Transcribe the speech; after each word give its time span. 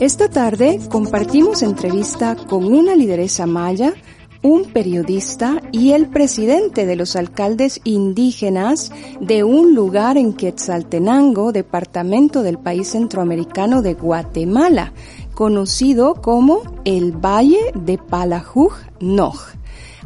Esta 0.00 0.28
tarde 0.28 0.78
compartimos 0.90 1.62
entrevista 1.62 2.36
con 2.36 2.66
una 2.66 2.94
lideresa 2.94 3.46
maya, 3.46 3.94
un 4.42 4.66
periodista 4.66 5.62
y 5.72 5.92
el 5.92 6.10
presidente 6.10 6.84
de 6.84 6.96
los 6.96 7.16
alcaldes 7.16 7.80
indígenas 7.82 8.92
de 9.22 9.42
un 9.42 9.74
lugar 9.74 10.18
en 10.18 10.34
Quetzaltenango, 10.34 11.50
departamento 11.50 12.42
del 12.42 12.58
país 12.58 12.88
centroamericano 12.88 13.80
de 13.80 13.94
Guatemala, 13.94 14.92
conocido 15.32 16.16
como 16.16 16.60
el 16.84 17.12
Valle 17.12 17.72
de 17.74 17.96
Palajuj 17.96 18.74
Noj, 19.00 19.54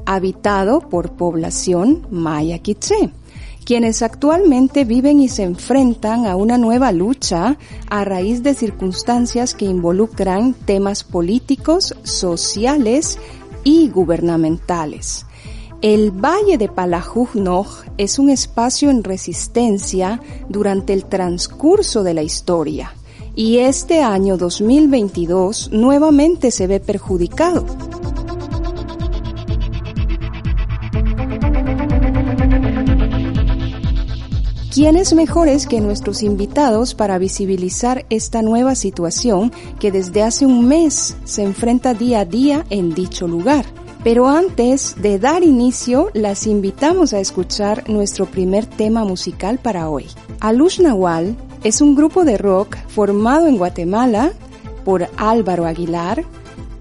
habitado 0.07 0.89
por 0.89 1.17
población 1.17 2.07
maya 2.13 2.61
quiché, 2.61 3.11
quienes 3.65 4.03
actualmente 4.03 4.85
viven 4.85 5.21
y 5.21 5.29
se 5.29 5.43
enfrentan 5.43 6.27
a 6.27 6.37
una 6.37 6.59
nueva 6.59 6.93
lucha 6.93 7.57
a 7.89 8.05
raíz 8.05 8.43
de 8.43 8.55
circunstancias 8.55 9.55
que 9.55 9.65
involucran 9.65 10.55
temas 10.55 11.05
políticos, 11.05 11.95
sociales 12.03 13.19
y 13.65 13.89
gubernamentales. 13.89 15.27
El 15.83 16.11
Valle 16.11 16.59
de 16.59 16.69
Palajujnoj 16.69 17.85
es 17.97 18.19
un 18.19 18.29
espacio 18.29 18.91
en 18.91 19.03
resistencia 19.03 20.21
durante 20.49 20.93
el 20.93 21.07
transcurso 21.07 22.03
de 22.03 22.15
la 22.15 22.23
historia 22.23 22.93
y 23.35 23.59
este 23.59 24.03
año 24.03 24.37
2022 24.37 25.71
nuevamente 25.73 26.51
se 26.51 26.67
ve 26.67 26.81
perjudicado. 26.81 27.65
¿Quiénes 34.73 35.15
mejores 35.15 35.67
que 35.67 35.81
nuestros 35.81 36.23
invitados 36.23 36.95
para 36.95 37.19
visibilizar 37.19 38.07
esta 38.09 38.41
nueva 38.41 38.77
situación 38.77 39.51
que 39.81 39.91
desde 39.91 40.23
hace 40.23 40.47
un 40.47 40.69
mes 40.69 41.17
se 41.25 41.43
enfrenta 41.43 41.93
día 41.93 42.21
a 42.21 42.25
día 42.25 42.65
en 42.71 42.95
dicho 42.95 43.27
lugar? 43.27 43.65
Pero 44.05 44.29
antes 44.29 44.95
de 45.03 45.19
dar 45.19 45.43
inicio, 45.43 46.11
las 46.15 46.47
invitamos 46.47 47.13
a 47.15 47.19
escuchar 47.19 47.91
nuestro 47.91 48.27
primer 48.27 48.65
tema 48.65 49.05
musical 49.05 49.59
para 49.59 49.91
hoy. 49.91 50.07
Alush 50.39 50.81
Nahual 50.81 51.37
es 51.65 51.81
un 51.81 51.97
grupo 51.97 52.25
de 52.25 52.39
rock 52.39 52.77
formado 52.87 53.49
en 53.49 53.59
Guatemala 53.59 54.31
por 54.85 55.09
Álvaro 55.17 55.67
Aguilar, 55.67 56.25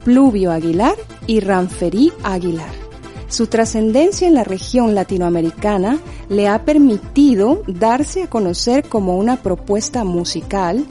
Pluvio 0.03 0.51
Aguilar 0.51 0.95
y 1.25 1.39
Ranferí 1.39 2.13
Aguilar. 2.21 2.88
Su 3.29 3.45
trascendencia 3.45 4.27
en 4.27 4.33
la 4.33 4.43
región 4.43 4.95
latinoamericana 4.95 5.99
le 6.29 6.47
ha 6.47 6.65
permitido 6.65 7.61
darse 7.67 8.23
a 8.23 8.29
conocer 8.29 8.89
como 8.89 9.17
una 9.17 9.37
propuesta 9.37 10.03
musical, 10.03 10.83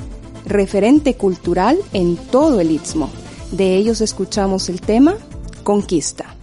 referente 0.47 1.15
cultural 1.15 1.77
en 1.93 2.17
todo 2.17 2.61
el 2.61 2.71
istmo. 2.71 3.11
De 3.51 3.77
ellos 3.77 4.01
escuchamos 4.01 4.69
el 4.69 4.81
tema 4.81 5.17
Conquista. 5.65 6.38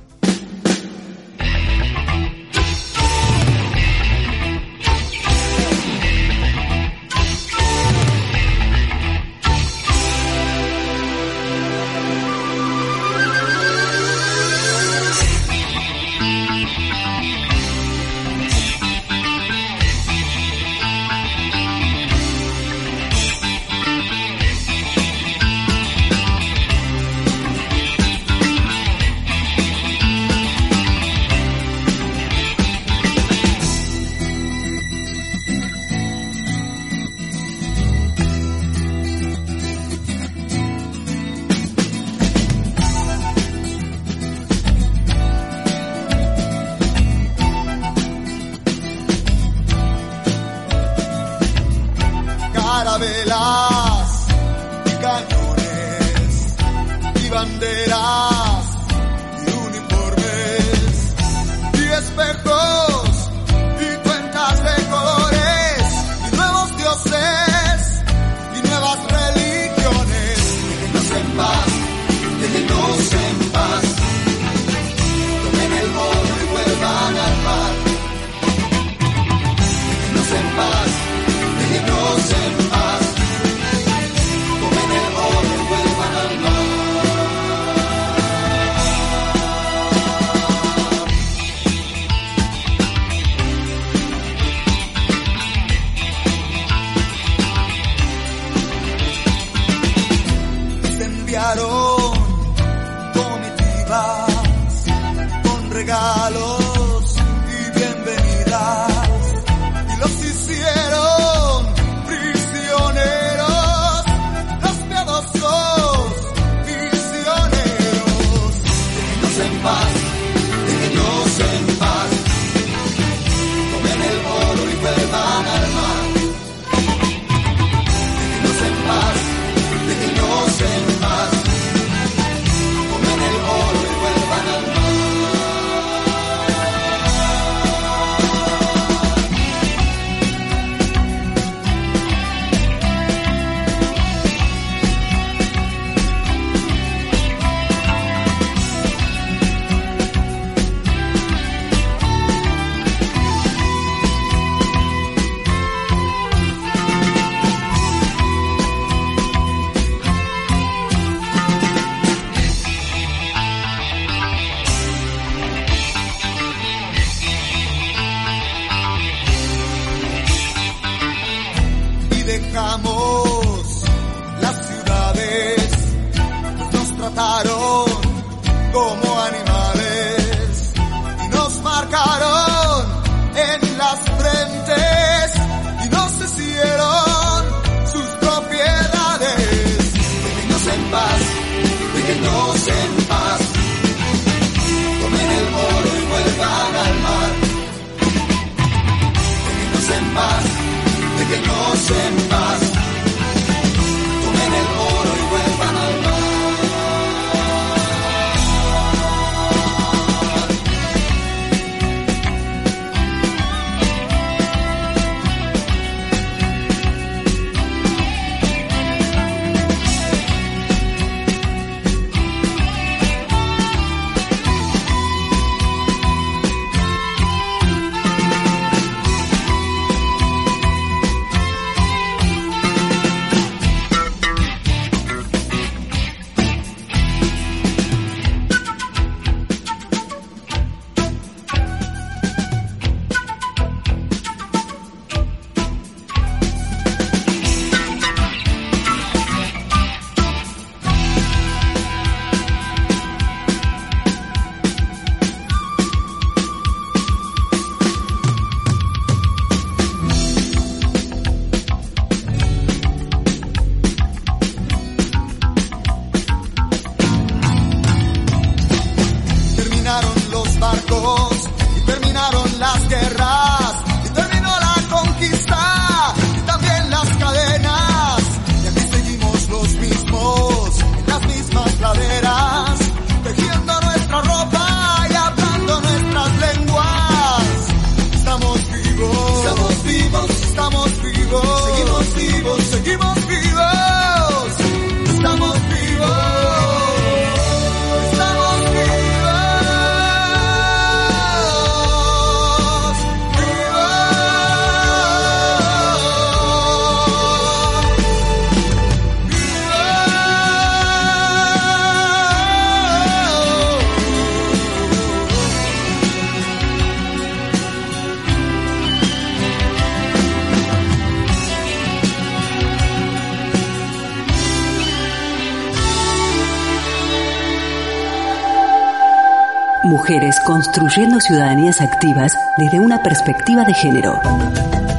Construyendo 330.76 331.22
ciudadanías 331.22 331.80
activas 331.80 332.38
desde 332.58 332.82
una 332.82 333.02
perspectiva 333.02 333.64
de 333.64 333.74
género. 333.74 334.14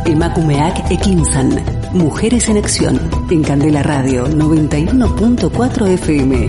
Emakumeak 0.07 0.91
Ekinsan. 0.91 1.51
Mujeres 1.93 2.49
en 2.49 2.57
Acción. 2.57 2.99
En 3.31 3.43
Candela 3.43 3.83
Radio 3.83 4.27
91.4 4.27 5.89
FM. 5.89 6.49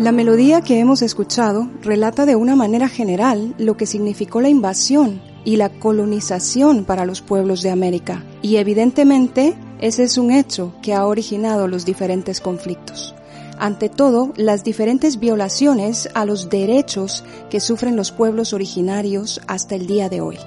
La 0.00 0.10
melodía 0.10 0.62
que 0.62 0.80
hemos 0.80 1.02
escuchado 1.02 1.70
relata 1.80 2.26
de 2.26 2.34
una 2.34 2.56
manera 2.56 2.88
general 2.88 3.54
lo 3.56 3.76
que 3.76 3.86
significó 3.86 4.40
la 4.40 4.48
invasión 4.48 5.20
y 5.44 5.58
la 5.58 5.68
colonización 5.68 6.84
para 6.84 7.06
los 7.06 7.22
pueblos 7.22 7.62
de 7.62 7.70
América. 7.70 8.24
Y 8.42 8.56
evidentemente 8.56 9.54
ese 9.80 10.02
es 10.02 10.18
un 10.18 10.32
hecho 10.32 10.72
que 10.82 10.92
ha 10.92 11.06
originado 11.06 11.68
los 11.68 11.84
diferentes 11.84 12.40
conflictos 12.40 13.14
ante 13.58 13.88
todo 13.88 14.32
las 14.36 14.64
diferentes 14.64 15.18
violaciones 15.18 16.08
a 16.14 16.24
los 16.24 16.48
derechos 16.48 17.24
que 17.50 17.60
sufren 17.60 17.96
los 17.96 18.12
pueblos 18.12 18.52
originarios 18.52 19.40
hasta 19.46 19.74
el 19.74 19.86
día 19.86 20.08
de 20.08 20.20
hoy. 20.20 20.38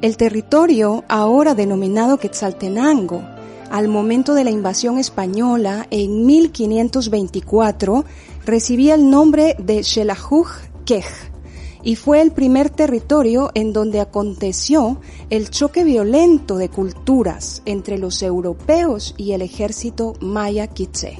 El 0.00 0.16
territorio, 0.16 1.04
ahora 1.08 1.54
denominado 1.54 2.18
Quetzaltenango, 2.18 3.22
al 3.70 3.88
momento 3.88 4.34
de 4.34 4.44
la 4.44 4.50
invasión 4.50 4.98
española 4.98 5.86
en 5.90 6.26
1524, 6.26 8.04
recibía 8.44 8.94
el 8.94 9.08
nombre 9.08 9.56
de 9.58 9.82
Xelajuj 9.82 10.48
Quej 10.84 11.06
y 11.84 11.96
fue 11.96 12.20
el 12.20 12.32
primer 12.32 12.70
territorio 12.70 13.50
en 13.54 13.72
donde 13.72 14.00
aconteció 14.00 15.00
el 15.30 15.50
choque 15.50 15.84
violento 15.84 16.56
de 16.56 16.68
culturas 16.68 17.62
entre 17.64 17.98
los 17.98 18.22
europeos 18.22 19.14
y 19.16 19.32
el 19.32 19.42
ejército 19.42 20.14
maya 20.20 20.66
quiché 20.66 21.18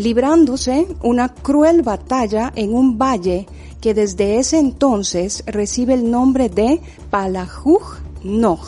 librándose 0.00 0.86
una 1.02 1.28
cruel 1.28 1.82
batalla 1.82 2.52
en 2.56 2.74
un 2.74 2.98
valle 2.98 3.46
que 3.80 3.92
desde 3.92 4.38
ese 4.38 4.58
entonces 4.58 5.42
recibe 5.46 5.94
el 5.94 6.10
nombre 6.10 6.48
de 6.48 6.80
Palajuj 7.10 7.98
Noj. 8.24 8.60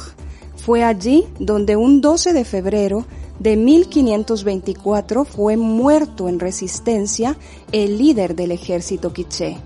Fue 0.57 0.85
allí 0.85 1.25
donde 1.39 1.77
un 1.77 2.01
12 2.01 2.33
de 2.33 2.45
febrero 2.45 3.05
de 3.39 3.57
1524 3.57 5.25
fue 5.25 5.57
muerto 5.57 6.29
en 6.29 6.39
resistencia 6.39 7.37
el 7.73 7.99
líder 7.99 8.37
del 8.37 8.53
ejército 8.53 9.13
quiché. 9.13 9.57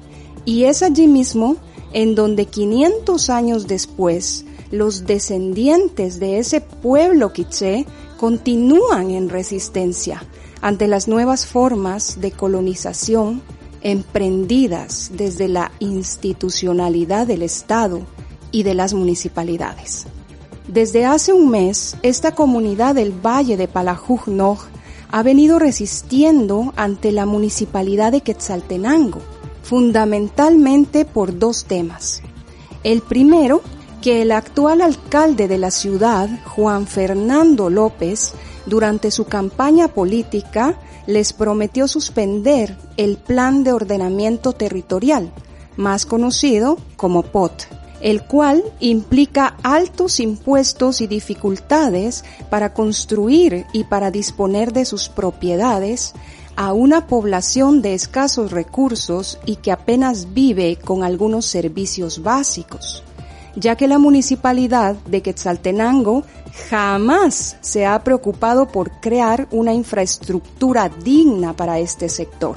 Y 0.44 0.64
es 0.64 0.82
allí 0.82 1.08
mismo 1.08 1.56
en 1.92 2.14
donde 2.14 2.46
500 2.46 3.28
años 3.30 3.66
después 3.66 4.44
los 4.70 5.04
descendientes 5.04 6.20
de 6.20 6.38
ese 6.38 6.60
pueblo 6.60 7.32
quiché 7.32 7.86
continúan 8.18 9.10
en 9.10 9.28
resistencia, 9.28 10.22
ante 10.60 10.86
las 10.86 11.08
nuevas 11.08 11.46
formas 11.46 12.20
de 12.20 12.32
colonización 12.32 13.42
emprendidas 13.82 15.10
desde 15.14 15.48
la 15.48 15.70
institucionalidad 15.78 17.26
del 17.26 17.42
Estado 17.42 18.00
y 18.50 18.62
de 18.62 18.74
las 18.74 18.94
municipalidades. 18.94 20.06
Desde 20.68 21.04
hace 21.04 21.32
un 21.32 21.50
mes, 21.50 21.96
esta 22.02 22.34
comunidad 22.34 22.96
del 22.96 23.12
Valle 23.12 23.56
de 23.56 23.68
Palajujnoj 23.68 24.64
ha 25.10 25.22
venido 25.22 25.58
resistiendo 25.58 26.72
ante 26.76 27.12
la 27.12 27.26
municipalidad 27.26 28.10
de 28.10 28.22
Quetzaltenango, 28.22 29.20
fundamentalmente 29.62 31.04
por 31.04 31.38
dos 31.38 31.64
temas. 31.64 32.22
El 32.82 33.02
primero, 33.02 33.62
que 34.06 34.22
el 34.22 34.30
actual 34.30 34.82
alcalde 34.82 35.48
de 35.48 35.58
la 35.58 35.72
ciudad, 35.72 36.30
Juan 36.44 36.86
Fernando 36.86 37.68
López, 37.68 38.34
durante 38.64 39.10
su 39.10 39.24
campaña 39.24 39.88
política 39.88 40.78
les 41.08 41.32
prometió 41.32 41.88
suspender 41.88 42.78
el 42.96 43.16
Plan 43.16 43.64
de 43.64 43.72
Ordenamiento 43.72 44.52
Territorial, 44.52 45.32
más 45.76 46.06
conocido 46.06 46.78
como 46.96 47.24
POT, 47.24 47.64
el 48.00 48.22
cual 48.22 48.62
implica 48.78 49.56
altos 49.64 50.20
impuestos 50.20 51.00
y 51.00 51.08
dificultades 51.08 52.24
para 52.48 52.74
construir 52.74 53.66
y 53.72 53.82
para 53.82 54.12
disponer 54.12 54.72
de 54.72 54.84
sus 54.84 55.08
propiedades 55.08 56.14
a 56.54 56.72
una 56.72 57.08
población 57.08 57.82
de 57.82 57.94
escasos 57.94 58.52
recursos 58.52 59.40
y 59.46 59.56
que 59.56 59.72
apenas 59.72 60.32
vive 60.32 60.76
con 60.76 61.02
algunos 61.02 61.44
servicios 61.46 62.22
básicos 62.22 63.02
ya 63.56 63.74
que 63.76 63.88
la 63.88 63.98
municipalidad 63.98 64.94
de 65.06 65.22
Quetzaltenango 65.22 66.24
jamás 66.70 67.56
se 67.60 67.86
ha 67.86 68.02
preocupado 68.04 68.68
por 68.68 69.00
crear 69.00 69.48
una 69.50 69.74
infraestructura 69.74 70.88
digna 70.88 71.54
para 71.54 71.78
este 71.78 72.08
sector. 72.08 72.56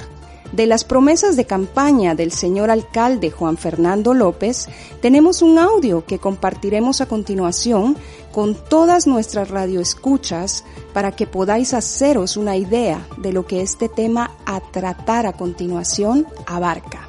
De 0.52 0.66
las 0.66 0.84
promesas 0.84 1.36
de 1.36 1.46
campaña 1.46 2.16
del 2.16 2.32
señor 2.32 2.72
alcalde 2.72 3.30
Juan 3.30 3.58
Fernando 3.58 4.16
López, 4.16 4.68
tenemos 5.00 5.44
un 5.44 5.60
audio 5.60 6.06
que 6.06 6.18
compartiremos 6.18 7.02
a 7.02 7.06
continuación 7.06 7.96
con 8.32 8.56
todas 8.56 9.06
nuestras 9.06 9.50
radioescuchas 9.50 10.64
para 10.92 11.12
que 11.12 11.28
podáis 11.28 11.76
haceros 11.76 12.36
una 12.36 12.56
idea 12.56 13.06
de 13.18 13.32
lo 13.32 13.46
que 13.46 13.62
este 13.62 13.90
tema 13.90 14.32
a 14.46 14.60
tratar 14.60 15.28
a 15.28 15.34
continuación 15.34 16.26
abarca. 16.48 17.08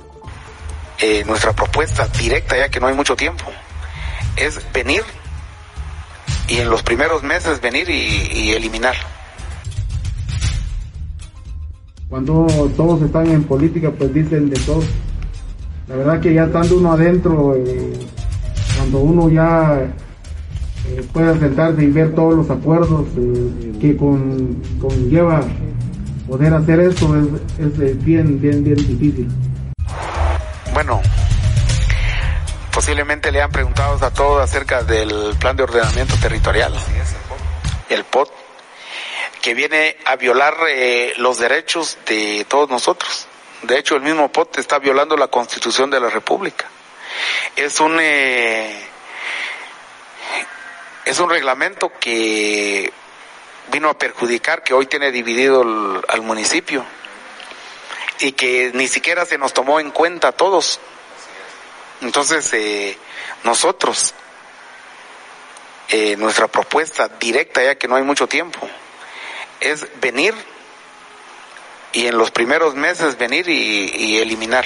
Eh, 0.98 1.24
nuestra 1.24 1.54
propuesta 1.54 2.06
directa, 2.08 2.58
ya 2.58 2.68
que 2.68 2.78
no 2.78 2.88
hay 2.88 2.94
mucho 2.94 3.16
tiempo, 3.16 3.46
es 4.36 4.60
venir 4.72 5.02
y 6.48 6.56
en 6.56 6.68
los 6.68 6.82
primeros 6.82 7.22
meses 7.22 7.60
venir 7.60 7.88
y, 7.88 8.50
eliminar. 8.50 8.94
Cuando 12.08 12.46
todos 12.76 13.02
están 13.02 13.28
en 13.28 13.44
política, 13.44 13.92
pues 13.96 14.12
dicen 14.12 14.50
de 14.50 14.58
todo. 14.60 14.82
La 15.88 15.96
verdad 15.96 16.20
que 16.20 16.34
ya 16.34 16.44
estando 16.44 16.76
uno 16.76 16.92
adentro, 16.92 17.54
eh, 17.54 17.92
cuando 18.76 18.98
uno 18.98 19.28
ya 19.28 19.92
eh, 20.88 21.06
pueda 21.12 21.38
sentarse 21.38 21.84
y 21.84 21.86
ver 21.86 22.14
todos 22.14 22.34
los 22.34 22.50
acuerdos 22.50 23.06
eh, 23.16 23.72
que 23.80 23.96
con, 23.96 24.60
conlleva 24.80 25.42
poder 26.28 26.54
hacer 26.54 26.80
esto 26.80 27.16
es, 27.16 27.80
es 27.80 28.04
bien, 28.04 28.40
bien, 28.40 28.64
bien 28.64 28.76
difícil. 28.76 29.28
Bueno, 30.72 31.00
posiblemente 32.80 33.30
le 33.30 33.42
han 33.42 33.52
preguntado 33.52 34.02
a 34.06 34.10
todos 34.10 34.42
acerca 34.42 34.82
del 34.82 35.36
plan 35.38 35.54
de 35.54 35.64
ordenamiento 35.64 36.14
territorial, 36.16 36.72
el 37.90 38.04
POT, 38.04 38.32
que 39.42 39.52
viene 39.52 39.98
a 40.06 40.16
violar 40.16 40.54
eh, 40.66 41.12
los 41.18 41.36
derechos 41.36 41.98
de 42.06 42.46
todos 42.48 42.70
nosotros. 42.70 43.26
De 43.64 43.78
hecho, 43.78 43.96
el 43.96 44.00
mismo 44.00 44.32
POT 44.32 44.56
está 44.56 44.78
violando 44.78 45.14
la 45.18 45.28
Constitución 45.28 45.90
de 45.90 46.00
la 46.00 46.08
República. 46.08 46.70
Es 47.54 47.80
un 47.80 47.98
eh, 48.00 48.82
es 51.04 51.20
un 51.20 51.28
reglamento 51.28 51.92
que 52.00 52.90
vino 53.70 53.90
a 53.90 53.98
perjudicar, 53.98 54.62
que 54.62 54.72
hoy 54.72 54.86
tiene 54.86 55.12
dividido 55.12 55.60
al 56.08 56.22
municipio 56.22 56.82
y 58.20 58.32
que 58.32 58.70
ni 58.72 58.88
siquiera 58.88 59.26
se 59.26 59.36
nos 59.36 59.52
tomó 59.52 59.80
en 59.80 59.90
cuenta 59.90 60.28
a 60.28 60.32
todos. 60.32 60.80
Entonces, 62.00 62.52
eh, 62.52 62.96
nosotros, 63.44 64.14
eh, 65.88 66.16
nuestra 66.16 66.48
propuesta 66.48 67.08
directa, 67.20 67.62
ya 67.62 67.74
que 67.76 67.88
no 67.88 67.96
hay 67.96 68.02
mucho 68.02 68.26
tiempo, 68.26 68.60
es 69.60 69.86
venir 70.00 70.34
y 71.92 72.06
en 72.06 72.16
los 72.16 72.30
primeros 72.30 72.74
meses 72.74 73.18
venir 73.18 73.48
y, 73.48 73.90
y 73.94 74.18
eliminar. 74.18 74.64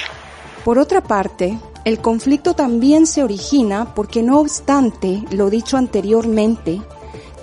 Por 0.64 0.78
otra 0.78 1.00
parte, 1.00 1.58
el 1.84 2.00
conflicto 2.00 2.54
también 2.54 3.06
se 3.06 3.22
origina 3.22 3.94
porque 3.94 4.22
no 4.22 4.38
obstante 4.38 5.22
lo 5.30 5.50
dicho 5.50 5.76
anteriormente, 5.76 6.80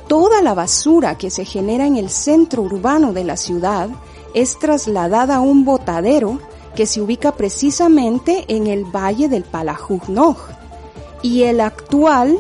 toda 0.07 0.41
la 0.41 0.53
basura 0.53 1.17
que 1.17 1.29
se 1.29 1.45
genera 1.45 1.85
en 1.85 1.97
el 1.97 2.09
centro 2.09 2.63
urbano 2.63 3.13
de 3.13 3.23
la 3.23 3.37
ciudad 3.37 3.89
es 4.33 4.57
trasladada 4.57 5.37
a 5.37 5.41
un 5.41 5.63
botadero 5.63 6.39
que 6.75 6.85
se 6.85 7.01
ubica 7.01 7.33
precisamente 7.33 8.45
en 8.47 8.67
el 8.67 8.85
valle 8.85 9.29
del 9.29 9.43
Palajujnoj. 9.43 10.37
Y 11.21 11.43
el 11.43 11.61
actual 11.61 12.37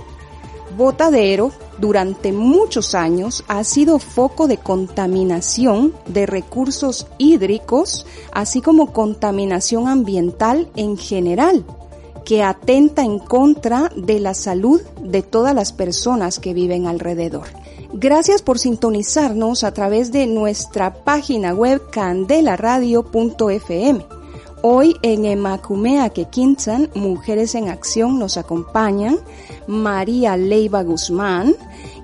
botadero 0.77 1.51
durante 1.77 2.31
muchos 2.31 2.95
años 2.95 3.43
ha 3.47 3.63
sido 3.63 3.99
foco 3.99 4.47
de 4.47 4.57
contaminación 4.57 5.93
de 6.05 6.25
recursos 6.25 7.07
hídricos, 7.17 8.05
así 8.31 8.61
como 8.61 8.93
contaminación 8.93 9.87
ambiental 9.87 10.69
en 10.75 10.97
general, 10.97 11.65
que 12.23 12.43
atenta 12.43 13.03
en 13.03 13.19
contra 13.19 13.91
de 13.95 14.19
la 14.19 14.33
salud 14.33 14.81
de 15.01 15.23
todas 15.23 15.55
las 15.55 15.73
personas 15.73 16.39
que 16.39 16.53
viven 16.53 16.87
alrededor. 16.87 17.47
Gracias 17.93 18.41
por 18.41 18.57
sintonizarnos 18.57 19.65
a 19.65 19.73
través 19.73 20.13
de 20.13 20.27
nuestra 20.27 21.03
página 21.03 21.53
web 21.53 21.81
candelaradio.fm. 21.91 24.20
Hoy 24.63 24.95
en 25.01 25.25
Emacumea 25.25 26.09
Quequintan, 26.09 26.91
Mujeres 26.93 27.55
en 27.55 27.67
Acción, 27.67 28.19
nos 28.19 28.37
acompañan 28.37 29.17
María 29.65 30.37
Leiva 30.37 30.83
Guzmán, 30.83 31.55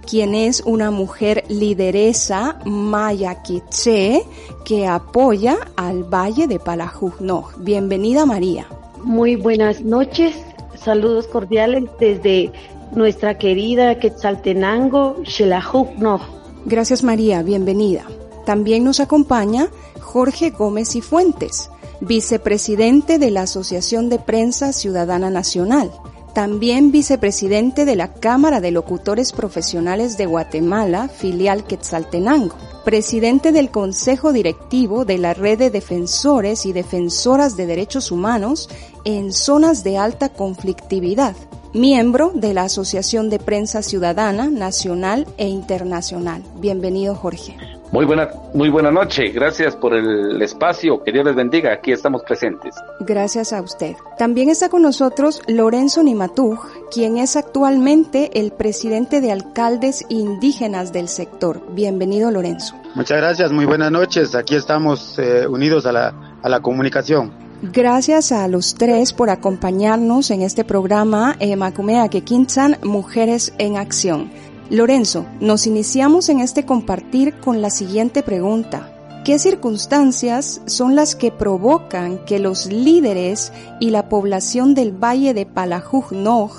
quien 0.10 0.34
es 0.34 0.62
una 0.62 0.90
mujer 0.90 1.44
lideresa 1.50 2.58
maya 2.66 3.44
quiché 3.44 4.24
que 4.66 4.88
apoya 4.88 5.56
al 5.76 6.04
Valle 6.04 6.48
de 6.48 6.58
Palajujnoj. 6.58 7.58
Bienvenida 7.60 8.26
María. 8.26 8.66
Muy 9.04 9.36
buenas 9.36 9.82
noches, 9.82 10.36
saludos 10.84 11.28
cordiales 11.28 11.84
desde 12.00 12.52
nuestra 12.92 13.38
querida 13.38 14.00
Quetzaltenango, 14.00 15.18
Xelajucno. 15.26 16.22
Gracias 16.66 17.04
María, 17.04 17.44
bienvenida. 17.44 18.04
También 18.48 18.84
nos 18.84 19.00
acompaña 19.00 19.68
Jorge 20.02 20.50
Gómez 20.50 20.96
y 20.96 21.02
Fuentes, 21.02 21.70
vicepresidente 22.02 23.20
de 23.20 23.32
la 23.32 23.44
Asociación 23.44 24.10
de 24.10 24.20
Prensa 24.20 24.74
Ciudadana 24.74 25.30
Nacional, 25.30 25.92
también 26.34 26.92
vicepresidente 26.92 27.86
de 27.86 27.96
la 27.96 28.14
Cámara 28.14 28.62
de 28.62 28.72
Locutores 28.72 29.32
Profesionales 29.32 30.18
de 30.18 30.28
Guatemala, 30.28 31.08
filial 31.08 31.66
Quetzaltenango, 31.66 32.56
presidente 32.86 33.52
del 33.52 33.72
Consejo 33.72 34.32
Directivo 34.32 35.04
de 35.04 35.18
la 35.18 35.34
Red 35.34 35.58
de 35.58 35.70
Defensores 35.72 36.66
y 36.66 36.74
Defensoras 36.74 37.58
de 37.58 37.66
Derechos 37.66 38.12
Humanos 38.12 38.70
en 39.04 39.34
Zonas 39.34 39.84
de 39.84 39.98
Alta 39.98 40.30
Conflictividad, 40.30 41.36
miembro 41.74 42.32
de 42.36 42.54
la 42.54 42.64
Asociación 42.64 43.30
de 43.30 43.40
Prensa 43.40 43.82
Ciudadana 43.82 44.48
Nacional 44.48 45.28
e 45.38 45.48
Internacional. 45.48 46.44
Bienvenido, 46.60 47.16
Jorge. 47.16 47.77
Muy 47.92 48.06
buena, 48.06 48.30
muy 48.54 48.70
buena 48.70 48.92
noche. 48.92 49.30
Gracias 49.30 49.76
por 49.76 49.94
el 49.94 50.42
espacio. 50.42 51.02
Que 51.04 51.12
Dios 51.12 51.26
les 51.26 51.36
bendiga. 51.36 51.72
Aquí 51.72 51.92
estamos 51.92 52.22
presentes. 52.24 52.76
Gracias 53.00 53.54
a 53.54 53.62
usted. 53.62 53.96
También 54.18 54.50
está 54.50 54.68
con 54.70 54.82
nosotros 54.82 55.42
Lorenzo 55.48 56.04
Nimatuj, 56.04 56.60
quien 56.92 57.18
es 57.18 57.38
actualmente 57.38 58.40
el 58.40 58.52
presidente 58.52 59.22
de 59.22 59.32
alcaldes 59.32 60.06
indígenas 60.10 60.92
del 60.92 61.08
sector. 61.08 61.62
Bienvenido, 61.74 62.30
Lorenzo. 62.30 62.76
Muchas 62.96 63.18
gracias. 63.18 63.52
Muy 63.52 63.66
buenas 63.66 63.92
noches. 63.92 64.36
Aquí 64.36 64.56
estamos 64.56 65.18
eh, 65.18 65.48
unidos 65.48 65.86
a 65.86 65.94
la, 65.94 66.40
a 66.44 66.50
la 66.50 66.60
comunicación. 66.60 67.48
Gracias 67.62 68.32
a 68.32 68.48
los 68.48 68.76
tres 68.76 69.14
por 69.14 69.32
acompañarnos 69.32 70.30
en 70.30 70.44
este 70.44 70.64
programa 70.64 71.36
eh, 71.40 71.56
Macumea 71.56 72.08
Quequintzan 72.08 72.78
Mujeres 72.84 73.52
en 73.58 73.78
Acción. 73.78 74.30
Lorenzo, 74.70 75.26
nos 75.40 75.66
iniciamos 75.66 76.28
en 76.28 76.42
este 76.42 76.66
compartir 76.66 77.36
con 77.36 77.62
la 77.62 77.70
siguiente 77.70 78.22
pregunta. 78.22 78.94
¿Qué 79.24 79.40
circunstancias 79.40 80.62
son 80.66 80.94
las 80.96 81.16
que 81.16 81.32
provocan 81.32 82.26
que 82.26 82.40
los 82.40 82.66
líderes 82.66 83.54
y 83.80 83.92
la 83.92 84.10
población 84.10 84.74
del 84.74 84.92
valle 84.92 85.34
de 85.34 85.46
Palajujnoj 85.46 86.52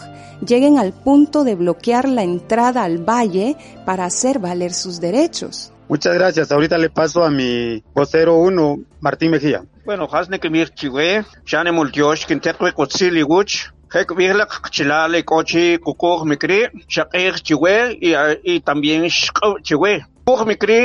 lleguen 0.46 0.78
al 0.78 0.92
punto 0.92 1.44
de 1.44 1.54
bloquear 1.54 2.08
la 2.08 2.22
entrada 2.22 2.84
al 2.84 2.98
valle 2.98 3.56
para 3.84 4.06
hacer 4.06 4.38
valer 4.38 4.72
sus 4.72 5.00
derechos? 5.00 5.72
Muchas 5.88 6.14
gracias. 6.14 6.50
Ahorita 6.50 6.78
le 6.78 6.88
paso 6.88 7.24
a 7.24 7.30
mi 7.30 7.82
vocero 7.94 8.36
uno, 8.36 8.78
Martín 9.00 9.30
Mejía. 9.30 9.64
Bueno, 9.84 10.06
hasne 10.10 10.38
que 10.38 10.50
mir 10.50 10.70
chiwe, 10.70 11.24
shane 11.44 11.72
multiosh, 11.72 12.26
quintetwe 12.26 12.72
cotzili 12.72 13.22
wuch, 13.22 13.70
Hek 13.94 14.08
vihlak 14.16 14.52
chilale 14.70 15.22
cochi 15.24 15.78
kukuj 15.84 16.20
mikri, 16.30 16.60
shakir 16.88 17.34
chiwe 17.46 17.74
y, 18.08 18.10
y 18.52 18.60
también 18.60 19.08
shkau 19.08 19.58
chiwe. 19.66 20.04
Kuj 20.26 20.40
mikri, 20.50 20.80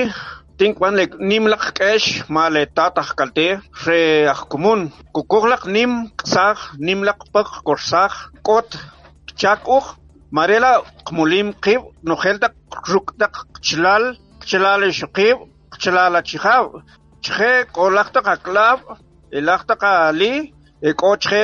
tinkwan 0.58 0.96
le 0.96 1.06
nimlak 1.20 1.74
kesh 1.78 2.24
male 2.30 2.66
tatah 2.76 3.10
kalte, 3.18 3.60
re 3.86 4.02
akkumun. 4.34 4.92
Kukuhlak 5.14 5.68
nim 5.68 6.12
ksag, 6.16 6.58
nimlak 6.80 7.20
pak 7.34 7.50
korsag, 7.68 8.12
kot 8.48 8.70
chakuj, 9.36 9.84
marela 10.32 10.82
kmulim 11.06 11.54
kib, 11.64 11.82
nojeltak 12.08 12.56
ruktak 12.88 13.36
chilal, 13.62 14.16
chilale 14.48 14.92
shukib, 15.00 15.38
chilala 15.82 16.20
chihaw. 16.24 16.66
chje 17.24 17.66
kolakta 17.76 18.22
ka 18.22 18.36
klab 18.46 18.80
ilakta 19.32 19.76
ka 19.82 19.92
ali 20.10 20.54
eko 20.90 21.10
chje 21.24 21.42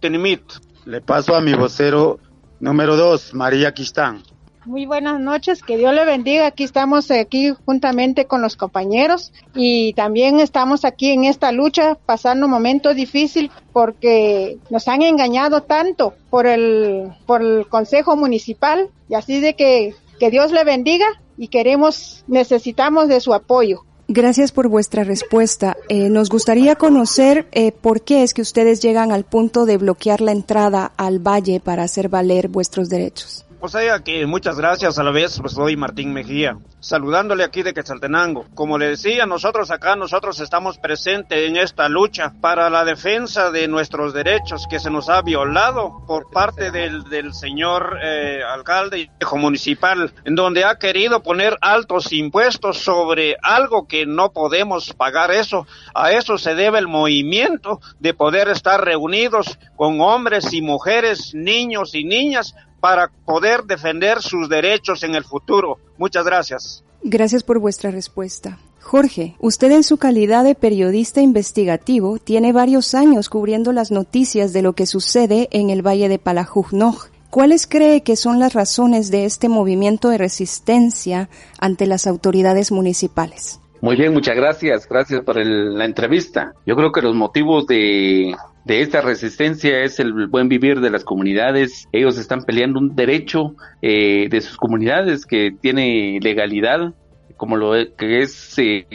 tenimit. 0.00 0.42
Le 0.84 1.00
paso 1.00 1.34
a 1.34 1.40
mi 1.40 1.54
vocero 1.54 2.20
número 2.60 2.96
dos, 2.96 3.34
María 3.34 3.72
Quistán. 3.72 4.22
Muy 4.64 4.86
buenas 4.86 5.18
noches, 5.18 5.60
que 5.62 5.76
Dios 5.76 5.92
le 5.92 6.04
bendiga. 6.04 6.46
Aquí 6.46 6.62
estamos 6.62 7.10
aquí 7.10 7.52
juntamente 7.66 8.26
con 8.26 8.42
los 8.42 8.54
compañeros 8.54 9.32
y 9.56 9.92
también 9.94 10.38
estamos 10.38 10.84
aquí 10.84 11.10
en 11.10 11.24
esta 11.24 11.50
lucha 11.50 11.96
pasando 12.06 12.46
un 12.46 12.52
momento 12.52 12.94
difícil 12.94 13.50
porque 13.72 14.58
nos 14.70 14.86
han 14.86 15.02
engañado 15.02 15.62
tanto 15.62 16.14
por 16.30 16.46
el 16.46 17.10
por 17.26 17.42
el 17.42 17.66
Consejo 17.66 18.16
Municipal 18.16 18.90
y 19.08 19.14
así 19.14 19.40
de 19.40 19.56
que 19.56 19.96
que 20.20 20.30
Dios 20.30 20.52
le 20.52 20.62
bendiga 20.62 21.06
y 21.36 21.48
queremos, 21.48 22.22
necesitamos 22.28 23.08
de 23.08 23.20
su 23.20 23.34
apoyo. 23.34 23.82
Gracias 24.14 24.52
por 24.52 24.68
vuestra 24.68 25.04
respuesta. 25.04 25.74
Eh, 25.88 26.10
nos 26.10 26.28
gustaría 26.28 26.74
conocer 26.74 27.46
eh, 27.50 27.72
por 27.72 28.02
qué 28.02 28.22
es 28.22 28.34
que 28.34 28.42
ustedes 28.42 28.82
llegan 28.82 29.10
al 29.10 29.24
punto 29.24 29.64
de 29.64 29.78
bloquear 29.78 30.20
la 30.20 30.32
entrada 30.32 30.92
al 30.98 31.18
valle 31.18 31.60
para 31.60 31.84
hacer 31.84 32.10
valer 32.10 32.48
vuestros 32.48 32.90
derechos. 32.90 33.46
O 33.64 33.68
sea 33.68 34.00
que 34.00 34.26
muchas 34.26 34.56
gracias 34.56 34.98
a 34.98 35.04
la 35.04 35.12
vez, 35.12 35.38
pues 35.40 35.52
soy 35.52 35.76
Martín 35.76 36.12
Mejía, 36.12 36.58
saludándole 36.80 37.44
aquí 37.44 37.62
de 37.62 37.72
Quetzaltenango. 37.72 38.46
Como 38.56 38.76
le 38.76 38.88
decía, 38.88 39.24
nosotros 39.24 39.70
acá, 39.70 39.94
nosotros 39.94 40.40
estamos 40.40 40.78
presentes 40.78 41.48
en 41.48 41.56
esta 41.56 41.88
lucha 41.88 42.32
para 42.40 42.68
la 42.70 42.84
defensa 42.84 43.52
de 43.52 43.68
nuestros 43.68 44.14
derechos 44.14 44.66
que 44.68 44.80
se 44.80 44.90
nos 44.90 45.08
ha 45.08 45.22
violado 45.22 46.02
por 46.08 46.28
parte 46.28 46.72
del, 46.72 47.04
del 47.04 47.34
señor 47.34 48.00
eh, 48.02 48.40
alcalde 48.42 49.12
municipal, 49.36 50.12
en 50.24 50.34
donde 50.34 50.64
ha 50.64 50.80
querido 50.80 51.22
poner 51.22 51.56
altos 51.60 52.12
impuestos 52.12 52.78
sobre 52.78 53.36
algo 53.42 53.86
que 53.86 54.06
no 54.06 54.32
podemos 54.32 54.92
pagar 54.92 55.30
eso. 55.30 55.68
A 55.94 56.10
eso 56.10 56.36
se 56.36 56.56
debe 56.56 56.80
el 56.80 56.88
movimiento 56.88 57.80
de 58.00 58.12
poder 58.12 58.48
estar 58.48 58.84
reunidos 58.84 59.56
con 59.76 60.00
hombres 60.00 60.52
y 60.52 60.62
mujeres, 60.62 61.32
niños 61.32 61.94
y 61.94 62.02
niñas 62.02 62.56
para 62.82 63.12
poder 63.24 63.62
defender 63.62 64.20
sus 64.20 64.48
derechos 64.48 65.04
en 65.04 65.14
el 65.14 65.22
futuro. 65.22 65.78
Muchas 65.98 66.24
gracias. 66.24 66.82
Gracias 67.04 67.44
por 67.44 67.60
vuestra 67.60 67.92
respuesta. 67.92 68.58
Jorge, 68.80 69.36
usted 69.38 69.70
en 69.70 69.84
su 69.84 69.98
calidad 69.98 70.42
de 70.42 70.56
periodista 70.56 71.20
investigativo 71.20 72.18
tiene 72.18 72.52
varios 72.52 72.96
años 72.96 73.28
cubriendo 73.28 73.72
las 73.72 73.92
noticias 73.92 74.52
de 74.52 74.62
lo 74.62 74.72
que 74.72 74.86
sucede 74.86 75.48
en 75.52 75.70
el 75.70 75.86
Valle 75.86 76.08
de 76.08 76.18
Palajujnoj. 76.18 77.06
¿Cuáles 77.30 77.68
cree 77.68 78.02
que 78.02 78.16
son 78.16 78.40
las 78.40 78.52
razones 78.52 79.12
de 79.12 79.26
este 79.26 79.48
movimiento 79.48 80.08
de 80.08 80.18
resistencia 80.18 81.30
ante 81.60 81.86
las 81.86 82.08
autoridades 82.08 82.72
municipales? 82.72 83.60
Muy 83.82 83.96
bien, 83.96 84.12
muchas 84.12 84.36
gracias. 84.36 84.88
Gracias 84.88 85.22
por 85.22 85.44
la 85.44 85.84
entrevista. 85.84 86.52
Yo 86.64 86.76
creo 86.76 86.92
que 86.92 87.02
los 87.02 87.16
motivos 87.16 87.66
de 87.66 88.36
esta 88.64 89.00
resistencia 89.00 89.82
es 89.82 89.98
el 89.98 90.28
buen 90.28 90.48
vivir 90.48 90.80
de 90.80 90.88
las 90.88 91.02
comunidades. 91.02 91.88
Ellos 91.90 92.16
están 92.16 92.44
peleando 92.44 92.78
un 92.78 92.94
derecho 92.94 93.56
eh, 93.82 94.28
de 94.30 94.40
sus 94.40 94.56
comunidades 94.56 95.26
que 95.26 95.50
tiene 95.60 96.20
legalidad, 96.22 96.94
como 97.36 97.56
lo 97.56 97.72
que 97.96 98.20
es 98.20 98.54
eh, 98.58 98.86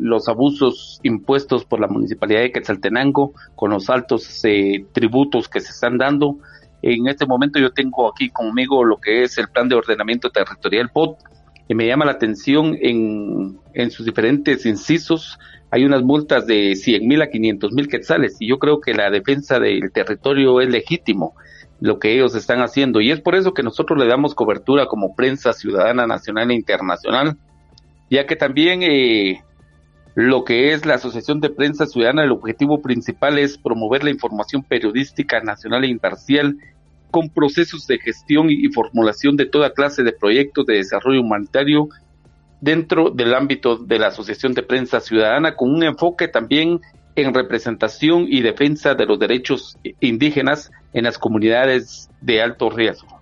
los 0.00 0.28
abusos 0.28 0.98
impuestos 1.04 1.64
por 1.64 1.78
la 1.78 1.86
municipalidad 1.86 2.40
de 2.40 2.50
Quetzaltenango 2.50 3.34
con 3.54 3.70
los 3.70 3.88
altos 3.88 4.44
eh, 4.44 4.84
tributos 4.92 5.48
que 5.48 5.60
se 5.60 5.70
están 5.70 5.98
dando. 5.98 6.38
En 6.82 7.06
este 7.06 7.26
momento 7.26 7.60
yo 7.60 7.70
tengo 7.70 8.10
aquí 8.10 8.28
conmigo 8.28 8.82
lo 8.82 8.96
que 8.96 9.22
es 9.22 9.38
el 9.38 9.46
plan 9.50 9.68
de 9.68 9.76
ordenamiento 9.76 10.30
territorial 10.30 10.90
POT, 10.92 11.16
me 11.68 11.86
llama 11.86 12.04
la 12.04 12.12
atención 12.12 12.76
en, 12.80 13.58
en 13.74 13.90
sus 13.90 14.04
diferentes 14.04 14.66
incisos. 14.66 15.38
Hay 15.70 15.84
unas 15.84 16.02
multas 16.02 16.46
de 16.46 16.76
100 16.76 17.06
mil 17.06 17.22
a 17.22 17.30
500 17.30 17.72
mil 17.72 17.88
quetzales 17.88 18.36
y 18.40 18.48
yo 18.48 18.58
creo 18.58 18.80
que 18.80 18.94
la 18.94 19.10
defensa 19.10 19.58
del 19.58 19.90
territorio 19.92 20.60
es 20.60 20.68
legítimo 20.68 21.34
lo 21.80 21.98
que 21.98 22.12
ellos 22.14 22.34
están 22.34 22.60
haciendo. 22.60 23.00
Y 23.00 23.10
es 23.10 23.20
por 23.20 23.34
eso 23.34 23.54
que 23.54 23.64
nosotros 23.64 23.98
le 23.98 24.06
damos 24.06 24.34
cobertura 24.34 24.86
como 24.86 25.16
prensa 25.16 25.52
ciudadana 25.52 26.06
nacional 26.06 26.50
e 26.50 26.54
internacional, 26.54 27.36
ya 28.08 28.24
que 28.26 28.36
también 28.36 28.82
eh, 28.84 29.42
lo 30.14 30.44
que 30.44 30.72
es 30.72 30.86
la 30.86 30.94
Asociación 30.94 31.40
de 31.40 31.50
Prensa 31.50 31.86
Ciudadana, 31.86 32.22
el 32.22 32.30
objetivo 32.30 32.82
principal 32.82 33.38
es 33.38 33.58
promover 33.58 34.04
la 34.04 34.10
información 34.10 34.62
periodística 34.62 35.40
nacional 35.40 35.84
e 35.84 35.88
imparcial 35.88 36.56
con 37.12 37.28
procesos 37.28 37.86
de 37.86 37.98
gestión 37.98 38.50
y 38.50 38.66
formulación 38.72 39.36
de 39.36 39.46
toda 39.46 39.74
clase 39.74 40.02
de 40.02 40.12
proyectos 40.12 40.66
de 40.66 40.78
desarrollo 40.78 41.20
humanitario 41.20 41.88
dentro 42.60 43.10
del 43.10 43.34
ámbito 43.34 43.76
de 43.76 43.98
la 43.98 44.06
Asociación 44.08 44.54
de 44.54 44.62
Prensa 44.62 44.98
Ciudadana 44.98 45.54
con 45.54 45.70
un 45.72 45.82
enfoque 45.82 46.26
también 46.26 46.80
en 47.14 47.34
representación 47.34 48.26
y 48.28 48.40
defensa 48.40 48.94
de 48.94 49.04
los 49.04 49.18
derechos 49.18 49.76
indígenas 50.00 50.70
en 50.94 51.04
las 51.04 51.18
comunidades 51.18 52.08
de 52.20 52.40
alto 52.40 52.70
riesgo. 52.70 53.20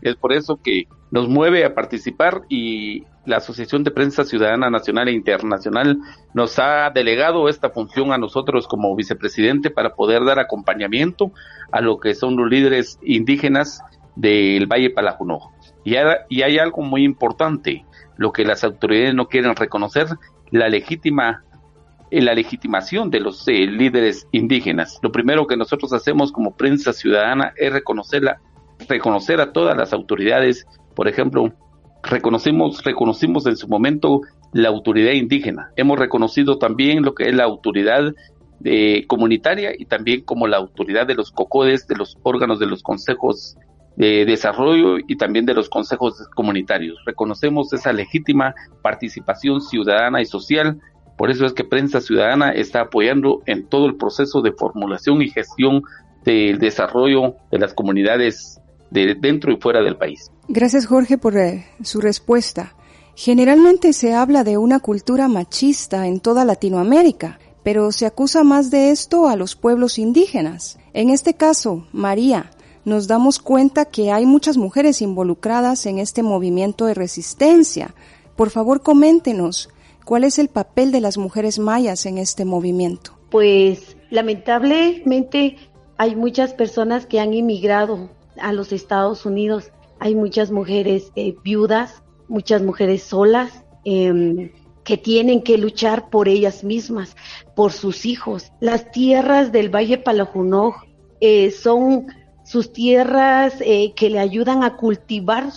Es 0.00 0.16
por 0.16 0.32
eso 0.32 0.58
que 0.62 0.86
nos 1.12 1.28
mueve 1.28 1.64
a 1.64 1.74
participar 1.74 2.42
y 2.48 3.04
la 3.24 3.36
Asociación 3.36 3.84
de 3.84 3.92
Prensa 3.92 4.24
Ciudadana 4.24 4.68
Nacional 4.70 5.06
e 5.06 5.12
Internacional 5.12 5.98
nos 6.34 6.58
ha 6.58 6.90
delegado 6.90 7.48
esta 7.48 7.70
función 7.70 8.12
a 8.12 8.18
nosotros 8.18 8.66
como 8.66 8.96
vicepresidente 8.96 9.70
para 9.70 9.94
poder 9.94 10.24
dar 10.24 10.40
acompañamiento 10.40 11.30
a 11.70 11.80
lo 11.80 12.00
que 12.00 12.16
son 12.16 12.36
los 12.36 12.50
líderes 12.50 12.98
indígenas 13.02 13.80
del 14.16 14.66
Valle 14.66 14.90
Palajuno. 14.90 15.52
Y, 15.84 15.94
y 16.28 16.42
hay 16.42 16.58
algo 16.58 16.82
muy 16.82 17.04
importante, 17.04 17.84
lo 18.16 18.32
que 18.32 18.44
las 18.44 18.64
autoridades 18.64 19.14
no 19.14 19.28
quieren 19.28 19.54
reconocer, 19.54 20.08
la 20.50 20.68
legítima 20.68 21.44
eh, 22.12 22.20
la 22.20 22.34
legitimación 22.34 23.08
de 23.08 23.20
los 23.20 23.48
eh, 23.48 23.66
líderes 23.66 24.28
indígenas. 24.32 24.98
Lo 25.02 25.10
primero 25.10 25.46
que 25.46 25.56
nosotros 25.56 25.94
hacemos 25.94 26.30
como 26.30 26.54
prensa 26.54 26.92
ciudadana 26.92 27.54
es 27.56 27.72
reconocerla, 27.72 28.38
reconocer 28.86 29.40
a 29.40 29.50
todas 29.52 29.74
las 29.78 29.94
autoridades. 29.94 30.66
Por 30.94 31.08
ejemplo, 31.08 31.52
reconocemos, 32.02 32.82
reconocimos 32.84 33.46
en 33.46 33.56
su 33.56 33.68
momento 33.68 34.20
la 34.52 34.68
autoridad 34.68 35.12
indígena. 35.12 35.70
Hemos 35.76 35.98
reconocido 35.98 36.58
también 36.58 37.02
lo 37.02 37.14
que 37.14 37.28
es 37.28 37.34
la 37.34 37.44
autoridad 37.44 38.12
eh, 38.64 39.06
comunitaria 39.06 39.72
y 39.76 39.86
también 39.86 40.22
como 40.22 40.46
la 40.46 40.58
autoridad 40.58 41.06
de 41.06 41.14
los 41.14 41.32
cocodes, 41.32 41.86
de 41.86 41.96
los 41.96 42.16
órganos 42.22 42.58
de 42.58 42.66
los 42.66 42.82
consejos 42.82 43.56
de 43.96 44.24
desarrollo 44.24 44.98
y 45.06 45.16
también 45.16 45.46
de 45.46 45.54
los 45.54 45.68
consejos 45.68 46.28
comunitarios. 46.34 46.98
Reconocemos 47.04 47.72
esa 47.72 47.92
legítima 47.92 48.54
participación 48.82 49.60
ciudadana 49.60 50.22
y 50.22 50.26
social, 50.26 50.80
por 51.16 51.30
eso 51.30 51.44
es 51.44 51.52
que 51.52 51.64
Prensa 51.64 52.00
Ciudadana 52.00 52.52
está 52.52 52.82
apoyando 52.82 53.42
en 53.46 53.66
todo 53.68 53.86
el 53.86 53.96
proceso 53.96 54.40
de 54.40 54.52
formulación 54.52 55.22
y 55.22 55.28
gestión 55.28 55.82
del 56.24 56.58
desarrollo 56.58 57.34
de 57.50 57.58
las 57.58 57.74
comunidades 57.74 58.60
de 58.90 59.14
dentro 59.14 59.52
y 59.52 59.56
fuera 59.56 59.82
del 59.82 59.96
país. 59.96 60.30
Gracias 60.54 60.84
Jorge 60.84 61.16
por 61.16 61.38
eh, 61.38 61.64
su 61.82 62.02
respuesta. 62.02 62.74
Generalmente 63.14 63.94
se 63.94 64.12
habla 64.12 64.44
de 64.44 64.58
una 64.58 64.80
cultura 64.80 65.26
machista 65.26 66.06
en 66.06 66.20
toda 66.20 66.44
Latinoamérica, 66.44 67.38
pero 67.62 67.90
se 67.90 68.04
acusa 68.04 68.44
más 68.44 68.70
de 68.70 68.90
esto 68.90 69.28
a 69.28 69.36
los 69.36 69.56
pueblos 69.56 69.98
indígenas. 69.98 70.78
En 70.92 71.08
este 71.08 71.32
caso, 71.32 71.86
María, 71.90 72.50
nos 72.84 73.08
damos 73.08 73.38
cuenta 73.38 73.86
que 73.86 74.12
hay 74.12 74.26
muchas 74.26 74.58
mujeres 74.58 75.00
involucradas 75.00 75.86
en 75.86 75.98
este 75.98 76.22
movimiento 76.22 76.84
de 76.84 76.92
resistencia. 76.92 77.94
Por 78.36 78.50
favor, 78.50 78.82
coméntenos, 78.82 79.70
¿cuál 80.04 80.22
es 80.22 80.38
el 80.38 80.48
papel 80.48 80.92
de 80.92 81.00
las 81.00 81.16
mujeres 81.16 81.58
mayas 81.58 82.04
en 82.04 82.18
este 82.18 82.44
movimiento? 82.44 83.12
Pues 83.30 83.96
lamentablemente 84.10 85.56
hay 85.96 86.14
muchas 86.14 86.52
personas 86.52 87.06
que 87.06 87.20
han 87.20 87.32
inmigrado 87.32 88.10
a 88.38 88.52
los 88.52 88.70
Estados 88.72 89.24
Unidos. 89.24 89.72
Hay 90.02 90.16
muchas 90.16 90.50
mujeres 90.50 91.12
eh, 91.14 91.36
viudas, 91.44 92.02
muchas 92.26 92.60
mujeres 92.60 93.04
solas. 93.04 93.64
Em, 93.84 94.50
que 94.82 94.96
tienen 94.96 95.42
que 95.42 95.58
luchar 95.58 96.10
por 96.10 96.26
ellas 96.26 96.64
mismas, 96.64 97.14
por 97.54 97.70
sus 97.70 98.04
hijos. 98.04 98.50
Las 98.58 98.90
tierras 98.90 99.52
del 99.52 99.72
Valle 99.72 99.96
Palajunoj 99.96 100.74
eh, 101.20 101.52
son 101.52 102.06
sus 102.44 102.72
tierras 102.72 103.54
eh, 103.60 103.92
que 103.94 104.10
le 104.10 104.18
ayudan 104.18 104.64
a 104.64 104.76
cultivar 104.76 105.50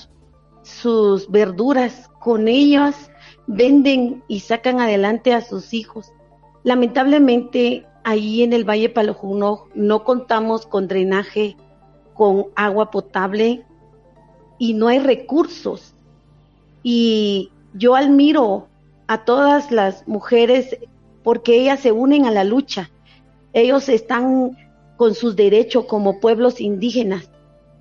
sus 0.62 1.32
verduras. 1.32 2.12
Con 2.20 2.48
ellas 2.48 3.10
venden 3.48 4.24
y 4.28 4.42
sacan 4.42 4.80
adelante 4.80 5.34
a 5.34 5.42
sus 5.42 5.74
hijos. 5.74 6.14
Lamentablemente, 6.64 7.88
ahí 8.04 8.44
en 8.44 8.54
el 8.54 8.64
Valle 8.64 8.90
Palojuno 8.90 9.66
no 9.74 10.04
contamos 10.04 10.68
con 10.68 10.88
drenaje, 10.88 11.58
con 12.14 12.46
agua 12.56 12.92
potable 12.92 13.66
y 14.58 14.74
no 14.74 14.88
hay 14.88 15.00
recursos. 15.00 15.94
Y 16.84 17.52
yo 17.74 17.96
admiro 17.96 18.68
a 19.08 19.26
todas 19.26 19.72
las 19.72 20.08
mujeres 20.08 20.78
porque 21.24 21.60
ellas 21.60 21.80
se 21.80 21.92
unen 21.92 22.26
a 22.26 22.32
la 22.32 22.44
lucha. 22.44 22.90
Ellos 23.54 23.90
están 23.90 24.58
con 24.98 25.16
sus 25.16 25.36
derechos 25.36 25.86
como 25.86 26.20
pueblos 26.20 26.62
indígenas. 26.62 27.30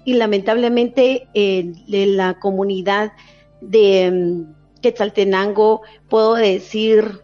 Y 0.04 0.14
lamentablemente 0.14 1.28
en 1.34 2.16
la 2.16 2.38
comunidad 2.38 3.12
de 3.60 4.10
mm, 4.10 4.80
Quetzaltenango 4.80 5.82
puedo 6.08 6.34
decir 6.34 7.22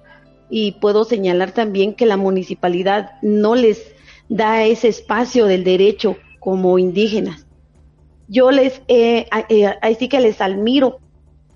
y 0.49 0.73
puedo 0.73 1.05
señalar 1.05 1.53
también 1.53 1.95
que 1.95 2.07
la 2.07 2.17
municipalidad 2.17 3.13
no 3.23 3.55
les 3.55 3.95
da 4.29 4.65
ese 4.65 4.89
espacio 4.89 5.47
del 5.47 5.65
derecho 5.65 6.17
como 6.41 6.79
indígenas. 6.79 7.47
Yo 8.31 8.53
les, 8.53 8.81
eh, 8.87 9.27
eh, 9.49 9.97
sí 9.99 10.09
que 10.09 10.21
les 10.21 10.41
admiro 10.41 11.01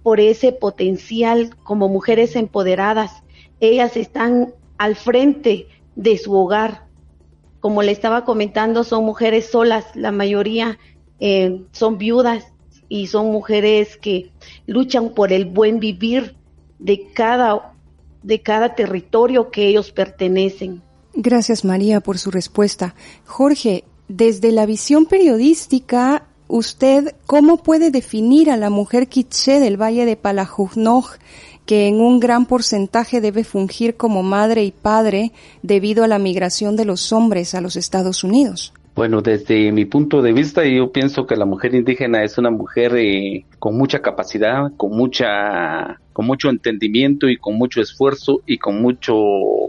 por 0.02 0.18
ese 0.18 0.50
potencial 0.50 1.54
como 1.62 1.88
mujeres 1.88 2.34
empoderadas. 2.34 3.22
Ellas 3.60 3.96
están 3.96 4.52
al 4.76 4.96
frente 4.96 5.68
de 5.94 6.18
su 6.18 6.34
hogar, 6.34 6.84
como 7.60 7.82
le 7.82 7.92
estaba 7.92 8.24
comentando, 8.24 8.82
son 8.82 9.04
mujeres 9.04 9.46
solas, 9.50 9.86
la 9.94 10.10
mayoría 10.10 10.78
eh, 11.20 11.62
son 11.70 11.96
viudas 11.96 12.44
y 12.88 13.06
son 13.06 13.28
mujeres 13.28 13.96
que 13.96 14.32
luchan 14.66 15.14
por 15.14 15.32
el 15.32 15.44
buen 15.46 15.78
vivir 15.78 16.36
de 16.80 17.06
cada, 17.14 17.72
de 18.24 18.42
cada 18.42 18.74
territorio 18.74 19.50
que 19.52 19.68
ellos 19.68 19.92
pertenecen. 19.92 20.82
Gracias 21.14 21.64
María 21.64 22.00
por 22.00 22.18
su 22.18 22.32
respuesta. 22.32 22.96
Jorge, 23.24 23.84
desde 24.08 24.50
la 24.50 24.66
visión 24.66 25.06
periodística, 25.06 26.26
usted 26.48 27.14
cómo 27.26 27.62
puede 27.62 27.90
definir 27.90 28.50
a 28.50 28.56
la 28.56 28.70
mujer 28.70 29.08
quiché 29.08 29.60
del 29.60 29.80
Valle 29.80 30.04
de 30.04 30.16
Palajujnoj 30.16 31.16
que 31.66 31.88
en 31.88 32.00
un 32.00 32.20
gran 32.20 32.46
porcentaje 32.46 33.20
debe 33.20 33.44
fungir 33.44 33.96
como 33.96 34.22
madre 34.22 34.64
y 34.64 34.70
padre 34.70 35.32
debido 35.62 36.04
a 36.04 36.08
la 36.08 36.18
migración 36.18 36.76
de 36.76 36.84
los 36.84 37.12
hombres 37.12 37.54
a 37.54 37.60
los 37.60 37.76
Estados 37.76 38.22
Unidos? 38.22 38.72
Bueno, 38.94 39.22
desde 39.22 39.72
mi 39.72 39.86
punto 39.86 40.22
de 40.22 40.32
vista, 40.32 40.64
yo 40.64 40.92
pienso 40.92 41.26
que 41.26 41.34
la 41.34 41.46
mujer 41.46 41.74
indígena 41.74 42.22
es 42.22 42.38
una 42.38 42.50
mujer 42.50 42.94
eh, 42.96 43.44
con 43.58 43.76
mucha 43.76 44.00
capacidad, 44.00 44.70
con 44.76 44.96
mucha, 44.96 45.98
con 46.12 46.26
mucho 46.26 46.48
entendimiento 46.48 47.28
y 47.28 47.36
con 47.36 47.56
mucho 47.56 47.80
esfuerzo 47.80 48.42
y 48.46 48.58
con 48.58 48.80
mucho, 48.80 49.16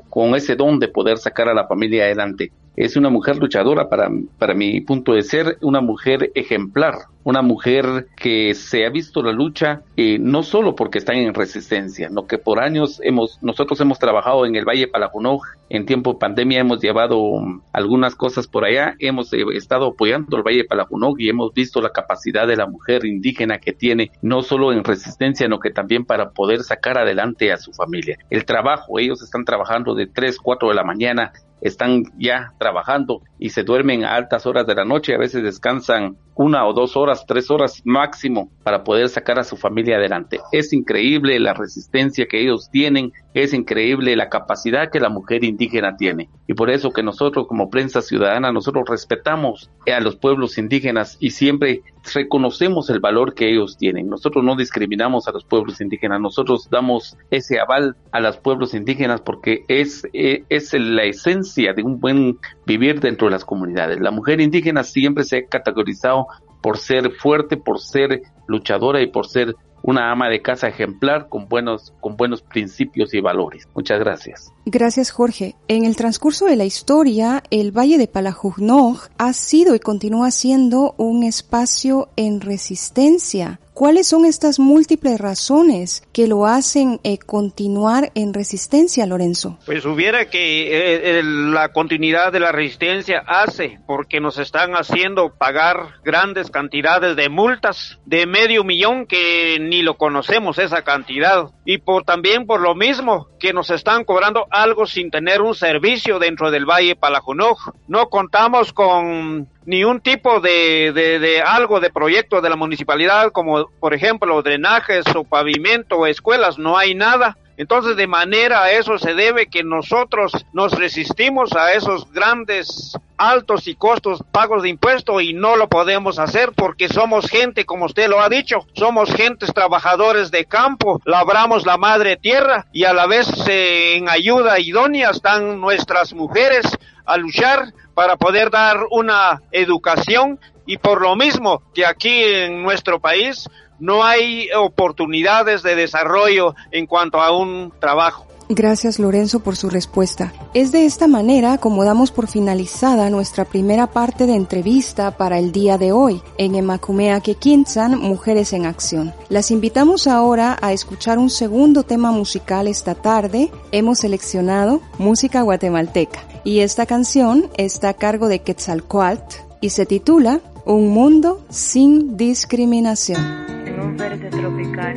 con 0.09 0.35
ese 0.35 0.55
don 0.55 0.77
de 0.77 0.89
poder 0.89 1.17
sacar 1.17 1.49
a 1.49 1.55
la 1.55 1.65
familia 1.65 2.03
adelante 2.03 2.51
es 2.75 2.95
una 2.95 3.09
mujer 3.09 3.37
luchadora 3.37 3.89
para, 3.89 4.09
para 4.37 4.53
mi 4.53 4.81
punto 4.81 5.13
de 5.13 5.23
ser, 5.23 5.57
una 5.61 5.81
mujer 5.81 6.31
ejemplar, 6.35 6.95
una 7.23 7.41
mujer 7.41 8.07
que 8.15 8.53
se 8.53 8.85
ha 8.85 8.89
visto 8.89 9.23
la 9.23 9.31
lucha 9.31 9.81
eh, 9.97 10.17
no 10.19 10.43
solo 10.43 10.75
porque 10.75 10.99
están 10.99 11.17
en 11.17 11.33
resistencia, 11.33 12.07
no 12.09 12.27
que 12.27 12.37
por 12.37 12.59
años 12.59 12.99
hemos, 13.03 13.39
nosotros 13.41 13.79
hemos 13.81 13.97
trabajado 13.97 14.45
en 14.45 14.55
el 14.55 14.63
Valle 14.63 14.87
Palajunoj, 14.87 15.41
en 15.69 15.87
tiempo 15.87 16.13
de 16.13 16.19
pandemia 16.19 16.59
hemos 16.59 16.79
llevado 16.81 17.41
algunas 17.73 18.15
cosas 18.15 18.47
por 18.47 18.63
allá, 18.63 18.95
hemos 18.99 19.33
eh, 19.33 19.43
estado 19.53 19.87
apoyando 19.87 20.37
el 20.37 20.43
Valle 20.43 20.65
Palajunoj 20.65 21.15
y 21.19 21.29
hemos 21.29 21.51
visto 21.53 21.81
la 21.81 21.89
capacidad 21.89 22.47
de 22.47 22.57
la 22.57 22.67
mujer 22.67 23.05
indígena 23.05 23.57
que 23.57 23.73
tiene, 23.73 24.11
no 24.21 24.43
solo 24.43 24.71
en 24.71 24.83
resistencia, 24.83 25.47
sino 25.47 25.59
que 25.59 25.71
también 25.71 26.05
para 26.05 26.29
poder 26.29 26.63
sacar 26.63 26.97
adelante 26.97 27.51
a 27.51 27.57
su 27.57 27.73
familia. 27.73 28.17
El 28.29 28.45
trabajo, 28.45 28.99
ellos 28.99 29.23
están 29.23 29.45
trabajando 29.45 29.95
de 29.95 30.07
3, 30.07 30.37
4 30.37 30.69
de 30.69 30.75
la 30.75 30.83
mañana 30.83 31.33
están 31.65 32.03
ya 32.19 32.53
trabajando 32.59 33.23
y 33.39 33.49
se 33.49 33.63
duermen 33.63 34.03
a 34.03 34.15
altas 34.15 34.45
horas 34.45 34.65
de 34.67 34.75
la 34.75 34.85
noche, 34.85 35.13
a 35.13 35.17
veces 35.17 35.43
descansan 35.43 36.17
una 36.35 36.67
o 36.67 36.73
dos 36.73 36.97
horas, 36.97 37.25
tres 37.25 37.49
horas 37.49 37.81
máximo 37.85 38.51
para 38.63 38.83
poder 38.83 39.07
sacar 39.09 39.39
a 39.39 39.43
su 39.43 39.55
familia 39.55 39.97
adelante. 39.97 40.41
Es 40.51 40.73
increíble 40.73 41.39
la 41.39 41.53
resistencia 41.53 42.27
que 42.27 42.41
ellos 42.41 42.69
tienen, 42.69 43.13
es 43.33 43.53
increíble 43.53 44.15
la 44.15 44.29
capacidad 44.29 44.91
que 44.91 44.99
la 44.99 45.09
mujer 45.09 45.43
indígena 45.43 45.95
tiene. 45.95 46.29
Y 46.47 46.53
por 46.53 46.69
eso 46.69 46.91
que 46.91 47.03
nosotros 47.03 47.47
como 47.47 47.69
prensa 47.69 48.01
ciudadana, 48.01 48.51
nosotros 48.51 48.85
respetamos 48.87 49.69
a 49.91 49.99
los 50.01 50.17
pueblos 50.17 50.57
indígenas 50.57 51.17
y 51.19 51.31
siempre 51.31 51.83
reconocemos 52.13 52.89
el 52.89 52.99
valor 52.99 53.33
que 53.33 53.49
ellos 53.49 53.77
tienen. 53.77 54.09
Nosotros 54.09 54.43
no 54.43 54.55
discriminamos 54.55 55.27
a 55.27 55.31
los 55.31 55.45
pueblos 55.45 55.81
indígenas, 55.81 56.19
nosotros 56.19 56.67
damos 56.69 57.17
ese 57.31 57.59
aval 57.59 57.95
a 58.11 58.19
los 58.19 58.37
pueblos 58.37 58.73
indígenas 58.73 59.21
porque 59.21 59.63
es, 59.67 60.05
eh, 60.13 60.43
es 60.49 60.73
la 60.73 61.03
esencia 61.03 61.73
de 61.73 61.83
un 61.83 61.99
buen 61.99 62.37
vivir 62.65 62.99
dentro 62.99 63.24
de 63.25 63.31
las 63.31 63.45
comunidades. 63.45 63.99
La 63.99 64.11
mujer 64.11 64.41
indígena 64.41 64.83
siempre 64.83 65.23
se 65.23 65.37
ha 65.37 65.45
categorizado 65.45 66.27
por 66.61 66.77
ser 66.77 67.11
fuerte, 67.11 67.57
por 67.57 67.79
ser 67.79 68.21
luchadora 68.47 69.01
y 69.01 69.07
por 69.07 69.27
ser 69.27 69.55
una 69.85 70.11
ama 70.11 70.29
de 70.29 70.41
casa 70.41 70.67
ejemplar 70.67 71.29
con 71.29 71.47
buenos, 71.47 71.93
con 72.01 72.17
buenos 72.17 72.41
principios 72.41 73.13
y 73.13 73.21
valores. 73.21 73.67
Muchas 73.75 73.99
gracias. 73.99 74.51
Gracias, 74.65 75.11
Jorge. 75.11 75.55
En 75.67 75.85
el 75.85 75.95
transcurso 75.95 76.47
de 76.47 76.55
la 76.55 76.65
historia, 76.65 77.43
el 77.51 77.71
Valle 77.71 77.99
de 77.99 78.07
Palajujnoj 78.07 79.03
ha 79.19 79.33
sido 79.33 79.75
y 79.75 79.79
continúa 79.79 80.31
siendo 80.31 80.95
un 80.97 81.23
espacio 81.23 82.09
en 82.15 82.41
resistencia 82.41 83.59
¿Cuáles 83.75 84.07
son 84.07 84.23
estas 84.23 84.57
múltiples 84.57 85.19
razones 85.19 86.01
que 86.13 86.27
lo 86.27 86.45
hacen 86.45 87.01
eh, 87.03 87.17
continuar 87.17 88.09
en 88.15 88.33
resistencia, 88.33 89.05
Lorenzo? 89.05 89.59
Pues 89.65 89.83
hubiera 89.85 90.29
que 90.29 91.17
eh, 91.19 91.21
la 91.21 91.73
continuidad 91.73 92.31
de 92.31 92.39
la 92.39 92.53
resistencia 92.53 93.21
hace 93.27 93.81
porque 93.85 94.21
nos 94.21 94.37
están 94.37 94.75
haciendo 94.75 95.33
pagar 95.37 95.95
grandes 96.05 96.49
cantidades 96.49 97.17
de 97.17 97.27
multas 97.27 97.99
de 98.05 98.25
medio 98.25 98.63
millón 98.63 99.07
que 99.07 99.57
ni 99.59 99.81
lo 99.81 99.97
conocemos 99.97 100.57
esa 100.57 100.83
cantidad 100.83 101.49
y 101.65 101.79
por 101.79 102.05
también 102.05 102.45
por 102.45 102.61
lo 102.61 102.75
mismo 102.75 103.27
que 103.41 103.51
nos 103.51 103.71
están 103.71 104.05
cobrando 104.05 104.47
algo 104.51 104.85
sin 104.85 105.11
tener 105.11 105.41
un 105.41 105.53
servicio 105.53 106.17
dentro 106.17 106.49
del 106.49 106.65
Valle 106.65 106.95
Palajunoj. 106.95 107.73
No 107.89 108.07
contamos 108.07 108.71
con 108.71 109.49
ni 109.65 109.83
un 109.83 109.99
tipo 109.99 110.39
de, 110.39 110.91
de, 110.93 111.41
algo 111.41 111.79
de 111.79 111.89
proyecto 111.89 112.41
de 112.41 112.49
la 112.49 112.55
municipalidad 112.55 113.31
como 113.31 113.67
por 113.79 113.93
ejemplo 113.93 114.41
drenajes 114.41 115.05
o 115.15 115.23
pavimento 115.23 115.97
o 115.97 116.07
escuelas, 116.07 116.57
no 116.57 116.77
hay 116.77 116.95
nada. 116.95 117.37
Entonces, 117.57 117.95
de 117.95 118.07
manera 118.07 118.63
a 118.63 118.71
eso 118.71 118.97
se 118.97 119.13
debe 119.13 119.47
que 119.47 119.63
nosotros 119.63 120.45
nos 120.51 120.73
resistimos 120.73 121.53
a 121.53 121.73
esos 121.73 122.11
grandes, 122.11 122.97
altos 123.17 123.67
y 123.67 123.75
costos 123.75 124.21
pagos 124.31 124.63
de 124.63 124.69
impuestos 124.69 125.21
y 125.23 125.33
no 125.33 125.55
lo 125.55 125.69
podemos 125.69 126.19
hacer 126.19 126.51
porque 126.53 126.89
somos 126.89 127.29
gente, 127.29 127.65
como 127.65 127.85
usted 127.85 128.09
lo 128.09 128.19
ha 128.19 128.27
dicho, 128.27 128.67
somos 128.73 129.13
gentes 129.13 129.53
trabajadores 129.53 130.31
de 130.31 130.45
campo, 130.45 131.01
labramos 131.05 131.65
la 131.65 131.77
madre 131.77 132.17
tierra 132.17 132.65
y 132.73 132.83
a 132.83 132.93
la 132.93 133.07
vez 133.07 133.27
eh, 133.47 133.95
en 133.95 134.09
ayuda 134.09 134.59
idónea 134.59 135.11
están 135.11 135.61
nuestras 135.61 136.13
mujeres 136.13 136.65
a 137.05 137.17
luchar 137.17 137.73
para 137.93 138.17
poder 138.17 138.49
dar 138.49 138.79
una 138.91 139.41
educación 139.51 140.39
y 140.65 140.77
por 140.77 141.01
lo 141.01 141.15
mismo 141.15 141.61
que 141.73 141.85
aquí 141.85 142.23
en 142.23 142.63
nuestro 142.63 142.99
país 142.99 143.47
no 143.79 144.03
hay 144.03 144.49
oportunidades 144.51 145.63
de 145.63 145.75
desarrollo 145.75 146.55
en 146.71 146.85
cuanto 146.85 147.21
a 147.21 147.35
un 147.35 147.71
trabajo. 147.79 148.25
Gracias 148.47 148.99
Lorenzo 148.99 149.39
por 149.39 149.55
su 149.55 149.69
respuesta. 149.69 150.31
Es 150.53 150.71
de 150.71 150.85
esta 150.85 151.07
manera 151.07 151.57
como 151.57 151.83
damos 151.83 152.11
por 152.11 152.27
finalizada 152.27 153.09
nuestra 153.09 153.43
primera 153.43 153.87
parte 153.87 154.27
de 154.27 154.35
entrevista 154.35 155.17
para 155.17 155.39
el 155.39 155.51
día 155.51 155.79
de 155.79 155.91
hoy 155.91 156.21
en 156.37 156.53
Emakumea 156.53 157.21
Kekinsan 157.21 157.99
Mujeres 157.99 158.53
en 158.53 158.67
Acción. 158.67 159.13
Las 159.29 159.49
invitamos 159.49 160.05
ahora 160.05 160.57
a 160.61 160.73
escuchar 160.73 161.17
un 161.17 161.31
segundo 161.31 161.83
tema 161.83 162.11
musical 162.11 162.67
esta 162.67 162.93
tarde. 162.93 163.49
Hemos 163.71 163.99
seleccionado 163.99 164.81
música 164.99 165.41
guatemalteca 165.41 166.19
y 166.43 166.59
esta 166.59 166.85
canción 166.85 167.49
está 167.57 167.89
a 167.89 167.93
cargo 167.95 168.27
de 168.27 168.39
Quetzalcoatl 168.43 169.37
y 169.59 169.71
se 169.71 169.87
titula 169.87 170.39
Un 170.65 170.89
mundo 170.89 171.43
sin 171.49 172.15
discriminación. 172.15 173.54
Un 173.85 173.97
verde 173.97 174.29
tropical 174.29 174.95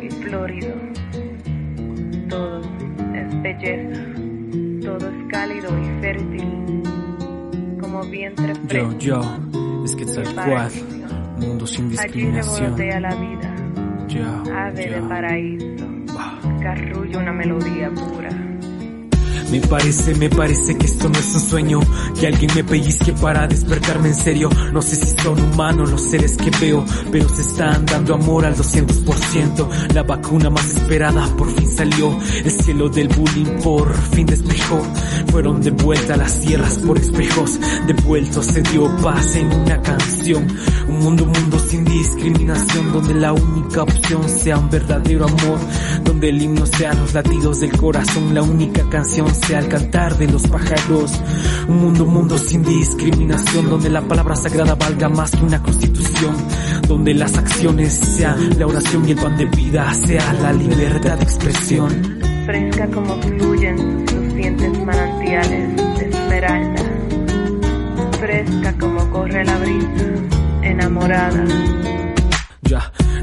y 0.00 0.08
florido, 0.10 0.74
todo 2.28 2.62
es 3.14 3.42
belleza, 3.42 4.02
todo 4.82 5.08
es 5.08 5.28
cálido 5.30 5.68
y 5.78 6.00
fértil, 6.00 6.82
como 7.80 8.02
vientre 8.04 8.54
fresco. 8.54 8.98
Yo, 8.98 9.20
yo, 9.20 9.84
es 9.84 9.94
Quetzalcoatl, 9.94 10.78
mundo 11.38 11.66
sin 11.66 11.90
discriminación. 11.90 12.74
Allí 12.74 13.00
la 13.00 13.14
vida, 13.14 13.54
yo, 14.08 14.54
ave 14.54 14.90
de 14.90 15.02
paraíso, 15.02 15.86
carrullo 16.62 17.18
una 17.18 17.32
melodía 17.32 17.90
pura 17.90 18.30
me 19.52 19.60
parece, 19.60 20.14
me 20.14 20.30
parece 20.30 20.78
que 20.78 20.86
esto 20.86 21.10
no 21.10 21.18
es 21.18 21.34
un 21.34 21.40
sueño, 21.40 21.80
que 22.18 22.26
alguien 22.26 22.50
me 22.54 22.64
pellizque 22.64 23.12
para 23.12 23.46
despertarme 23.46 24.08
en 24.08 24.14
serio. 24.14 24.48
No 24.72 24.80
sé 24.80 24.96
si 24.96 25.14
son 25.22 25.38
humanos 25.38 25.90
los 25.90 26.00
seres 26.00 26.38
que 26.38 26.50
veo, 26.58 26.82
pero 27.10 27.28
se 27.28 27.42
están 27.42 27.84
dando 27.84 28.14
amor 28.14 28.46
al 28.46 28.56
200%. 28.56 29.92
La 29.92 30.04
vacuna 30.04 30.48
más 30.48 30.74
esperada 30.74 31.26
por 31.36 31.54
fin 31.54 31.70
salió, 31.70 32.18
el 32.42 32.50
cielo 32.50 32.88
del 32.88 33.08
bullying 33.08 33.60
por 33.62 33.94
fin 33.94 34.26
despejó. 34.26 34.80
Fueron 35.30 35.60
de 35.60 35.70
vuelta 35.70 36.16
las 36.16 36.40
tierras 36.40 36.78
por 36.78 36.96
espejos, 36.96 37.60
devuelto 37.86 38.42
se 38.42 38.62
dio 38.62 38.94
paz 39.02 39.36
en 39.36 39.52
una 39.52 39.82
canción. 39.82 40.46
Un 40.88 40.98
mundo, 40.98 41.24
un 41.24 41.32
mundo 41.32 41.58
sin 41.58 41.84
discriminación, 41.84 42.92
donde 42.92 43.14
la 43.14 43.34
única 43.34 43.82
opción 43.82 44.26
sea 44.28 44.58
un 44.58 44.70
verdadero 44.70 45.26
amor, 45.26 45.58
donde 46.04 46.30
el 46.30 46.40
himno 46.40 46.64
sea 46.64 46.94
los 46.94 47.12
latidos 47.12 47.60
del 47.60 47.76
corazón, 47.76 48.34
la 48.34 48.42
única 48.42 48.88
canción 48.88 49.28
sea 49.46 49.58
el 49.58 49.68
cantar 49.68 50.16
de 50.16 50.28
los 50.28 50.46
pájaros. 50.46 51.12
Un 51.68 51.80
mundo, 51.80 52.04
un 52.04 52.14
mundo 52.14 52.38
sin 52.38 52.62
discriminación, 52.62 53.68
donde 53.68 53.90
la 53.90 54.00
palabra 54.02 54.36
sagrada 54.36 54.74
valga 54.74 55.08
más 55.08 55.30
que 55.30 55.44
una 55.44 55.62
constitución, 55.62 56.34
donde 56.88 57.14
las 57.14 57.36
acciones 57.36 57.92
sean 57.92 58.58
la 58.58 58.66
oración 58.66 59.08
y 59.08 59.12
el 59.12 59.18
pan 59.18 59.36
de 59.36 59.46
vida 59.46 59.92
sea 59.94 60.32
la 60.34 60.52
libertad 60.52 61.18
de 61.18 61.24
expresión. 61.24 61.90
Fresca 62.46 62.86
como 62.88 63.20
fluyen 63.22 64.04
lucientes 64.06 64.84
manantiales 64.84 65.76
de 65.98 66.08
esmeralda, 66.08 66.82
fresca 68.18 68.74
como 68.78 69.10
corre 69.10 69.44
la 69.44 69.58
brisa, 69.58 70.04
enamorada 70.62 71.44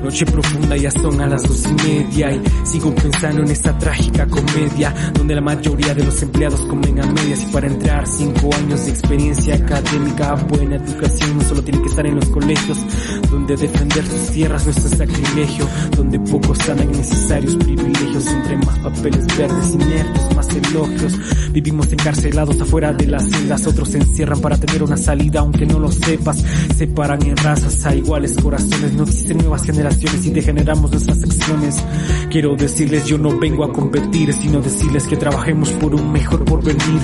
Noche 0.04 0.26
profunda 0.26 0.78
ya 0.78 0.92
son 0.92 1.20
a 1.20 1.28
las 1.28 1.44
dos 1.44 1.66
y 1.66 1.74
media 1.88 2.32
y 2.32 2.42
sigo 2.64 2.94
pensando 2.94 3.42
en 3.42 3.50
esta 3.50 3.78
trágica 3.78 4.28
comedia 4.28 4.94
donde 5.14 5.36
la 5.36 5.42
mayoría 5.42 5.94
de 5.94 6.06
los 6.06 6.22
empleados 6.22 6.62
comen 6.62 7.02
a 7.02 7.06
medias 7.08 7.42
y 7.44 7.46
para 7.52 7.68
entrar 7.68 8.08
cinco 8.08 8.50
años 8.56 8.86
de 8.86 8.92
experiencia 8.92 9.56
académica, 9.56 10.36
buena 10.36 10.76
educación 10.76 11.38
no 11.38 11.44
solo 11.44 11.64
tiene 11.64 11.82
que 11.82 11.90
estar 11.90 12.06
en 12.06 12.16
los 12.16 12.30
colegios, 12.30 12.78
donde 13.30 13.58
defender 13.58 14.06
sus 14.06 14.32
tierras 14.32 14.66
no 14.66 14.72
es 14.72 14.78
sacrilegio, 14.78 15.68
donde 15.96 16.20
pocos 16.20 16.58
saben 16.60 16.92
necesarios 16.92 17.56
privilegios, 17.56 18.28
entre 18.28 18.58
más 18.58 18.80
papeles 18.80 19.26
verdes 19.38 19.74
inertes, 19.74 20.36
más 20.36 20.50
elogios. 20.50 21.14
Vivimos 21.52 21.92
encarcelados 21.92 22.60
afuera 22.62 22.94
de 22.94 23.08
las 23.08 23.24
celdas, 23.30 23.68
otros 23.68 23.90
se 23.90 23.98
encierran 23.98 24.40
para 24.40 24.58
tener 24.58 24.84
una 24.84 24.98
salida 24.98 25.40
aunque 25.42 25.66
no 25.66 25.80
lo 25.80 25.92
sepas, 25.92 26.44
separan 26.78 27.22
en 27.26 27.36
razas 27.38 27.86
a 27.86 27.96
iguales 27.96 28.36
corazones, 28.42 28.94
no 28.94 29.04
existen 29.04 29.39
nuevas 29.40 29.64
generaciones 29.64 30.26
y 30.26 30.32
degeneramos 30.32 30.92
nuestras 30.92 31.24
acciones. 31.24 31.84
Quiero 32.30 32.56
decirles 32.56 33.06
yo 33.06 33.18
no 33.18 33.38
vengo 33.38 33.64
a 33.64 33.74
competir, 33.74 34.34
sino 34.34 34.62
decirles 34.62 35.08
que 35.08 35.18
trabajemos 35.18 35.72
por 35.72 35.96
un 35.96 36.12
mejor 36.12 36.46
porvenir, 36.46 37.02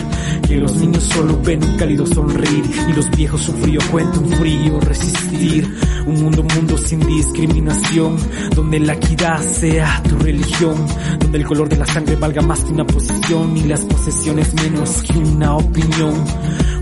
que 0.48 0.58
los 0.58 0.76
niños 0.76 1.04
solo 1.04 1.39
ven 1.41 1.63
un 1.63 1.78
cálido 1.78 2.06
sonreír 2.06 2.63
y 2.89 2.93
los 2.93 3.10
viejos 3.12 3.50
un 3.50 3.56
frío 3.58 3.80
cuento, 3.91 4.19
un 4.19 4.32
frío 4.32 4.80
resistir, 4.80 5.67
un 6.06 6.24
mundo, 6.24 6.43
mundo 6.43 6.78
sin 6.78 7.00
discriminación, 7.00 8.17
donde 8.56 8.80
la 8.80 8.93
equidad 8.93 9.41
sea 9.41 10.02
tu 10.08 10.17
religión, 10.17 10.76
donde 11.19 11.38
el 11.38 11.45
color 11.45 11.69
de 11.69 11.78
la 11.78 11.86
sangre 11.86 12.15
valga 12.15 12.41
más 12.41 12.63
que 12.63 12.71
una 12.71 12.86
posición 12.86 13.58
y 13.58 13.63
las 13.63 13.82
posesiones 13.82 14.54
menos 14.54 15.04
que 15.04 15.17
una 15.17 15.56
opinión. 15.58 16.13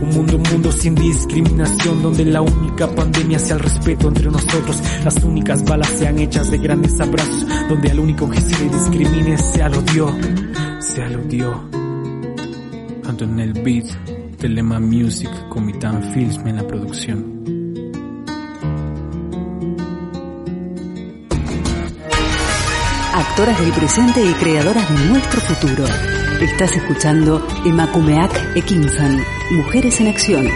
Un 0.01 0.09
mundo, 0.09 0.37
mundo 0.37 0.71
sin 0.71 0.95
discriminación, 0.95 2.01
donde 2.01 2.25
la 2.25 2.41
única 2.41 2.93
pandemia 2.93 3.39
sea 3.39 3.55
el 3.55 3.61
respeto 3.61 4.09
entre 4.09 4.29
nosotros, 4.29 4.81
las 5.03 5.23
únicas 5.33 5.63
balas 5.65 5.89
sean 5.89 6.19
hechas 6.19 6.51
de 6.51 6.59
grandes 6.59 7.01
abrazos, 7.01 7.47
donde 7.67 7.89
al 7.89 7.99
único 7.99 8.29
que 8.29 8.39
se 8.39 8.63
le 8.63 8.69
discrimine 8.69 9.35
sea 9.35 9.65
el 9.65 9.73
odio, 9.73 10.15
sea 10.79 11.07
el 11.07 11.15
odio. 11.15 11.69
Tanto 13.01 13.23
en 13.23 13.39
el 13.39 13.53
beat 13.53 13.85
de 14.37 14.49
Lema 14.49 14.79
Music 14.79 15.31
con 15.49 15.65
Mitan 15.65 16.03
Films 16.13 16.37
en 16.45 16.55
la 16.55 16.67
producción. 16.67 17.43
Actoras 23.15 23.59
del 23.59 23.71
presente 23.71 24.23
y 24.23 24.33
creadoras 24.33 24.87
de 24.87 25.05
nuestro 25.09 25.41
futuro. 25.41 25.85
Estás 26.41 26.75
escuchando 26.75 27.43
Emakumeak 27.65 28.55
Ekinsan, 28.55 29.19
Mujeres 29.51 29.99
en 29.99 30.07
Acción. 30.09 30.47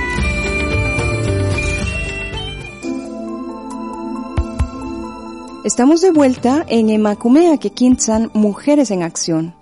Estamos 5.68 6.00
de 6.00 6.12
vuelta 6.12 6.66
en 6.70 6.90
Emakumeak 6.90 7.66
Ekinsan, 7.66 8.32
Mujeres 8.34 8.90
en 8.90 9.04
Acción. 9.04 9.54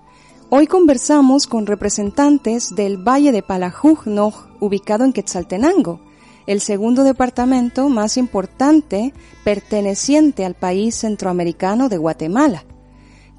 Hoy 0.51 0.67
conversamos 0.67 1.47
con 1.47 1.65
representantes 1.65 2.75
del 2.75 2.97
Valle 2.97 3.31
de 3.31 3.41
Palajujnoj, 3.41 4.35
ubicado 4.59 5.03
en 5.03 5.13
Quetzaltenango, 5.13 5.99
el 6.45 6.61
segundo 6.61 7.03
departamento 7.03 7.89
más 7.89 8.17
importante 8.17 9.15
perteneciente 9.43 10.45
al 10.45 10.53
país 10.53 10.93
centroamericano 10.93 11.89
de 11.89 11.97
Guatemala 11.97 12.65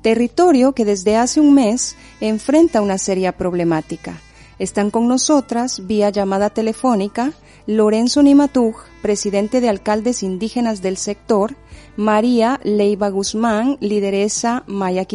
territorio 0.02 0.72
que 0.72 0.84
desde 0.84 1.16
hace 1.16 1.40
un 1.40 1.54
mes 1.54 1.94
enfrenta 2.20 2.80
una 2.80 2.98
seria 2.98 3.36
problemática. 3.36 4.20
Están 4.58 4.90
con 4.90 5.06
nosotras, 5.06 5.86
vía 5.86 6.10
llamada 6.10 6.50
telefónica, 6.50 7.32
Lorenzo 7.66 8.22
Nimatuj, 8.22 8.76
presidente 9.02 9.60
de 9.60 9.68
alcaldes 9.68 10.22
indígenas 10.22 10.80
del 10.80 10.96
sector, 10.96 11.56
María 11.96 12.60
Leiva 12.62 13.08
Guzmán, 13.08 13.78
lideresa 13.80 14.64
Maya 14.66 15.06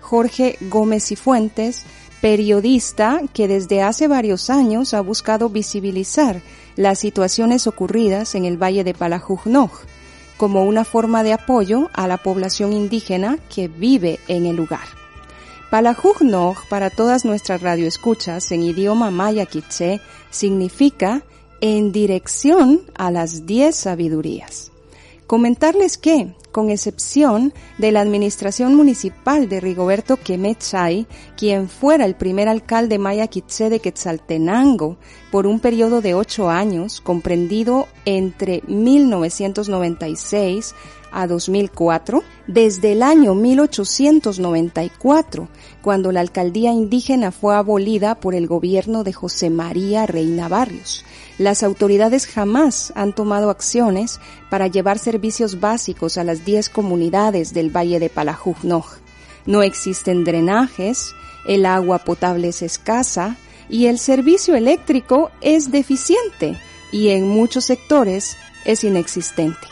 Jorge 0.00 0.56
Gómez 0.60 1.10
y 1.10 1.16
Fuentes, 1.16 1.84
periodista 2.20 3.20
que 3.32 3.48
desde 3.48 3.82
hace 3.82 4.06
varios 4.06 4.50
años 4.50 4.94
ha 4.94 5.00
buscado 5.00 5.48
visibilizar 5.48 6.42
las 6.76 6.98
situaciones 6.98 7.66
ocurridas 7.66 8.34
en 8.34 8.44
el 8.44 8.56
Valle 8.56 8.84
de 8.84 8.94
Palajujnoj, 8.94 9.70
como 10.36 10.64
una 10.64 10.84
forma 10.84 11.22
de 11.22 11.32
apoyo 11.32 11.90
a 11.92 12.06
la 12.06 12.18
población 12.18 12.72
indígena 12.72 13.38
que 13.54 13.68
vive 13.68 14.20
en 14.28 14.46
el 14.46 14.56
lugar. 14.56 14.86
Palajugnog, 15.70 16.66
para 16.68 16.90
todas 16.90 17.24
nuestras 17.24 17.62
radioescuchas 17.62 18.50
en 18.52 18.62
idioma 18.62 19.10
maya 19.10 19.46
quiché, 19.46 20.00
significa 20.30 21.22
en 21.60 21.92
dirección 21.92 22.80
a 22.96 23.10
las 23.10 23.46
diez 23.46 23.76
sabidurías. 23.76 24.70
Comentarles 25.30 25.96
que 25.96 26.34
con 26.50 26.70
excepción 26.70 27.54
de 27.78 27.92
la 27.92 28.00
administración 28.00 28.74
municipal 28.74 29.48
de 29.48 29.60
Rigoberto 29.60 30.16
Quemechay, 30.16 31.06
quien 31.36 31.68
fuera 31.68 32.04
el 32.04 32.16
primer 32.16 32.48
alcalde 32.48 32.98
maya 32.98 33.28
quiché 33.28 33.70
de 33.70 33.78
Quetzaltenango 33.78 34.96
por 35.30 35.46
un 35.46 35.60
periodo 35.60 36.00
de 36.00 36.14
ocho 36.14 36.50
años, 36.50 37.00
comprendido 37.00 37.86
entre 38.06 38.64
1996 38.66 40.74
a 41.12 41.28
2004, 41.28 42.24
desde 42.48 42.90
el 42.90 43.04
año 43.04 43.36
1894, 43.36 45.48
cuando 45.80 46.10
la 46.10 46.22
alcaldía 46.22 46.72
indígena 46.72 47.30
fue 47.30 47.54
abolida 47.54 48.16
por 48.16 48.34
el 48.34 48.48
gobierno 48.48 49.04
de 49.04 49.12
José 49.12 49.48
María 49.48 50.06
Reina 50.06 50.48
Barrios. 50.48 51.04
Las 51.40 51.62
autoridades 51.62 52.26
jamás 52.26 52.92
han 52.94 53.14
tomado 53.14 53.48
acciones 53.48 54.20
para 54.50 54.66
llevar 54.66 54.98
servicios 54.98 55.58
básicos 55.58 56.18
a 56.18 56.22
las 56.22 56.44
10 56.44 56.68
comunidades 56.68 57.54
del 57.54 57.74
Valle 57.74 57.98
de 57.98 58.10
Palajujnoj. 58.10 58.98
No 59.46 59.62
existen 59.62 60.24
drenajes, 60.24 61.14
el 61.46 61.64
agua 61.64 62.00
potable 62.00 62.48
es 62.48 62.60
escasa 62.60 63.38
y 63.70 63.86
el 63.86 63.98
servicio 63.98 64.54
eléctrico 64.54 65.30
es 65.40 65.70
deficiente 65.70 66.58
y 66.92 67.08
en 67.08 67.26
muchos 67.26 67.64
sectores 67.64 68.36
es 68.66 68.84
inexistente. 68.84 69.66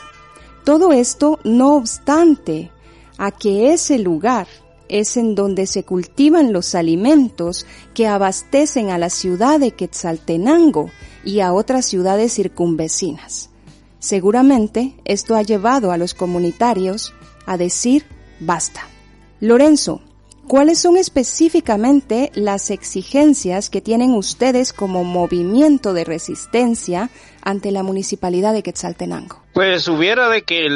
Todo 0.63 0.91
esto 0.91 1.37
no 1.43 1.75
obstante 1.75 2.71
a 3.19 3.29
que 3.29 3.73
ese 3.73 3.99
lugar 3.99 4.47
es 4.89 5.15
en 5.15 5.35
donde 5.35 5.67
se 5.67 5.83
cultivan 5.83 6.51
los 6.51 6.75
alimentos 6.75 7.65
que 7.93 8.07
abastecen 8.07 8.89
a 8.89 8.97
la 8.97 9.09
ciudad 9.09 9.59
de 9.59 9.71
Quetzaltenango 9.71 10.91
y 11.23 11.39
a 11.39 11.53
otras 11.53 11.85
ciudades 11.85 12.33
circunvecinas. 12.33 13.49
Seguramente 13.99 14.95
esto 15.05 15.35
ha 15.35 15.43
llevado 15.43 15.91
a 15.91 15.97
los 15.97 16.13
comunitarios 16.13 17.13
a 17.45 17.57
decir 17.57 18.05
basta. 18.39 18.87
Lorenzo, 19.39 20.01
¿cuáles 20.47 20.79
son 20.79 20.97
específicamente 20.97 22.31
las 22.33 22.71
exigencias 22.71 23.69
que 23.69 23.81
tienen 23.81 24.13
ustedes 24.13 24.73
como 24.73 25.03
movimiento 25.03 25.93
de 25.93 26.05
resistencia 26.05 27.09
ante 27.41 27.71
la 27.71 27.83
municipalidad 27.83 28.53
de 28.53 28.63
Quetzaltenango? 28.63 29.43
Pues 29.53 29.87
hubiera 29.87 30.29
de 30.29 30.43
que 30.43 30.67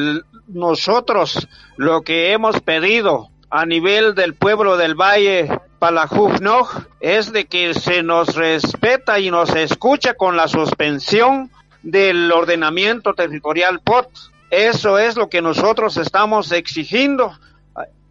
nosotros 0.47 1.47
lo 1.77 2.01
que 2.01 2.33
hemos 2.33 2.59
pedido 2.59 3.29
a 3.53 3.67
nivel 3.67 4.15
del 4.15 4.33
pueblo 4.33 4.77
del 4.77 4.95
Valle 4.95 5.47
Palajufnoj 5.77 6.87
es 6.99 7.31
de 7.31 7.45
que 7.45 7.75
se 7.75 8.01
nos 8.01 8.33
respeta 8.33 9.19
y 9.19 9.29
nos 9.29 9.55
escucha 9.55 10.15
con 10.15 10.35
la 10.35 10.47
suspensión 10.47 11.51
del 11.83 12.31
ordenamiento 12.31 13.13
territorial 13.13 13.79
POT. 13.81 14.07
Eso 14.49 14.97
es 14.97 15.17
lo 15.17 15.29
que 15.29 15.43
nosotros 15.43 15.97
estamos 15.97 16.51
exigiendo 16.51 17.37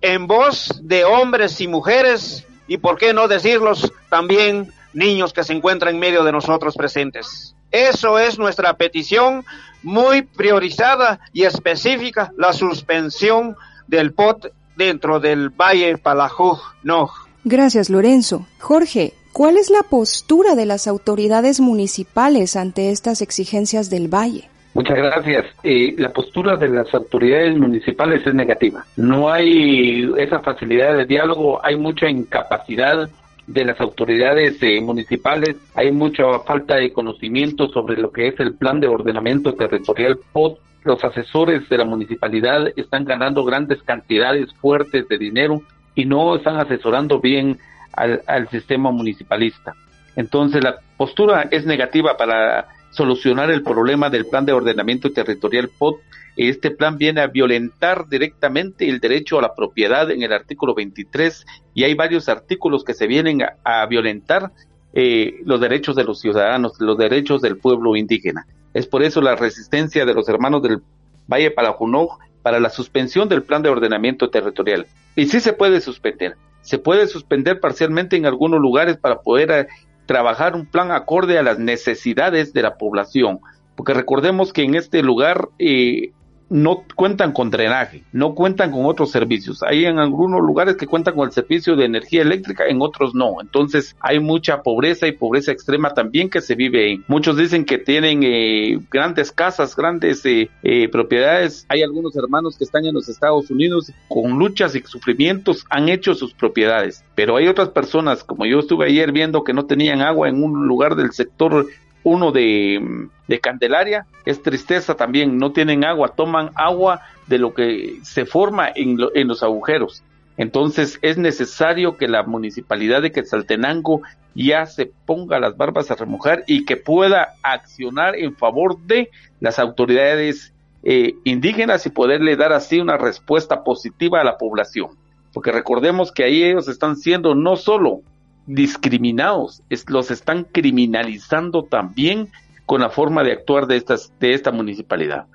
en 0.00 0.28
voz 0.28 0.80
de 0.80 1.04
hombres 1.04 1.60
y 1.60 1.66
mujeres 1.66 2.46
y 2.68 2.76
por 2.76 2.96
qué 2.96 3.12
no 3.12 3.26
decirlos 3.26 3.92
también 4.10 4.72
niños 4.92 5.32
que 5.32 5.42
se 5.42 5.54
encuentran 5.54 5.96
en 5.96 6.00
medio 6.00 6.22
de 6.22 6.30
nosotros 6.30 6.76
presentes. 6.76 7.56
Eso 7.72 8.20
es 8.20 8.38
nuestra 8.38 8.74
petición 8.74 9.44
muy 9.82 10.22
priorizada 10.22 11.18
y 11.32 11.42
específica, 11.42 12.30
la 12.36 12.52
suspensión 12.52 13.56
del 13.88 14.12
POT 14.12 14.52
dentro 14.76 15.20
del 15.20 15.50
Valle 15.50 15.98
Palajuj 15.98 16.58
Noj. 16.82 17.10
Gracias, 17.44 17.90
Lorenzo. 17.90 18.46
Jorge, 18.60 19.14
¿cuál 19.32 19.56
es 19.56 19.70
la 19.70 19.82
postura 19.82 20.54
de 20.54 20.66
las 20.66 20.86
autoridades 20.86 21.60
municipales 21.60 22.56
ante 22.56 22.90
estas 22.90 23.22
exigencias 23.22 23.90
del 23.90 24.12
Valle? 24.12 24.48
Muchas 24.74 24.96
gracias. 24.96 25.46
Eh, 25.62 25.94
la 25.98 26.10
postura 26.10 26.56
de 26.56 26.68
las 26.68 26.92
autoridades 26.94 27.56
municipales 27.58 28.26
es 28.26 28.34
negativa. 28.34 28.86
No 28.96 29.30
hay 29.30 30.10
esa 30.16 30.40
facilidad 30.40 30.96
de 30.96 31.04
diálogo, 31.04 31.60
hay 31.62 31.76
mucha 31.76 32.08
incapacidad 32.08 33.10
de 33.46 33.64
las 33.64 33.80
autoridades 33.80 34.62
eh, 34.62 34.80
municipales, 34.80 35.56
hay 35.74 35.92
mucha 35.92 36.38
falta 36.40 36.76
de 36.76 36.92
conocimiento 36.92 37.68
sobre 37.68 38.00
lo 38.00 38.10
que 38.10 38.28
es 38.28 38.40
el 38.40 38.54
plan 38.54 38.80
de 38.80 38.88
ordenamiento 38.88 39.54
territorial 39.54 40.18
POT. 40.32 40.58
Los 40.84 41.04
asesores 41.04 41.68
de 41.68 41.78
la 41.78 41.84
municipalidad 41.84 42.68
están 42.76 43.04
ganando 43.04 43.44
grandes 43.44 43.82
cantidades 43.82 44.52
fuertes 44.54 45.08
de 45.08 45.18
dinero 45.18 45.62
y 45.94 46.04
no 46.04 46.36
están 46.36 46.56
asesorando 46.56 47.20
bien 47.20 47.58
al, 47.92 48.22
al 48.26 48.48
sistema 48.48 48.90
municipalista. 48.90 49.74
Entonces 50.16 50.62
la 50.62 50.76
postura 50.96 51.48
es 51.50 51.64
negativa 51.66 52.16
para 52.16 52.68
solucionar 52.90 53.50
el 53.50 53.62
problema 53.62 54.10
del 54.10 54.26
plan 54.26 54.44
de 54.44 54.52
ordenamiento 54.52 55.10
territorial 55.10 55.70
POT 55.78 56.00
este 56.36 56.70
plan 56.70 56.96
viene 56.96 57.20
a 57.20 57.26
violentar 57.26 58.08
directamente 58.08 58.88
el 58.88 59.00
derecho 59.00 59.38
a 59.38 59.42
la 59.42 59.54
propiedad 59.54 60.10
en 60.10 60.22
el 60.22 60.32
artículo 60.32 60.74
23 60.74 61.44
y 61.74 61.84
hay 61.84 61.94
varios 61.94 62.28
artículos 62.28 62.84
que 62.84 62.94
se 62.94 63.06
vienen 63.06 63.40
a, 63.64 63.86
violentar 63.86 64.50
eh, 64.94 65.40
los 65.44 65.60
derechos 65.60 65.94
de 65.94 66.04
los 66.04 66.20
ciudadanos, 66.20 66.80
los 66.80 66.96
derechos 66.96 67.42
del 67.42 67.58
pueblo 67.58 67.96
indígena. 67.96 68.46
Es 68.74 68.86
por 68.86 69.02
eso 69.02 69.20
la 69.20 69.36
resistencia 69.36 70.04
de 70.04 70.14
los 70.14 70.28
hermanos 70.28 70.62
del 70.62 70.82
Valle 71.30 71.50
Palajunoj 71.50 72.18
para 72.42 72.60
la 72.60 72.70
suspensión 72.70 73.28
del 73.28 73.42
plan 73.42 73.62
de 73.62 73.68
ordenamiento 73.68 74.30
territorial. 74.30 74.86
Y 75.14 75.26
sí 75.26 75.40
se 75.40 75.52
puede 75.52 75.80
suspender. 75.80 76.36
Se 76.62 76.78
puede 76.78 77.06
suspender 77.06 77.60
parcialmente 77.60 78.16
en 78.16 78.26
algunos 78.26 78.60
lugares 78.60 78.96
para 78.96 79.20
poder 79.20 79.50
eh, 79.50 79.66
trabajar 80.06 80.54
un 80.54 80.66
plan 80.66 80.90
acorde 80.90 81.38
a 81.38 81.42
las 81.42 81.58
necesidades 81.58 82.52
de 82.52 82.62
la 82.62 82.76
población. 82.76 83.40
Porque 83.76 83.94
recordemos 83.94 84.52
que 84.52 84.62
en 84.62 84.74
este 84.74 85.02
lugar 85.02 85.48
eh, 85.58 86.12
no 86.52 86.84
cuentan 86.94 87.32
con 87.32 87.50
drenaje, 87.50 88.04
no 88.12 88.34
cuentan 88.34 88.70
con 88.70 88.84
otros 88.84 89.10
servicios. 89.10 89.62
Hay 89.62 89.86
en 89.86 89.98
algunos 89.98 90.42
lugares 90.42 90.76
que 90.76 90.86
cuentan 90.86 91.14
con 91.14 91.26
el 91.26 91.32
servicio 91.32 91.76
de 91.76 91.86
energía 91.86 92.20
eléctrica, 92.20 92.66
en 92.66 92.82
otros 92.82 93.14
no. 93.14 93.40
Entonces 93.40 93.96
hay 94.00 94.20
mucha 94.20 94.62
pobreza 94.62 95.06
y 95.06 95.12
pobreza 95.12 95.50
extrema 95.50 95.94
también 95.94 96.28
que 96.28 96.42
se 96.42 96.54
vive 96.54 96.84
ahí. 96.84 97.00
Muchos 97.08 97.38
dicen 97.38 97.64
que 97.64 97.78
tienen 97.78 98.22
eh, 98.22 98.78
grandes 98.90 99.32
casas, 99.32 99.74
grandes 99.74 100.24
eh, 100.26 100.50
eh, 100.62 100.88
propiedades. 100.88 101.64
Hay 101.70 101.82
algunos 101.82 102.14
hermanos 102.16 102.58
que 102.58 102.64
están 102.64 102.84
en 102.84 102.94
los 102.94 103.08
Estados 103.08 103.50
Unidos 103.50 103.90
con 104.08 104.38
luchas 104.38 104.74
y 104.74 104.82
sufrimientos 104.82 105.64
han 105.70 105.88
hecho 105.88 106.14
sus 106.14 106.34
propiedades. 106.34 107.02
Pero 107.14 107.36
hay 107.36 107.48
otras 107.48 107.70
personas, 107.70 108.24
como 108.24 108.44
yo 108.44 108.58
estuve 108.58 108.86
ayer 108.86 109.10
viendo, 109.10 109.42
que 109.42 109.54
no 109.54 109.64
tenían 109.64 110.02
agua 110.02 110.28
en 110.28 110.42
un 110.42 110.66
lugar 110.66 110.96
del 110.96 111.12
sector 111.12 111.66
uno 112.04 112.32
de, 112.32 113.08
de 113.28 113.40
Candelaria, 113.40 114.06
es 114.24 114.42
tristeza 114.42 114.94
también, 114.94 115.38
no 115.38 115.52
tienen 115.52 115.84
agua, 115.84 116.08
toman 116.08 116.50
agua 116.54 117.02
de 117.26 117.38
lo 117.38 117.54
que 117.54 117.98
se 118.02 118.24
forma 118.26 118.68
en, 118.74 118.98
en 119.14 119.28
los 119.28 119.42
agujeros. 119.42 120.02
Entonces 120.36 120.98
es 121.02 121.18
necesario 121.18 121.96
que 121.96 122.08
la 122.08 122.22
municipalidad 122.22 123.02
de 123.02 123.12
Quetzaltenango 123.12 124.02
ya 124.34 124.66
se 124.66 124.90
ponga 125.06 125.38
las 125.38 125.56
barbas 125.56 125.90
a 125.90 125.94
remojar 125.94 126.44
y 126.46 126.64
que 126.64 126.76
pueda 126.76 127.34
accionar 127.42 128.16
en 128.16 128.34
favor 128.34 128.78
de 128.80 129.10
las 129.40 129.58
autoridades 129.58 130.54
eh, 130.82 131.14
indígenas 131.24 131.86
y 131.86 131.90
poderle 131.90 132.36
dar 132.36 132.52
así 132.52 132.80
una 132.80 132.96
respuesta 132.96 133.62
positiva 133.62 134.20
a 134.20 134.24
la 134.24 134.38
población. 134.38 134.90
Porque 135.32 135.52
recordemos 135.52 136.12
que 136.12 136.24
ahí 136.24 136.42
ellos 136.42 136.68
están 136.68 136.96
siendo 136.96 137.34
no 137.34 137.56
solo 137.56 138.00
discriminados, 138.46 139.62
los 139.88 140.10
están 140.10 140.44
criminalizando 140.44 141.62
también 141.62 142.28
con 142.66 142.80
la 142.80 142.90
forma 142.90 143.22
de 143.22 143.32
actuar 143.32 143.66
de, 143.66 143.76
estas, 143.76 144.12
de 144.18 144.32
esta 144.32 144.50
municipalidad. 144.52 145.26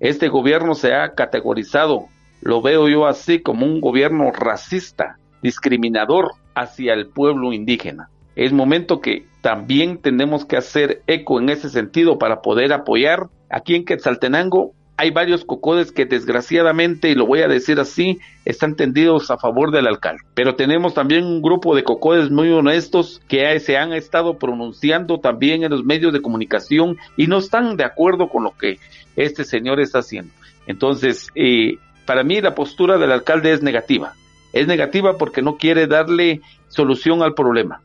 Este 0.00 0.28
gobierno 0.28 0.74
se 0.74 0.94
ha 0.94 1.14
categorizado, 1.14 2.06
lo 2.40 2.60
veo 2.60 2.88
yo 2.88 3.06
así, 3.06 3.40
como 3.40 3.66
un 3.66 3.80
gobierno 3.80 4.30
racista, 4.32 5.18
discriminador 5.42 6.32
hacia 6.54 6.94
el 6.94 7.08
pueblo 7.08 7.52
indígena. 7.52 8.08
Es 8.34 8.52
momento 8.52 9.00
que 9.00 9.26
también 9.42 9.98
tenemos 9.98 10.44
que 10.44 10.56
hacer 10.56 11.02
eco 11.06 11.40
en 11.40 11.50
ese 11.50 11.68
sentido 11.68 12.18
para 12.18 12.42
poder 12.42 12.72
apoyar 12.72 13.28
aquí 13.50 13.74
en 13.74 13.84
Quetzaltenango 13.84 14.72
hay 15.02 15.10
varios 15.10 15.44
cocodes 15.44 15.90
que 15.90 16.06
desgraciadamente, 16.06 17.10
y 17.10 17.16
lo 17.16 17.26
voy 17.26 17.40
a 17.40 17.48
decir 17.48 17.80
así, 17.80 18.20
están 18.44 18.76
tendidos 18.76 19.32
a 19.32 19.36
favor 19.36 19.72
del 19.72 19.88
alcalde. 19.88 20.22
Pero 20.34 20.54
tenemos 20.54 20.94
también 20.94 21.24
un 21.24 21.42
grupo 21.42 21.74
de 21.74 21.82
cocodes 21.82 22.30
muy 22.30 22.52
honestos 22.52 23.20
que 23.26 23.58
se 23.58 23.76
han 23.76 23.92
estado 23.94 24.38
pronunciando 24.38 25.18
también 25.18 25.64
en 25.64 25.72
los 25.72 25.82
medios 25.82 26.12
de 26.12 26.22
comunicación 26.22 26.98
y 27.16 27.26
no 27.26 27.38
están 27.38 27.76
de 27.76 27.84
acuerdo 27.84 28.28
con 28.28 28.44
lo 28.44 28.56
que 28.56 28.78
este 29.16 29.42
señor 29.42 29.80
está 29.80 29.98
haciendo. 29.98 30.32
Entonces, 30.68 31.30
eh, 31.34 31.78
para 32.06 32.22
mí 32.22 32.40
la 32.40 32.54
postura 32.54 32.96
del 32.96 33.10
alcalde 33.10 33.52
es 33.52 33.60
negativa. 33.60 34.14
Es 34.52 34.68
negativa 34.68 35.18
porque 35.18 35.42
no 35.42 35.56
quiere 35.56 35.88
darle 35.88 36.42
solución 36.68 37.24
al 37.24 37.34
problema. 37.34 37.80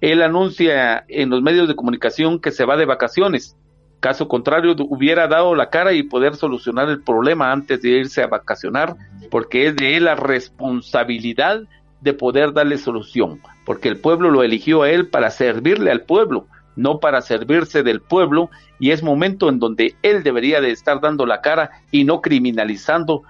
Él 0.00 0.22
anuncia 0.22 1.04
en 1.06 1.30
los 1.30 1.40
medios 1.40 1.68
de 1.68 1.76
comunicación 1.76 2.40
que 2.40 2.50
se 2.50 2.64
va 2.64 2.76
de 2.76 2.84
vacaciones 2.84 3.54
Caso 4.00 4.28
contrario, 4.28 4.76
hubiera 4.88 5.26
dado 5.26 5.54
la 5.56 5.70
cara 5.70 5.92
y 5.92 6.04
poder 6.04 6.36
solucionar 6.36 6.88
el 6.88 7.02
problema 7.02 7.50
antes 7.50 7.82
de 7.82 7.90
irse 7.90 8.22
a 8.22 8.28
vacacionar, 8.28 8.96
porque 9.30 9.66
es 9.66 9.76
de 9.76 9.96
él 9.96 10.04
la 10.04 10.14
responsabilidad 10.14 11.62
de 12.00 12.12
poder 12.12 12.52
darle 12.52 12.78
solución, 12.78 13.40
porque 13.64 13.88
el 13.88 13.98
pueblo 13.98 14.30
lo 14.30 14.44
eligió 14.44 14.82
a 14.82 14.90
él 14.90 15.08
para 15.08 15.30
servirle 15.30 15.90
al 15.90 16.02
pueblo, 16.02 16.46
no 16.76 17.00
para 17.00 17.22
servirse 17.22 17.82
del 17.82 18.00
pueblo, 18.00 18.50
y 18.78 18.92
es 18.92 19.02
momento 19.02 19.48
en 19.48 19.58
donde 19.58 19.96
él 20.02 20.22
debería 20.22 20.60
de 20.60 20.70
estar 20.70 21.00
dando 21.00 21.26
la 21.26 21.40
cara 21.40 21.70
y 21.90 22.04
no 22.04 22.20
criminalizando 22.20 23.24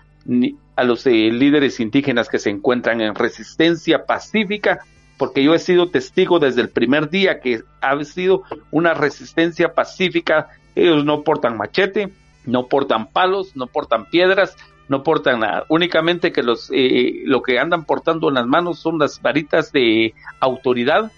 a 0.76 0.84
los 0.84 1.06
eh, 1.06 1.30
líderes 1.32 1.80
indígenas 1.80 2.28
que 2.28 2.38
se 2.38 2.50
encuentran 2.50 3.00
en 3.00 3.14
resistencia 3.14 4.04
pacífica 4.04 4.80
porque 5.18 5.42
yo 5.42 5.54
he 5.54 5.58
sido 5.58 5.90
testigo 5.90 6.38
desde 6.38 6.62
el 6.62 6.70
primer 6.70 7.10
día 7.10 7.40
que 7.40 7.62
ha 7.80 8.02
sido 8.04 8.44
una 8.70 8.94
resistencia 8.94 9.74
pacífica. 9.74 10.48
Ellos 10.74 11.04
no 11.04 11.22
portan 11.24 11.56
machete, 11.56 12.12
no 12.46 12.68
portan 12.68 13.08
palos, 13.08 13.56
no 13.56 13.66
portan 13.66 14.06
piedras, 14.06 14.56
no 14.88 15.02
portan 15.02 15.40
nada. 15.40 15.64
Únicamente 15.68 16.32
que 16.32 16.42
los 16.42 16.70
eh, 16.72 17.22
lo 17.24 17.42
que 17.42 17.58
andan 17.58 17.84
portando 17.84 18.28
en 18.28 18.34
las 18.36 18.46
manos 18.46 18.78
son 18.78 18.98
las 18.98 19.20
varitas 19.20 19.72
de 19.72 20.14
autoridad, 20.40 21.10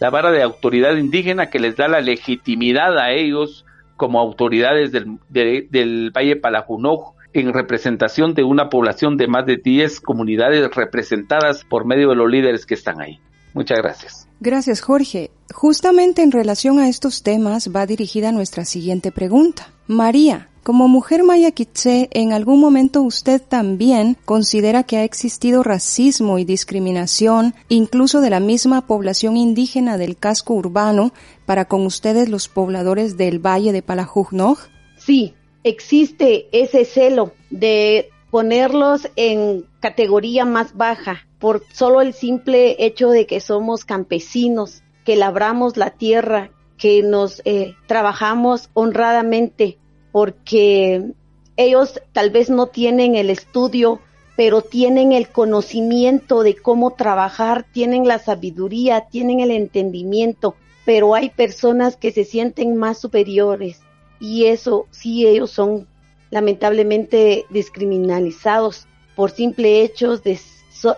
la 0.00 0.10
vara 0.10 0.30
de 0.30 0.42
autoridad 0.42 0.96
indígena 0.96 1.48
que 1.48 1.58
les 1.58 1.76
da 1.76 1.88
la 1.88 2.00
legitimidad 2.00 2.98
a 2.98 3.12
ellos 3.12 3.64
como 3.96 4.20
autoridades 4.20 4.92
del, 4.92 5.18
del 5.30 6.10
Valle 6.14 6.36
Palajunoj 6.36 7.14
en 7.32 7.52
representación 7.52 8.34
de 8.34 8.44
una 8.44 8.68
población 8.68 9.16
de 9.16 9.26
más 9.26 9.46
de 9.46 9.56
10 9.56 10.00
comunidades 10.00 10.74
representadas 10.74 11.64
por 11.64 11.86
medio 11.86 12.10
de 12.10 12.16
los 12.16 12.30
líderes 12.30 12.66
que 12.66 12.74
están 12.74 13.00
ahí. 13.00 13.20
Muchas 13.56 13.78
gracias. 13.78 14.28
Gracias, 14.38 14.82
Jorge. 14.82 15.30
Justamente 15.50 16.22
en 16.22 16.30
relación 16.30 16.78
a 16.78 16.90
estos 16.90 17.22
temas 17.22 17.70
va 17.74 17.86
dirigida 17.86 18.30
nuestra 18.30 18.66
siguiente 18.66 19.12
pregunta. 19.12 19.72
María, 19.86 20.50
como 20.62 20.88
mujer 20.88 21.24
maya 21.24 21.54
¿en 21.54 22.34
algún 22.34 22.60
momento 22.60 23.00
usted 23.00 23.40
también 23.40 24.18
considera 24.26 24.82
que 24.82 24.98
ha 24.98 25.04
existido 25.04 25.62
racismo 25.62 26.38
y 26.38 26.44
discriminación, 26.44 27.54
incluso 27.70 28.20
de 28.20 28.28
la 28.28 28.40
misma 28.40 28.86
población 28.86 29.38
indígena 29.38 29.96
del 29.96 30.18
casco 30.18 30.52
urbano, 30.52 31.14
para 31.46 31.64
con 31.64 31.86
ustedes 31.86 32.28
los 32.28 32.48
pobladores 32.48 33.16
del 33.16 33.38
Valle 33.38 33.72
de 33.72 33.80
Palajujnoj? 33.80 34.58
Sí, 34.98 35.32
existe 35.64 36.48
ese 36.52 36.84
celo 36.84 37.32
de 37.48 38.10
ponerlos 38.30 39.08
en 39.16 39.64
categoría 39.80 40.44
más 40.44 40.76
baja 40.76 41.25
por 41.38 41.62
solo 41.72 42.00
el 42.00 42.14
simple 42.14 42.76
hecho 42.84 43.10
de 43.10 43.26
que 43.26 43.40
somos 43.40 43.84
campesinos, 43.84 44.82
que 45.04 45.16
labramos 45.16 45.76
la 45.76 45.90
tierra, 45.90 46.50
que 46.78 47.02
nos 47.02 47.42
eh, 47.44 47.74
trabajamos 47.86 48.70
honradamente, 48.74 49.78
porque 50.12 51.12
ellos 51.56 52.00
tal 52.12 52.30
vez 52.30 52.50
no 52.50 52.66
tienen 52.66 53.14
el 53.14 53.30
estudio, 53.30 54.00
pero 54.36 54.60
tienen 54.60 55.12
el 55.12 55.28
conocimiento 55.28 56.42
de 56.42 56.56
cómo 56.56 56.92
trabajar, 56.92 57.64
tienen 57.72 58.06
la 58.06 58.18
sabiduría, 58.18 59.06
tienen 59.10 59.40
el 59.40 59.50
entendimiento, 59.50 60.54
pero 60.84 61.14
hay 61.14 61.30
personas 61.30 61.96
que 61.96 62.12
se 62.12 62.24
sienten 62.24 62.76
más 62.76 62.98
superiores 62.98 63.80
y 64.20 64.46
eso 64.46 64.86
sí 64.90 65.26
ellos 65.26 65.50
son 65.50 65.88
lamentablemente 66.30 67.46
discriminalizados 67.50 68.86
por 69.14 69.30
simple 69.30 69.82
hechos 69.82 70.22
de 70.22 70.38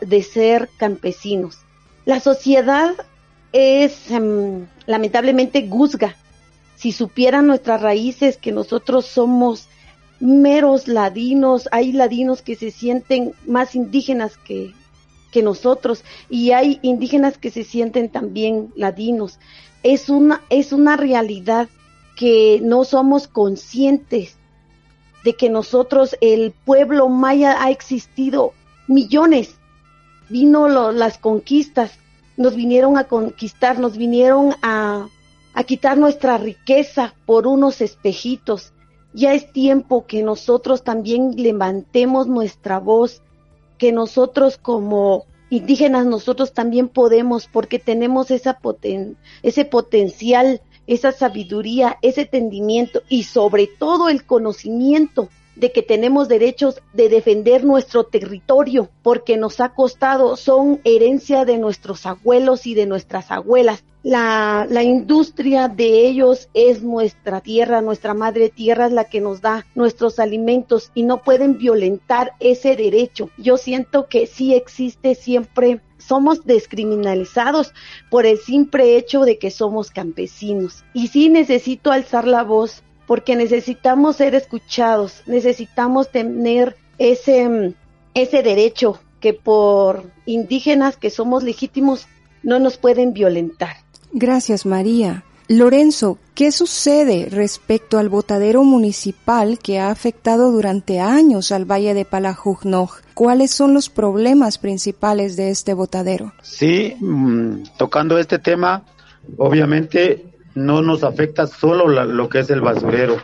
de 0.00 0.22
ser 0.22 0.68
campesinos. 0.76 1.58
La 2.04 2.20
sociedad 2.20 2.94
es 3.52 4.10
em, 4.10 4.66
lamentablemente 4.86 5.62
guzga. 5.62 6.16
Si 6.76 6.92
supieran 6.92 7.46
nuestras 7.46 7.82
raíces 7.82 8.36
que 8.36 8.52
nosotros 8.52 9.06
somos 9.06 9.68
meros 10.20 10.88
ladinos, 10.88 11.68
hay 11.72 11.92
ladinos 11.92 12.42
que 12.42 12.56
se 12.56 12.70
sienten 12.70 13.34
más 13.46 13.74
indígenas 13.74 14.36
que, 14.36 14.72
que 15.30 15.42
nosotros 15.42 16.04
y 16.28 16.52
hay 16.52 16.78
indígenas 16.82 17.38
que 17.38 17.50
se 17.50 17.64
sienten 17.64 18.08
también 18.08 18.72
ladinos. 18.76 19.38
Es 19.82 20.08
una, 20.08 20.42
es 20.50 20.72
una 20.72 20.96
realidad 20.96 21.68
que 22.16 22.60
no 22.62 22.84
somos 22.84 23.28
conscientes 23.28 24.36
de 25.24 25.34
que 25.34 25.50
nosotros, 25.50 26.16
el 26.20 26.52
pueblo 26.64 27.08
maya 27.08 27.62
ha 27.62 27.70
existido 27.70 28.54
millones 28.86 29.57
vino 30.28 30.68
las 30.92 31.18
conquistas, 31.18 31.92
nos 32.36 32.54
vinieron 32.54 32.96
a 32.96 33.04
conquistar, 33.04 33.78
nos 33.78 33.96
vinieron 33.96 34.54
a, 34.62 35.08
a 35.54 35.64
quitar 35.64 35.98
nuestra 35.98 36.38
riqueza 36.38 37.14
por 37.26 37.46
unos 37.46 37.80
espejitos. 37.80 38.72
Ya 39.12 39.32
es 39.32 39.52
tiempo 39.52 40.06
que 40.06 40.22
nosotros 40.22 40.84
también 40.84 41.34
levantemos 41.36 42.28
nuestra 42.28 42.78
voz, 42.78 43.22
que 43.78 43.90
nosotros 43.92 44.58
como 44.58 45.24
indígenas 45.50 46.06
nosotros 46.06 46.52
también 46.52 46.88
podemos 46.88 47.46
porque 47.46 47.78
tenemos 47.78 48.30
esa 48.30 48.58
poten 48.58 49.16
ese 49.42 49.64
potencial, 49.64 50.60
esa 50.86 51.12
sabiduría, 51.12 51.96
ese 52.02 52.22
entendimiento 52.22 53.02
y 53.08 53.24
sobre 53.24 53.66
todo 53.66 54.08
el 54.08 54.24
conocimiento 54.24 55.28
de 55.58 55.72
que 55.72 55.82
tenemos 55.82 56.28
derechos 56.28 56.80
de 56.92 57.08
defender 57.08 57.64
nuestro 57.64 58.04
territorio, 58.04 58.90
porque 59.02 59.36
nos 59.36 59.60
ha 59.60 59.70
costado, 59.70 60.36
son 60.36 60.80
herencia 60.84 61.44
de 61.44 61.58
nuestros 61.58 62.06
abuelos 62.06 62.66
y 62.66 62.74
de 62.74 62.86
nuestras 62.86 63.30
abuelas. 63.30 63.84
La, 64.04 64.66
la, 64.70 64.84
industria 64.84 65.66
de 65.66 66.06
ellos 66.06 66.48
es 66.54 66.82
nuestra 66.82 67.40
tierra, 67.40 67.80
nuestra 67.80 68.14
madre 68.14 68.48
tierra 68.48 68.86
es 68.86 68.92
la 68.92 69.04
que 69.04 69.20
nos 69.20 69.40
da 69.40 69.66
nuestros 69.74 70.20
alimentos 70.20 70.92
y 70.94 71.02
no 71.02 71.22
pueden 71.22 71.58
violentar 71.58 72.32
ese 72.38 72.76
derecho. 72.76 73.30
Yo 73.36 73.56
siento 73.56 74.06
que 74.06 74.26
sí 74.26 74.54
existe 74.54 75.16
siempre 75.16 75.80
somos 75.98 76.44
descriminalizados 76.46 77.74
por 78.08 78.24
el 78.24 78.38
simple 78.38 78.96
hecho 78.96 79.22
de 79.22 79.38
que 79.38 79.50
somos 79.50 79.90
campesinos. 79.90 80.84
Y 80.94 81.08
sí 81.08 81.28
necesito 81.28 81.92
alzar 81.92 82.26
la 82.26 82.44
voz 82.44 82.82
porque 83.08 83.34
necesitamos 83.34 84.16
ser 84.16 84.34
escuchados, 84.34 85.22
necesitamos 85.26 86.12
tener 86.12 86.76
ese, 86.98 87.74
ese 88.12 88.42
derecho 88.42 89.00
que 89.18 89.32
por 89.32 90.12
indígenas 90.26 90.98
que 90.98 91.08
somos 91.08 91.42
legítimos 91.42 92.06
no 92.42 92.58
nos 92.60 92.76
pueden 92.76 93.14
violentar. 93.14 93.76
Gracias, 94.12 94.66
María. 94.66 95.24
Lorenzo, 95.48 96.18
¿qué 96.34 96.52
sucede 96.52 97.28
respecto 97.30 97.98
al 97.98 98.10
botadero 98.10 98.62
municipal 98.62 99.58
que 99.58 99.78
ha 99.78 99.90
afectado 99.90 100.52
durante 100.52 101.00
años 101.00 101.50
al 101.50 101.64
Valle 101.64 101.94
de 101.94 102.04
Palajujnoj? 102.04 103.00
¿Cuáles 103.14 103.52
son 103.52 103.72
los 103.72 103.88
problemas 103.88 104.58
principales 104.58 105.36
de 105.36 105.48
este 105.48 105.72
botadero? 105.72 106.34
Sí, 106.42 106.94
mm, 107.00 107.62
tocando 107.78 108.18
este 108.18 108.38
tema, 108.38 108.84
obviamente 109.38 110.26
no 110.58 110.82
nos 110.82 111.04
afecta 111.04 111.46
solo 111.46 111.88
lo 111.88 112.28
que 112.28 112.40
es 112.40 112.50
el 112.50 112.60
basurero. 112.60 113.16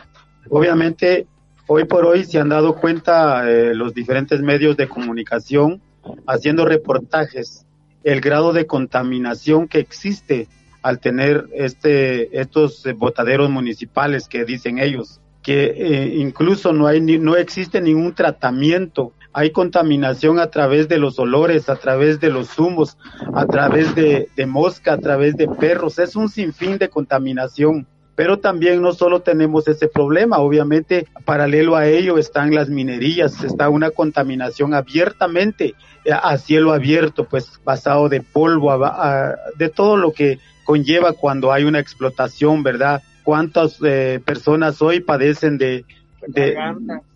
Obviamente, 0.49 1.27
hoy 1.67 1.85
por 1.85 2.05
hoy 2.05 2.23
se 2.23 2.39
han 2.39 2.49
dado 2.49 2.75
cuenta 2.75 3.49
eh, 3.49 3.73
los 3.75 3.93
diferentes 3.93 4.41
medios 4.41 4.77
de 4.77 4.87
comunicación 4.87 5.81
haciendo 6.27 6.65
reportajes 6.65 7.65
el 8.03 8.21
grado 8.21 8.53
de 8.53 8.67
contaminación 8.67 9.67
que 9.67 9.79
existe 9.79 10.47
al 10.83 10.99
tener 10.99 11.47
este, 11.53 12.39
estos 12.39 12.85
eh, 12.85 12.93
botaderos 12.93 13.49
municipales 13.49 14.27
que 14.27 14.45
dicen 14.45 14.77
ellos, 14.77 15.19
que 15.41 15.65
eh, 15.65 16.15
incluso 16.17 16.71
no, 16.71 16.85
hay, 16.85 17.01
no 17.01 17.35
existe 17.35 17.81
ningún 17.81 18.13
tratamiento 18.13 19.11
hay 19.37 19.51
contaminación 19.51 20.39
a 20.39 20.47
través 20.47 20.87
de 20.87 20.97
los 20.97 21.19
olores, 21.19 21.67
a 21.67 21.75
través 21.75 22.21
de 22.21 22.29
los 22.29 22.57
humos, 22.57 22.97
a 23.33 23.45
través 23.45 23.93
de, 23.93 24.29
mosca, 24.47 24.93
a 24.93 24.97
través 24.97 25.35
de 25.35 25.49
perros. 25.49 25.99
Es 25.99 26.15
un 26.15 26.29
sinfín 26.29 26.77
de 26.77 26.87
contaminación. 26.87 27.85
Pero 28.15 28.39
también 28.39 28.81
no 28.81 28.93
solo 28.93 29.23
tenemos 29.23 29.67
ese 29.67 29.89
problema, 29.89 30.37
obviamente 30.37 31.05
paralelo 31.25 31.75
a 31.75 31.85
ello 31.85 32.17
están 32.17 32.55
las 32.55 32.69
minerías, 32.69 33.43
está 33.43 33.67
una 33.67 33.91
contaminación 33.91 34.73
abiertamente 34.73 35.75
eh, 36.05 36.13
a 36.13 36.37
cielo 36.37 36.71
abierto, 36.71 37.25
pues 37.25 37.59
basado 37.65 38.07
de 38.07 38.21
polvo, 38.21 38.71
de 39.57 39.67
todo 39.67 39.97
lo 39.97 40.13
que 40.13 40.39
conlleva 40.63 41.11
cuando 41.11 41.51
hay 41.51 41.65
una 41.65 41.79
explotación, 41.79 42.63
¿verdad? 42.63 43.03
¿Cuántas 43.23 43.79
eh, 43.83 44.21
personas 44.23 44.81
hoy 44.81 45.01
padecen 45.01 45.57
de, 45.57 45.83
de, 46.25 46.55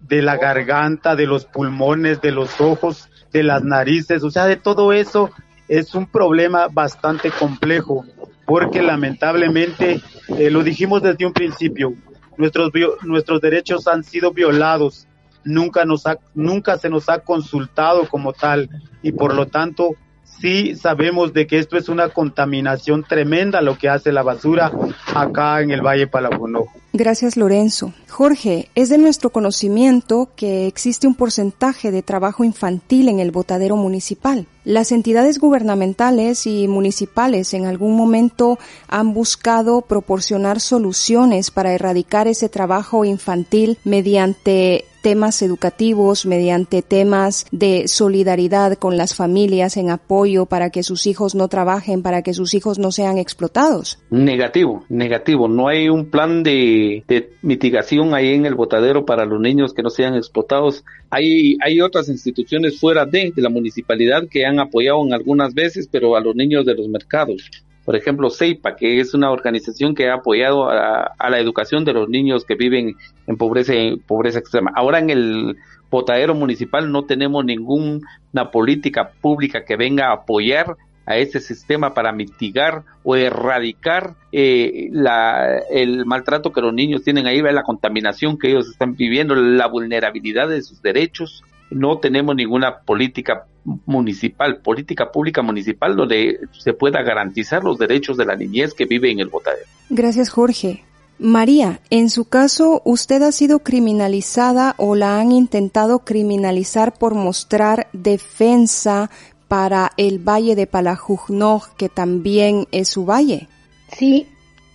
de, 0.09 0.21
la 0.21 0.37
garganta, 0.37 1.15
de 1.15 1.27
los 1.27 1.45
pulmones, 1.45 2.21
de 2.21 2.31
los 2.31 2.59
ojos, 2.59 3.09
de 3.31 3.43
las 3.43 3.63
narices? 3.63 4.23
O 4.23 4.31
sea, 4.31 4.45
de 4.45 4.57
todo 4.57 4.91
eso 4.91 5.29
es 5.67 5.95
un 5.95 6.07
problema 6.07 6.67
bastante 6.67 7.31
complejo, 7.31 8.05
porque 8.45 8.81
lamentablemente, 8.81 10.01
eh, 10.37 10.49
lo 10.49 10.63
dijimos 10.63 11.03
desde 11.03 11.25
un 11.25 11.33
principio, 11.33 11.93
nuestros, 12.37 12.71
nuestros 13.03 13.41
derechos 13.41 13.87
han 13.87 14.03
sido 14.03 14.31
violados, 14.31 15.07
nunca, 15.43 15.85
nos 15.85 16.05
ha, 16.07 16.17
nunca 16.33 16.77
se 16.77 16.89
nos 16.89 17.09
ha 17.09 17.19
consultado 17.19 18.07
como 18.07 18.33
tal 18.33 18.69
y 19.01 19.11
por 19.11 19.33
lo 19.33 19.47
tanto 19.47 19.95
sí 20.23 20.75
sabemos 20.75 21.33
de 21.33 21.47
que 21.47 21.59
esto 21.59 21.77
es 21.77 21.89
una 21.89 22.09
contaminación 22.09 23.03
tremenda 23.03 23.61
lo 23.61 23.77
que 23.77 23.89
hace 23.89 24.11
la 24.11 24.23
basura 24.23 24.71
acá 25.13 25.61
en 25.61 25.71
el 25.71 25.81
Valle 25.81 26.07
Palafonojo. 26.07 26.78
Gracias 26.91 27.37
Lorenzo. 27.37 27.93
Jorge, 28.07 28.69
es 28.73 28.89
de 28.89 28.97
nuestro 28.97 29.29
conocimiento 29.29 30.29
que 30.35 30.65
existe 30.65 31.07
un 31.07 31.13
porcentaje 31.13 31.91
de 31.91 32.01
trabajo 32.01 32.43
infantil 32.43 33.09
en 33.09 33.19
el 33.19 33.29
botadero 33.29 33.75
municipal. 33.75 34.47
Las 34.69 34.91
entidades 34.91 35.39
gubernamentales 35.39 36.45
y 36.45 36.67
municipales 36.67 37.55
en 37.55 37.65
algún 37.65 37.95
momento 37.95 38.59
han 38.87 39.15
buscado 39.15 39.81
proporcionar 39.81 40.59
soluciones 40.59 41.49
para 41.49 41.73
erradicar 41.73 42.27
ese 42.27 42.49
trabajo 42.49 43.03
infantil 43.03 43.79
mediante 43.83 44.85
temas 45.01 45.41
educativos, 45.41 46.25
mediante 46.25 46.81
temas 46.81 47.45
de 47.51 47.87
solidaridad 47.87 48.77
con 48.77 48.97
las 48.97 49.15
familias 49.15 49.77
en 49.77 49.89
apoyo 49.89 50.45
para 50.45 50.69
que 50.69 50.83
sus 50.83 51.07
hijos 51.07 51.35
no 51.35 51.47
trabajen, 51.47 52.01
para 52.01 52.21
que 52.21 52.33
sus 52.33 52.53
hijos 52.53 52.79
no 52.79 52.91
sean 52.91 53.17
explotados? 53.17 53.99
Negativo, 54.09 54.83
negativo. 54.89 55.47
No 55.47 55.67
hay 55.67 55.89
un 55.89 56.09
plan 56.09 56.43
de, 56.43 57.03
mitigación 57.41 58.13
ahí 58.13 58.33
en 58.33 58.45
el 58.45 58.55
botadero 58.55 59.05
para 59.05 59.25
los 59.25 59.39
niños 59.39 59.73
que 59.73 59.83
no 59.83 59.89
sean 59.89 60.15
explotados. 60.15 60.83
Hay, 61.09 61.57
hay 61.61 61.81
otras 61.81 62.09
instituciones 62.09 62.79
fuera 62.79 63.05
de, 63.05 63.33
la 63.35 63.49
municipalidad 63.49 64.27
que 64.29 64.45
han 64.45 64.59
apoyado 64.59 65.05
en 65.05 65.13
algunas 65.13 65.53
veces, 65.53 65.87
pero 65.91 66.15
a 66.15 66.21
los 66.21 66.35
niños 66.35 66.65
de 66.65 66.75
los 66.75 66.87
mercados 66.87 67.49
por 67.89 67.95
ejemplo, 67.95 68.29
CEIPA, 68.29 68.75
que 68.75 68.99
es 68.99 69.15
una 69.15 69.31
organización 69.31 69.95
que 69.95 70.09
ha 70.09 70.13
apoyado 70.13 70.69
a, 70.69 71.11
la 71.27 71.39
educación 71.39 71.85
de 71.85 71.93
los 71.93 72.07
niños 72.07 72.45
que 72.45 72.53
viven 72.53 72.95
en 73.25 73.35
pobreza, 73.35 73.73
pobreza 74.05 74.37
extrema. 74.37 74.71
Ahora 74.75 74.99
en 74.99 75.09
el 75.09 75.57
botadero 75.89 76.35
municipal 76.35 76.91
no 76.91 77.05
tenemos 77.05 77.43
ninguna 77.43 78.51
política 78.51 79.09
pública 79.21 79.65
que 79.65 79.75
venga 79.75 80.09
a 80.09 80.13
apoyar 80.13 80.77
a 81.09 81.17
ese 81.17 81.39
sistema 81.39 81.95
para 81.95 82.11
mitigar 82.11 82.83
o 83.03 83.15
erradicar 83.15 84.13
eh, 84.31 84.89
la, 84.91 85.57
el 85.71 86.05
maltrato 86.05 86.53
que 86.53 86.61
los 86.61 86.71
niños 86.71 87.03
tienen 87.03 87.25
ahí, 87.25 87.41
la 87.41 87.63
contaminación 87.63 88.37
que 88.37 88.49
ellos 88.49 88.69
están 88.69 88.95
viviendo, 88.95 89.33
la 89.33 89.65
vulnerabilidad 89.67 90.47
de 90.47 90.61
sus 90.61 90.83
derechos. 90.83 91.43
No 91.71 91.97
tenemos 91.97 92.35
ninguna 92.35 92.81
política 92.81 93.45
municipal, 93.87 94.57
política 94.57 95.11
pública 95.11 95.41
municipal 95.41 95.95
donde 95.95 96.41
se 96.51 96.73
pueda 96.73 97.01
garantizar 97.01 97.63
los 97.63 97.79
derechos 97.79 98.15
de 98.15 98.25
la 98.25 98.35
niñez 98.35 98.75
que 98.75 98.85
vive 98.85 99.09
en 99.09 99.19
el 99.19 99.29
botadero. 99.29 99.65
Gracias, 99.89 100.29
Jorge. 100.29 100.83
María, 101.17 101.81
en 101.89 102.11
su 102.11 102.25
caso, 102.25 102.83
¿usted 102.85 103.23
ha 103.23 103.31
sido 103.31 103.59
criminalizada 103.59 104.75
o 104.77 104.95
la 104.95 105.19
han 105.19 105.31
intentado 105.31 105.99
criminalizar 105.99 106.93
por 106.93 107.15
mostrar 107.15 107.87
defensa 107.93 109.09
para 109.49 109.91
el 109.97 110.19
valle 110.19 110.55
de 110.55 110.67
Palajujnoj, 110.67 111.75
que 111.75 111.89
también 111.89 112.67
es 112.71 112.87
su 112.87 113.03
valle? 113.03 113.49
Sí, 113.91 114.27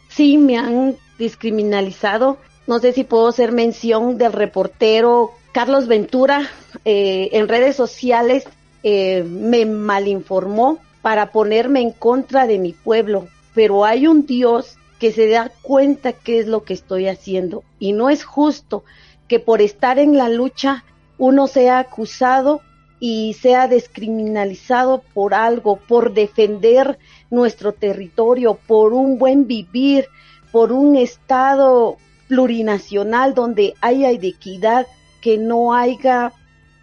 sí, 0.09 0.37
me 0.37 0.59
han 0.59 0.97
descriminalizado. 1.18 2.37
No 2.66 2.81
sé 2.81 2.93
si 2.93 3.05
puedo 3.05 3.29
hacer 3.29 3.53
mención 3.53 4.18
del 4.18 4.33
reportero 4.33 5.31
Carlos 5.53 5.87
Ventura 5.87 6.51
eh, 6.85 7.29
en 7.33 7.47
redes 7.47 7.77
sociales 7.77 8.45
eh, 8.83 9.22
me 9.22 9.64
malinformó 9.64 10.79
para 11.01 11.31
ponerme 11.31 11.81
en 11.81 11.93
contra 11.93 12.49
de 12.49 12.59
mi 12.59 12.72
pueblo, 12.72 13.29
pero 13.55 13.85
hay 13.85 14.09
un 14.09 14.27
Dios 14.27 14.77
que 14.99 15.12
se 15.12 15.29
da 15.29 15.53
cuenta 15.62 16.12
qué 16.12 16.41
es 16.41 16.49
lo 16.49 16.64
que 16.64 16.75
estoy 16.75 17.07
haciendo 17.07 17.62
y 17.79 17.93
no 17.93 18.11
es 18.11 18.25
justo 18.25 18.83
que 19.29 19.39
por 19.39 19.62
estar 19.62 20.01
en 20.01 20.16
la 20.16 20.29
lucha 20.29 20.85
uno 21.18 21.47
sea 21.47 21.79
acusado 21.79 22.61
y 23.07 23.34
sea 23.34 23.68
descriminalizado 23.68 25.02
por 25.12 25.34
algo, 25.34 25.76
por 25.76 26.14
defender 26.14 26.98
nuestro 27.30 27.74
territorio, 27.74 28.59
por 28.66 28.94
un 28.94 29.18
buen 29.18 29.46
vivir, 29.46 30.07
por 30.50 30.72
un 30.72 30.96
estado 30.96 31.98
plurinacional 32.28 33.34
donde 33.34 33.74
haya 33.82 34.11
equidad, 34.11 34.86
que 35.20 35.36
no 35.36 35.74
haya 35.74 36.32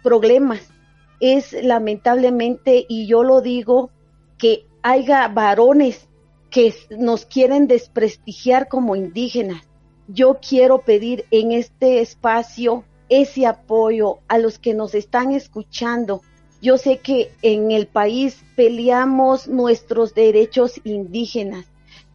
problemas 0.04 0.60
es 1.18 1.52
lamentablemente, 1.60 2.86
y 2.88 3.08
yo 3.08 3.24
lo 3.24 3.40
digo, 3.40 3.90
que 4.38 4.64
haya 4.80 5.26
varones 5.26 6.08
que 6.50 6.72
nos 6.98 7.26
quieren 7.26 7.66
desprestigiar 7.66 8.68
como 8.68 8.94
indígenas. 8.94 9.68
Yo 10.06 10.38
quiero 10.40 10.82
pedir 10.82 11.24
en 11.32 11.50
este 11.50 12.00
espacio 12.00 12.84
ese 13.12 13.44
apoyo 13.46 14.20
a 14.26 14.38
los 14.38 14.58
que 14.58 14.72
nos 14.72 14.94
están 14.94 15.32
escuchando. 15.32 16.22
Yo 16.62 16.78
sé 16.78 16.98
que 16.98 17.30
en 17.42 17.70
el 17.70 17.86
país 17.86 18.42
peleamos 18.56 19.48
nuestros 19.48 20.14
derechos 20.14 20.80
indígenas. 20.84 21.66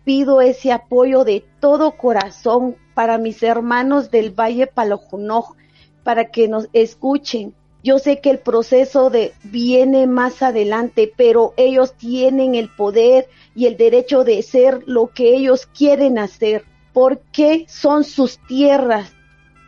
Pido 0.04 0.42
ese 0.42 0.72
apoyo 0.72 1.24
de 1.24 1.46
todo 1.60 1.98
corazón 1.98 2.78
para 2.96 3.20
mis 3.20 3.44
hermanos 3.44 4.10
del 4.10 4.32
Valle 4.32 4.66
Palojunoj, 4.66 5.56
para 6.04 6.32
que 6.32 6.48
nos 6.48 6.68
escuchen, 6.74 7.54
yo 7.84 8.00
sé 8.00 8.20
que 8.20 8.32
el 8.32 8.40
proceso 8.40 9.12
de 9.12 9.34
viene 9.44 10.08
más 10.08 10.42
adelante, 10.42 11.14
pero 11.16 11.54
ellos 11.58 11.94
tienen 11.94 12.56
el 12.56 12.70
poder 12.70 13.30
y 13.54 13.68
el 13.68 13.78
derecho 13.78 14.24
de 14.24 14.42
ser 14.42 14.82
lo 14.88 15.12
que 15.14 15.36
ellos 15.36 15.68
quieren 15.68 16.18
hacer, 16.18 16.64
porque 16.92 17.66
son 17.68 18.04
sus 18.04 18.40
tierras 18.48 19.14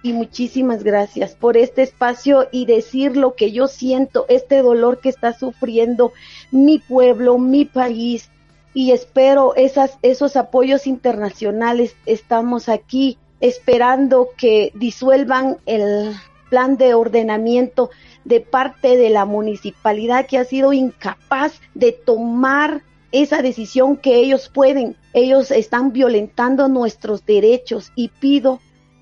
y 0.02 0.14
muchísimas 0.14 0.84
gracias 0.84 1.36
por 1.36 1.58
este 1.58 1.82
espacio 1.82 2.48
y 2.52 2.66
decir 2.66 3.18
lo 3.18 3.36
que 3.36 3.52
yo 3.52 3.68
siento, 3.68 4.26
este 4.30 4.62
dolor 4.62 5.00
que 5.00 5.10
está 5.10 5.34
sufriendo 5.34 6.14
mi 6.52 6.80
pueblo, 6.80 7.38
mi 7.38 7.66
país 7.66 8.30
y 8.74 8.92
espero 8.92 9.56
esas, 9.56 9.98
esos 10.02 10.36
apoyos 10.36 10.88
internacionales. 10.88 11.96
Estamos 12.06 12.70
aquí 12.70 13.18
esperando 13.42 14.30
que 14.38 14.72
disuelvan 14.76 15.58
el 15.66 16.14
plan 16.50 16.78
de 16.78 16.94
ordenamiento 16.94 17.90
de 18.26 18.42
parte 18.42 18.98
de 18.98 19.10
la 19.10 19.26
municipalidad 19.26 20.26
que 20.26 20.38
ha 20.38 20.46
sido 20.46 20.74
incapaz 20.74 21.62
de 21.74 21.92
tomar 21.92 22.84
esa 23.12 23.42
decisión 23.42 23.98
que 23.98 24.16
ellos 24.16 24.50
pueden. 24.54 24.96
Ellos 25.14 25.52
están 25.52 25.92
violentando 25.92 26.68
nuestros 26.68 27.26
derechos 27.26 27.92
y 27.96 28.10
pido 28.10 28.60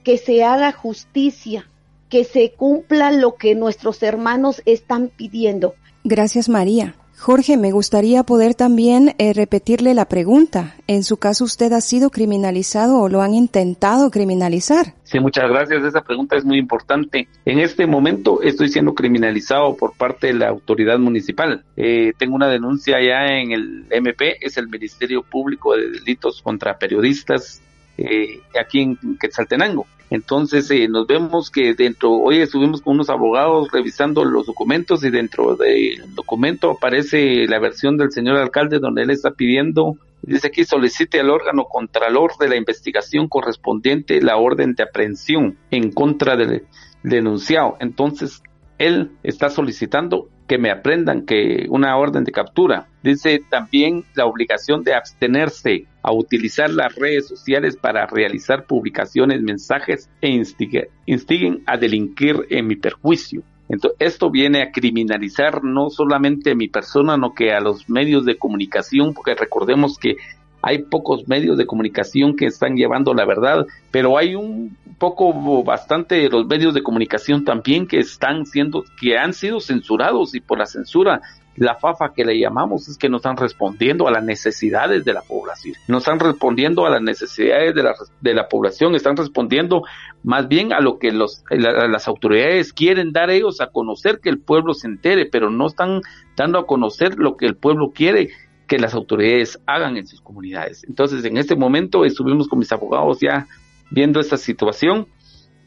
que 0.08 0.18
se 0.18 0.42
haga 0.42 0.72
justicia, 0.72 1.68
que 2.08 2.24
se 2.24 2.54
cumpla 2.54 3.12
lo 3.12 3.36
que 3.36 3.56
nuestros 3.56 4.02
hermanos 4.04 4.62
están 4.66 5.10
pidiendo. 5.10 5.76
Gracias 6.06 6.48
María. 6.48 6.96
Jorge, 7.18 7.58
me 7.58 7.72
gustaría 7.72 8.24
poder 8.24 8.56
también 8.56 9.16
eh, 9.18 9.34
repetirle 9.34 9.94
la 9.94 10.06
pregunta. 10.06 10.76
En 10.88 11.04
su 11.04 11.18
caso, 11.18 11.44
¿usted 11.44 11.74
ha 11.74 11.82
sido 11.82 12.10
criminalizado 12.10 13.02
o 13.02 13.10
lo 13.10 13.22
han 13.22 13.34
intentado 13.34 14.10
criminalizar? 14.10 14.94
Sí, 15.04 15.20
muchas 15.20 15.50
gracias. 15.50 15.84
Esa 15.84 16.04
pregunta 16.04 16.38
es 16.38 16.46
muy 16.46 16.58
importante. 16.58 17.28
En 17.44 17.60
este 17.60 17.86
momento 17.86 18.42
estoy 18.42 18.70
siendo 18.70 18.94
criminalizado 18.94 19.76
por 19.76 19.98
parte 19.98 20.28
de 20.28 20.36
la 20.36 20.48
autoridad 20.48 21.00
municipal. 21.00 21.66
Eh, 21.76 22.14
tengo 22.18 22.36
una 22.36 22.48
denuncia 22.48 22.96
ya 23.02 23.26
en 23.26 23.52
el 23.52 23.86
MP, 23.90 24.38
es 24.40 24.56
el 24.56 24.70
Ministerio 24.70 25.22
Público 25.22 25.76
de 25.76 25.90
Delitos 25.90 26.42
contra 26.42 26.78
Periodistas 26.78 27.62
eh, 27.98 28.42
aquí 28.60 28.82
en 28.82 29.18
Quetzaltenango. 29.18 29.86
Entonces 30.10 30.72
eh, 30.72 30.88
nos 30.88 31.06
vemos 31.06 31.50
que 31.50 31.74
dentro, 31.74 32.12
hoy 32.12 32.40
estuvimos 32.40 32.82
con 32.82 32.94
unos 32.94 33.10
abogados 33.10 33.70
revisando 33.72 34.24
los 34.24 34.46
documentos 34.46 35.04
y 35.04 35.10
dentro 35.10 35.56
del 35.56 36.16
documento 36.16 36.72
aparece 36.72 37.46
la 37.48 37.60
versión 37.60 37.98
del 37.98 38.12
señor 38.12 38.38
alcalde 38.38 38.80
donde 38.80 39.04
él 39.04 39.10
está 39.10 39.32
pidiendo, 39.32 39.98
dice 40.22 40.48
aquí 40.48 40.64
solicite 40.64 41.20
al 41.20 41.30
órgano 41.30 41.66
contralor 41.66 42.38
de 42.40 42.48
la 42.48 42.56
investigación 42.56 43.28
correspondiente 43.28 44.22
la 44.22 44.38
orden 44.38 44.76
de 44.76 44.84
aprehensión 44.84 45.58
en 45.72 45.92
contra 45.92 46.38
del 46.38 46.64
denunciado. 47.04 47.76
Entonces 47.82 48.42
él 48.78 49.12
está 49.24 49.50
solicitando 49.50 50.30
que 50.48 50.58
me 50.58 50.72
aprendan 50.72 51.26
que 51.26 51.66
una 51.70 51.98
orden 51.98 52.24
de 52.24 52.32
captura. 52.32 52.88
Dice 53.04 53.42
también 53.50 54.06
la 54.16 54.26
obligación 54.26 54.84
de 54.84 54.94
abstenerse 54.94 55.86
a 56.02 56.14
utilizar 56.14 56.70
las 56.70 56.96
redes 56.96 57.28
sociales 57.28 57.76
para 57.76 58.06
realizar 58.08 58.66
publicaciones, 58.66 59.42
mensajes 59.42 60.10
e 60.22 60.30
instiguen, 60.30 61.64
a 61.66 61.78
delinquir 61.78 62.48
en 62.50 62.68
mi 62.68 62.78
perjuicio. 62.78 63.44
Entonces, 63.70 63.98
esto 64.00 64.32
viene 64.32 64.62
a 64.62 64.72
criminalizar 64.72 65.62
no 65.64 65.90
solamente 65.90 66.52
a 66.52 66.56
mi 66.56 66.70
persona, 66.70 67.16
sino 67.16 67.34
que 67.34 67.52
a 67.52 67.60
los 67.60 67.90
medios 67.90 68.24
de 68.24 68.38
comunicación, 68.38 69.14
porque 69.14 69.36
recordemos 69.36 69.98
que 69.98 70.16
hay 70.62 70.80
pocos 70.80 71.28
medios 71.28 71.58
de 71.58 71.66
comunicación 71.66 72.36
que 72.36 72.46
están 72.46 72.76
llevando 72.76 73.14
la 73.14 73.26
verdad, 73.26 73.66
pero 73.92 74.18
hay 74.18 74.36
un 74.36 74.76
poco 74.98 75.64
bastante 75.64 76.16
de 76.16 76.30
los 76.30 76.48
medios 76.48 76.74
de 76.74 76.84
comunicación 76.84 77.46
también 77.46 77.88
que 77.88 78.00
están 78.00 78.46
siendo 78.46 78.84
que 79.00 79.18
han 79.18 79.34
sido 79.34 79.60
censurados 79.60 80.34
y 80.34 80.40
por 80.40 80.58
la 80.58 80.66
censura 80.66 81.22
la 81.58 81.76
fafa 81.76 82.14
que 82.14 82.24
le 82.24 82.40
llamamos 82.40 82.88
es 82.88 82.98
que 82.98 83.10
no 83.10 83.18
están 83.18 83.36
respondiendo 83.36 84.08
a 84.08 84.12
las 84.12 84.24
necesidades 84.24 85.04
de 85.04 85.14
la 85.14 85.22
población, 85.22 85.76
no 85.88 85.98
están 85.98 86.20
respondiendo 86.20 86.86
a 86.86 86.90
las 86.90 87.02
necesidades 87.02 87.74
de 87.74 87.84
la, 87.84 87.96
de 88.22 88.34
la 88.34 88.48
población, 88.48 88.96
están 88.96 89.18
respondiendo 89.18 89.82
más 90.24 90.48
bien 90.48 90.72
a 90.72 90.80
lo 90.80 91.00
que 91.00 91.12
los, 91.12 91.44
las 91.50 92.08
autoridades 92.08 92.74
quieren 92.74 93.12
dar 93.12 93.32
ellos 93.32 93.60
a 93.60 93.68
conocer 93.68 94.20
que 94.20 94.30
el 94.30 94.40
pueblo 94.40 94.76
se 94.76 94.88
entere, 94.88 95.26
pero 95.26 95.50
no 95.50 95.68
están 95.68 96.02
dando 96.36 96.60
a 96.60 96.68
conocer 96.68 97.18
lo 97.18 97.38
que 97.38 97.48
el 97.48 97.56
pueblo 97.56 97.92
quiere 97.94 98.30
que 98.68 98.78
las 98.78 98.94
autoridades 98.94 99.60
hagan 99.66 99.98
en 99.98 100.06
sus 100.06 100.22
comunidades. 100.22 100.84
Entonces, 100.84 101.24
en 101.26 101.38
este 101.38 101.56
momento 101.56 102.06
estuvimos 102.06 102.48
con 102.48 102.60
mis 102.60 102.72
abogados 102.72 103.20
ya 103.20 103.48
viendo 103.90 104.20
esta 104.20 104.38
situación 104.38 105.08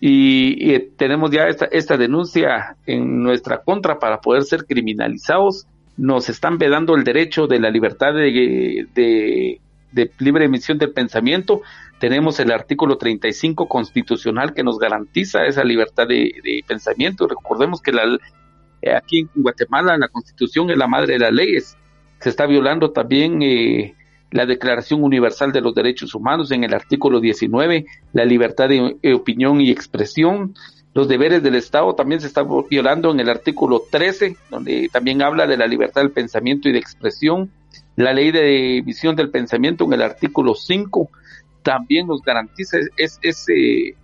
y, 0.00 0.78
tenemos 0.96 1.30
ya 1.30 1.48
esta, 1.48 1.66
esta 1.66 1.96
denuncia 1.96 2.76
en 2.86 3.22
nuestra 3.22 3.62
contra 3.62 3.98
para 3.98 4.20
poder 4.20 4.44
ser 4.44 4.64
criminalizados. 4.64 5.66
Nos 5.96 6.28
están 6.28 6.56
vedando 6.56 6.94
el 6.94 7.04
derecho 7.04 7.46
de 7.46 7.60
la 7.60 7.70
libertad 7.70 8.14
de, 8.14 8.86
de, 8.94 10.10
libre 10.18 10.46
emisión 10.46 10.78
del 10.78 10.92
pensamiento. 10.92 11.60
Tenemos 11.98 12.40
el 12.40 12.50
artículo 12.50 12.96
35 12.96 13.68
constitucional 13.68 14.54
que 14.54 14.62
nos 14.62 14.78
garantiza 14.78 15.44
esa 15.44 15.64
libertad 15.64 16.06
de, 16.06 16.32
de 16.42 16.64
pensamiento. 16.66 17.26
Recordemos 17.28 17.82
que 17.82 17.92
la, 17.92 18.18
aquí 18.96 19.20
en 19.20 19.42
Guatemala 19.42 19.98
la 19.98 20.08
constitución 20.08 20.70
es 20.70 20.78
la 20.78 20.86
madre 20.86 21.14
de 21.14 21.18
las 21.18 21.32
leyes 21.32 21.76
se 22.20 22.28
está 22.28 22.46
violando 22.46 22.92
también 22.92 23.42
eh, 23.42 23.94
la 24.30 24.46
Declaración 24.46 25.02
Universal 25.02 25.52
de 25.52 25.60
los 25.60 25.74
Derechos 25.74 26.14
Humanos 26.14 26.50
en 26.52 26.64
el 26.64 26.74
artículo 26.74 27.20
19, 27.20 27.86
la 28.12 28.24
libertad 28.24 28.68
de 28.68 28.96
eh, 29.02 29.14
opinión 29.14 29.60
y 29.60 29.70
expresión. 29.70 30.54
Los 30.92 31.08
deberes 31.08 31.42
del 31.42 31.54
Estado 31.54 31.94
también 31.94 32.20
se 32.20 32.26
están 32.26 32.46
violando 32.68 33.10
en 33.10 33.20
el 33.20 33.30
artículo 33.30 33.82
13, 33.90 34.36
donde 34.50 34.88
también 34.92 35.22
habla 35.22 35.46
de 35.46 35.56
la 35.56 35.66
libertad 35.66 36.02
del 36.02 36.10
pensamiento 36.10 36.68
y 36.68 36.72
de 36.72 36.78
expresión. 36.78 37.50
La 37.96 38.12
ley 38.12 38.32
de 38.32 38.82
visión 38.84 39.16
del 39.16 39.30
pensamiento 39.30 39.84
en 39.84 39.92
el 39.92 40.02
artículo 40.02 40.54
5 40.54 41.08
también 41.62 42.06
nos 42.06 42.22
garantiza 42.22 42.78
es, 42.96 43.18
ese 43.22 43.96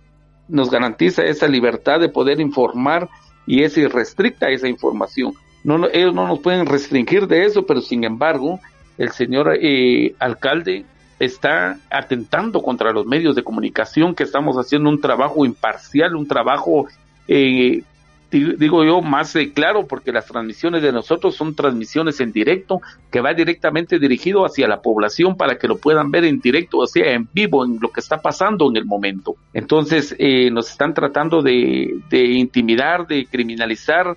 nos 0.47 0.71
garantiza 0.71 1.25
esa 1.25 1.47
libertad 1.47 1.99
de 1.99 2.07
poder 2.07 2.39
informar 2.39 3.09
y 3.45 3.63
es 3.63 3.77
irrestricta 3.77 4.49
esa 4.49 4.67
información. 4.67 5.33
No, 5.67 5.85
ellos 5.89 6.13
no 6.13 6.25
nos 6.25 6.39
pueden 6.39 6.65
restringir 6.65 7.27
de 7.27 7.43
eso, 7.43 7.65
pero 7.65 7.81
sin 7.81 8.05
embargo, 8.05 8.61
el 8.97 9.11
señor 9.11 9.57
eh, 9.61 10.15
alcalde 10.17 10.85
está 11.19 11.77
atentando 11.89 12.61
contra 12.61 12.93
los 12.93 13.05
medios 13.05 13.35
de 13.35 13.43
comunicación 13.43 14.15
que 14.15 14.23
estamos 14.23 14.55
haciendo 14.55 14.89
un 14.89 15.01
trabajo 15.01 15.45
imparcial, 15.45 16.15
un 16.15 16.25
trabajo, 16.25 16.87
eh, 17.27 17.83
digo 18.31 18.85
yo, 18.85 19.01
más 19.01 19.35
eh, 19.35 19.51
claro, 19.51 19.85
porque 19.87 20.13
las 20.13 20.27
transmisiones 20.27 20.81
de 20.81 20.93
nosotros 20.93 21.35
son 21.35 21.53
transmisiones 21.53 22.21
en 22.21 22.31
directo, 22.31 22.79
que 23.11 23.19
va 23.19 23.33
directamente 23.33 23.99
dirigido 23.99 24.45
hacia 24.45 24.69
la 24.69 24.81
población 24.81 25.35
para 25.35 25.57
que 25.57 25.67
lo 25.67 25.77
puedan 25.79 26.11
ver 26.11 26.23
en 26.23 26.39
directo, 26.39 26.77
o 26.77 26.87
sea, 26.87 27.11
en 27.11 27.27
vivo, 27.33 27.65
en 27.65 27.77
lo 27.81 27.89
que 27.89 27.99
está 27.99 28.21
pasando 28.21 28.69
en 28.69 28.77
el 28.77 28.85
momento. 28.85 29.35
Entonces, 29.53 30.15
nos 30.49 30.71
están 30.71 30.93
tratando 30.93 31.41
de 31.41 31.99
intimidar, 32.09 33.05
de 33.05 33.25
criminalizar, 33.25 34.15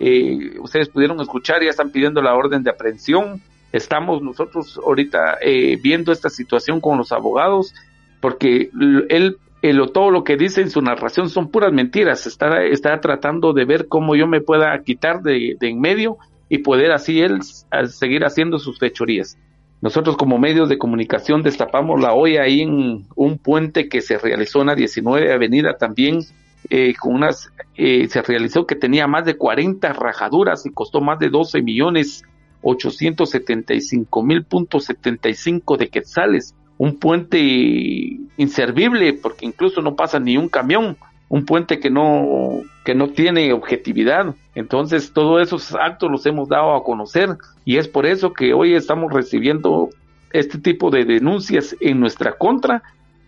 eh, 0.00 0.58
ustedes 0.60 0.88
pudieron 0.88 1.20
escuchar, 1.20 1.62
ya 1.62 1.70
están 1.70 1.90
pidiendo 1.90 2.22
la 2.22 2.34
orden 2.34 2.62
de 2.62 2.70
aprehensión. 2.70 3.40
Estamos 3.72 4.22
nosotros 4.22 4.78
ahorita 4.84 5.38
eh, 5.42 5.78
viendo 5.82 6.12
esta 6.12 6.30
situación 6.30 6.80
con 6.80 6.96
los 6.96 7.12
abogados, 7.12 7.74
porque 8.20 8.70
él, 9.08 9.36
todo 9.92 10.10
lo 10.10 10.24
que 10.24 10.36
dice 10.36 10.62
en 10.62 10.70
su 10.70 10.80
narración 10.80 11.28
son 11.28 11.50
puras 11.50 11.72
mentiras. 11.72 12.26
Está, 12.26 12.62
está 12.64 13.00
tratando 13.00 13.52
de 13.52 13.64
ver 13.64 13.88
cómo 13.88 14.14
yo 14.14 14.26
me 14.26 14.40
pueda 14.40 14.78
quitar 14.82 15.22
de, 15.22 15.56
en 15.60 15.80
medio 15.80 16.16
y 16.48 16.58
poder 16.58 16.92
así 16.92 17.20
él 17.20 17.40
seguir 17.88 18.24
haciendo 18.24 18.58
sus 18.58 18.78
fechorías. 18.78 19.36
Nosotros 19.80 20.16
como 20.16 20.38
medios 20.38 20.68
de 20.68 20.78
comunicación 20.78 21.42
destapamos 21.42 22.00
la 22.00 22.12
olla 22.12 22.42
ahí 22.42 22.62
en 22.62 23.06
un 23.14 23.38
puente 23.38 23.88
que 23.88 24.00
se 24.00 24.18
realizó 24.18 24.60
en 24.60 24.68
la 24.68 24.74
19 24.74 25.32
Avenida 25.32 25.76
también 25.76 26.20
eh, 26.70 26.94
con 26.98 27.14
unas, 27.14 27.50
eh, 27.76 28.06
se 28.08 28.22
realizó 28.22 28.66
que 28.66 28.74
tenía 28.74 29.06
más 29.06 29.24
de 29.24 29.36
40 29.36 29.92
rajaduras 29.92 30.66
y 30.66 30.70
costó 30.70 31.00
más 31.00 31.18
de 31.18 31.30
12 31.30 31.62
millones 31.62 32.24
875 32.62 34.22
mil 34.22 34.44
punto 34.44 34.80
75 34.80 35.76
de 35.76 35.88
quetzales. 35.88 36.54
Un 36.76 36.98
puente 36.98 37.38
inservible 38.36 39.12
porque 39.14 39.46
incluso 39.46 39.80
no 39.82 39.96
pasa 39.96 40.20
ni 40.20 40.36
un 40.36 40.48
camión. 40.48 40.96
Un 41.30 41.44
puente 41.44 41.78
que 41.78 41.90
no, 41.90 42.62
que 42.84 42.94
no 42.94 43.08
tiene 43.08 43.52
objetividad. 43.52 44.34
Entonces, 44.54 45.12
todos 45.12 45.42
esos 45.42 45.74
actos 45.74 46.10
los 46.10 46.24
hemos 46.24 46.48
dado 46.48 46.74
a 46.74 46.84
conocer 46.84 47.36
y 47.64 47.76
es 47.76 47.86
por 47.86 48.06
eso 48.06 48.32
que 48.32 48.54
hoy 48.54 48.74
estamos 48.74 49.12
recibiendo 49.12 49.90
este 50.32 50.58
tipo 50.58 50.90
de 50.90 51.04
denuncias 51.04 51.76
en 51.80 52.00
nuestra 52.00 52.32
contra 52.32 52.82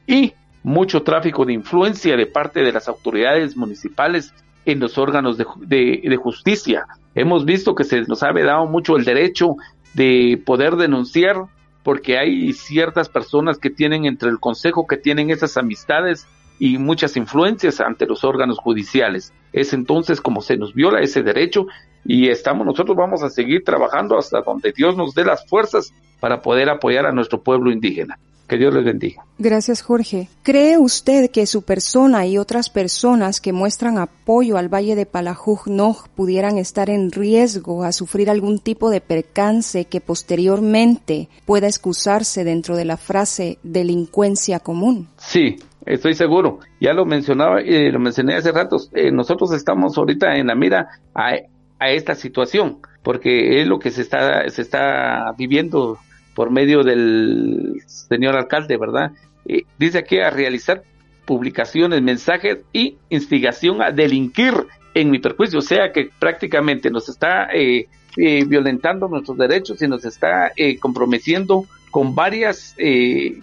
y 0.07 0.33
mucho 0.63 1.03
tráfico 1.03 1.45
de 1.45 1.53
influencia 1.53 2.17
de 2.17 2.27
parte 2.27 2.61
de 2.61 2.73
las 2.73 2.89
autoridades 2.89 3.57
municipales 3.57 4.33
en 4.65 4.81
los 4.81 4.99
órganos 4.99 5.39
de, 5.39 6.19
justicia. 6.23 6.87
Hemos 7.15 7.45
visto 7.45 7.75
que 7.75 7.85
se 7.85 8.03
nos 8.03 8.23
ha 8.23 8.33
dado 8.33 8.67
mucho 8.67 8.97
el 8.97 9.05
derecho 9.05 9.57
de 9.95 10.41
poder 10.45 10.77
denunciar 10.77 11.45
porque 11.83 12.19
hay 12.19 12.53
ciertas 12.53 13.09
personas 13.09 13.59
que 13.59 13.71
tienen 13.71 14.05
entre 14.05 14.29
el 14.29 14.39
consejo 14.39 14.87
que 14.87 14.97
tienen 14.97 15.31
esas 15.31 15.57
amistades 15.57 16.27
y 16.59 16.77
muchas 16.77 17.17
influencias 17.17 17.81
ante 17.81 18.07
los 18.07 18.23
órganos 18.23 18.59
judiciales. 18.59 19.33
Es 19.53 19.73
entonces 19.73 20.21
como 20.21 20.43
se 20.43 20.59
nos 20.59 20.75
viola 20.75 21.01
ese 21.01 21.23
derecho 21.23 21.67
y 22.05 22.29
estamos, 22.29 22.67
nosotros 22.67 22.97
vamos 22.97 23.23
a 23.23 23.31
seguir 23.31 23.63
trabajando 23.65 24.19
hasta 24.19 24.41
donde 24.41 24.73
Dios 24.73 24.97
nos 24.97 25.15
dé 25.15 25.25
las 25.25 25.47
fuerzas 25.47 25.93
para 26.19 26.41
poder 26.43 26.69
apoyar 26.69 27.07
a 27.07 27.13
nuestro 27.13 27.43
pueblo 27.43 27.71
indígena. 27.71 28.19
Que 28.51 28.59
Dios 28.59 28.75
les 28.75 28.85
bendiga. 28.85 29.25
Gracias, 29.39 29.81
Jorge. 29.81 30.29
¿Cree 30.43 30.77
usted 30.77 31.31
que 31.31 31.47
su 31.47 31.63
persona 31.63 32.27
y 32.27 32.37
otras 32.37 32.69
personas 32.69 33.41
que 33.41 33.53
muestran 33.53 33.97
apoyo 33.97 34.57
al 34.57 34.69
Valle 34.69 34.97
de 34.97 35.07
Palajug-Noj 35.07 36.09
pudieran 36.17 36.59
estar 36.59 36.91
en 36.91 37.13
riesgo 37.13 37.85
a 37.85 37.93
sufrir 37.93 38.29
algún 38.29 38.59
tipo 38.59 38.91
de 38.91 39.01
percance 39.01 39.85
que 39.85 40.01
posteriormente 40.01 41.29
pueda 41.47 41.69
excusarse 41.69 42.43
dentro 42.43 42.75
de 42.75 42.87
la 42.87 42.97
frase 42.97 43.59
delincuencia 43.63 44.59
común? 44.59 45.07
Sí, 45.17 45.55
estoy 45.87 46.15
seguro. 46.15 46.59
Ya 46.81 46.93
lo 46.93 47.07
mencionaba, 47.07 47.63
y 47.63 47.89
lo 47.93 48.01
mencioné 48.01 48.35
hace 48.35 48.51
rato. 48.51 48.79
Eh, 48.93 49.13
nosotros 49.13 49.53
estamos 49.53 49.97
ahorita 49.97 50.35
en 50.35 50.49
la 50.49 50.57
mira 50.57 50.89
a, 51.15 51.35
a 51.81 51.91
esta 51.91 52.15
situación, 52.15 52.79
porque 53.03 53.61
es 53.61 53.67
lo 53.67 53.79
que 53.79 53.91
se 53.91 54.03
está, 54.03 54.49
se 54.49 54.63
está 54.63 55.35
viviendo 55.37 55.99
por 56.35 56.51
medio 56.51 56.85
del 56.85 57.83
señor 57.87 58.37
alcalde, 58.37 58.77
¿verdad? 58.77 59.13
Eh, 59.47 59.65
dice 59.79 59.99
aquí 59.99 60.19
a 60.19 60.31
realizar 60.31 60.83
publicaciones, 61.25 62.03
mensajes 62.03 62.59
y 62.73 62.99
instigación 63.09 63.83
a 63.83 63.91
delinquir 63.91 64.55
en 64.95 65.11
mi 65.11 65.19
perjuicio, 65.19 65.59
o 65.59 65.63
sea 65.63 65.93
que 65.93 66.11
prácticamente 66.19 66.91
nos 66.91 67.09
está 67.09 67.49
eh, 67.53 67.89
eh, 68.17 68.45
violentando 68.45 69.09
nuestros 69.09 69.39
derechos 69.39 69.81
y 69.81 69.89
nos 69.89 70.05
está 70.05 70.53
comprometiendo 70.81 71.65
con 71.91 72.15
varias 72.15 72.77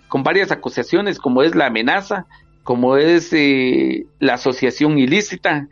con 0.07 0.23
varias 0.23 0.51
acusaciones 0.51 1.19
como 1.19 1.41
es 1.41 1.55
la 1.55 1.67
amenaza, 1.67 2.25
como 2.63 2.97
es 2.97 3.33
la 4.19 4.33
asociación 4.33 4.99
ilícita, 4.99 5.67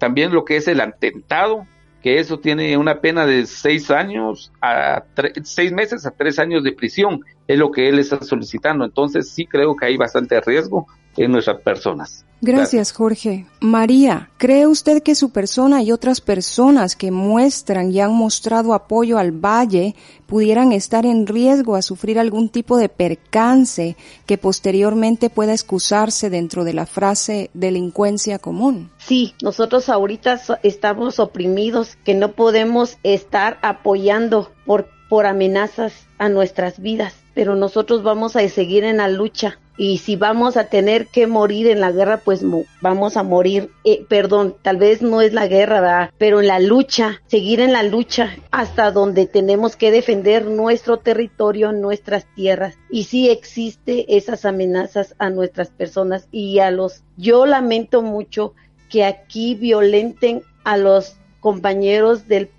también 0.00 0.32
lo 0.32 0.46
que 0.46 0.56
es 0.56 0.66
el 0.66 0.80
atentado, 0.80 1.66
que 2.02 2.18
eso 2.18 2.40
tiene 2.40 2.78
una 2.78 3.02
pena 3.02 3.26
de 3.26 3.44
seis 3.44 3.90
años 3.90 4.50
a 4.62 5.04
seis 5.44 5.72
meses 5.72 6.06
a 6.06 6.10
tres 6.10 6.38
años 6.38 6.64
de 6.64 6.72
prisión, 6.72 7.20
es 7.46 7.58
lo 7.58 7.70
que 7.70 7.90
él 7.90 7.98
está 7.98 8.22
solicitando. 8.22 8.86
Entonces 8.86 9.30
sí 9.30 9.44
creo 9.44 9.76
que 9.76 9.84
hay 9.84 9.98
bastante 9.98 10.40
riesgo 10.40 10.86
en 11.24 11.32
nuestras 11.32 11.60
personas. 11.60 12.24
Gracias, 12.42 12.92
Jorge. 12.92 13.44
María, 13.60 14.30
¿cree 14.38 14.66
usted 14.66 15.02
que 15.02 15.14
su 15.14 15.30
persona 15.30 15.82
y 15.82 15.92
otras 15.92 16.22
personas 16.22 16.96
que 16.96 17.10
muestran 17.10 17.92
y 17.92 18.00
han 18.00 18.14
mostrado 18.14 18.72
apoyo 18.72 19.18
al 19.18 19.32
Valle 19.32 19.94
pudieran 20.26 20.72
estar 20.72 21.04
en 21.04 21.26
riesgo 21.26 21.76
a 21.76 21.82
sufrir 21.82 22.18
algún 22.18 22.48
tipo 22.48 22.78
de 22.78 22.88
percance 22.88 23.94
que 24.24 24.38
posteriormente 24.38 25.28
pueda 25.28 25.52
excusarse 25.52 26.30
dentro 26.30 26.64
de 26.64 26.72
la 26.72 26.86
frase 26.86 27.50
delincuencia 27.52 28.38
común? 28.38 28.90
Sí, 28.96 29.34
nosotros 29.42 29.90
ahorita 29.90 30.40
estamos 30.62 31.18
oprimidos, 31.18 31.96
que 32.04 32.14
no 32.14 32.32
podemos 32.32 32.96
estar 33.02 33.58
apoyando 33.60 34.50
por, 34.64 34.88
por 35.10 35.26
amenazas 35.26 35.92
a 36.16 36.30
nuestras 36.30 36.80
vidas, 36.80 37.14
pero 37.34 37.54
nosotros 37.54 38.02
vamos 38.02 38.34
a 38.34 38.48
seguir 38.48 38.84
en 38.84 38.96
la 38.96 39.08
lucha 39.08 39.58
y 39.82 39.96
si 39.96 40.14
vamos 40.14 40.58
a 40.58 40.64
tener 40.64 41.06
que 41.06 41.26
morir 41.26 41.66
en 41.66 41.80
la 41.80 41.90
guerra, 41.90 42.18
pues 42.18 42.44
vamos 42.82 43.16
a 43.16 43.22
morir, 43.22 43.70
eh, 43.82 44.04
perdón, 44.10 44.54
tal 44.60 44.76
vez 44.76 45.00
no 45.00 45.22
es 45.22 45.32
la 45.32 45.46
guerra, 45.46 45.80
¿verdad? 45.80 46.10
pero 46.18 46.40
en 46.40 46.48
la 46.48 46.60
lucha, 46.60 47.22
seguir 47.28 47.60
en 47.60 47.72
la 47.72 47.82
lucha 47.82 48.36
hasta 48.50 48.90
donde 48.90 49.26
tenemos 49.26 49.76
que 49.76 49.90
defender 49.90 50.44
nuestro 50.44 50.98
territorio, 50.98 51.72
nuestras 51.72 52.26
tierras. 52.34 52.76
Y 52.90 53.04
sí 53.04 53.30
existe 53.30 54.18
esas 54.18 54.44
amenazas 54.44 55.14
a 55.18 55.30
nuestras 55.30 55.70
personas 55.70 56.28
y 56.30 56.58
a 56.58 56.70
los, 56.70 57.02
yo 57.16 57.46
lamento 57.46 58.02
mucho 58.02 58.52
que 58.90 59.06
aquí 59.06 59.54
violenten 59.54 60.42
a 60.62 60.76
los 60.76 61.16
compañeros 61.40 62.28
del 62.28 62.50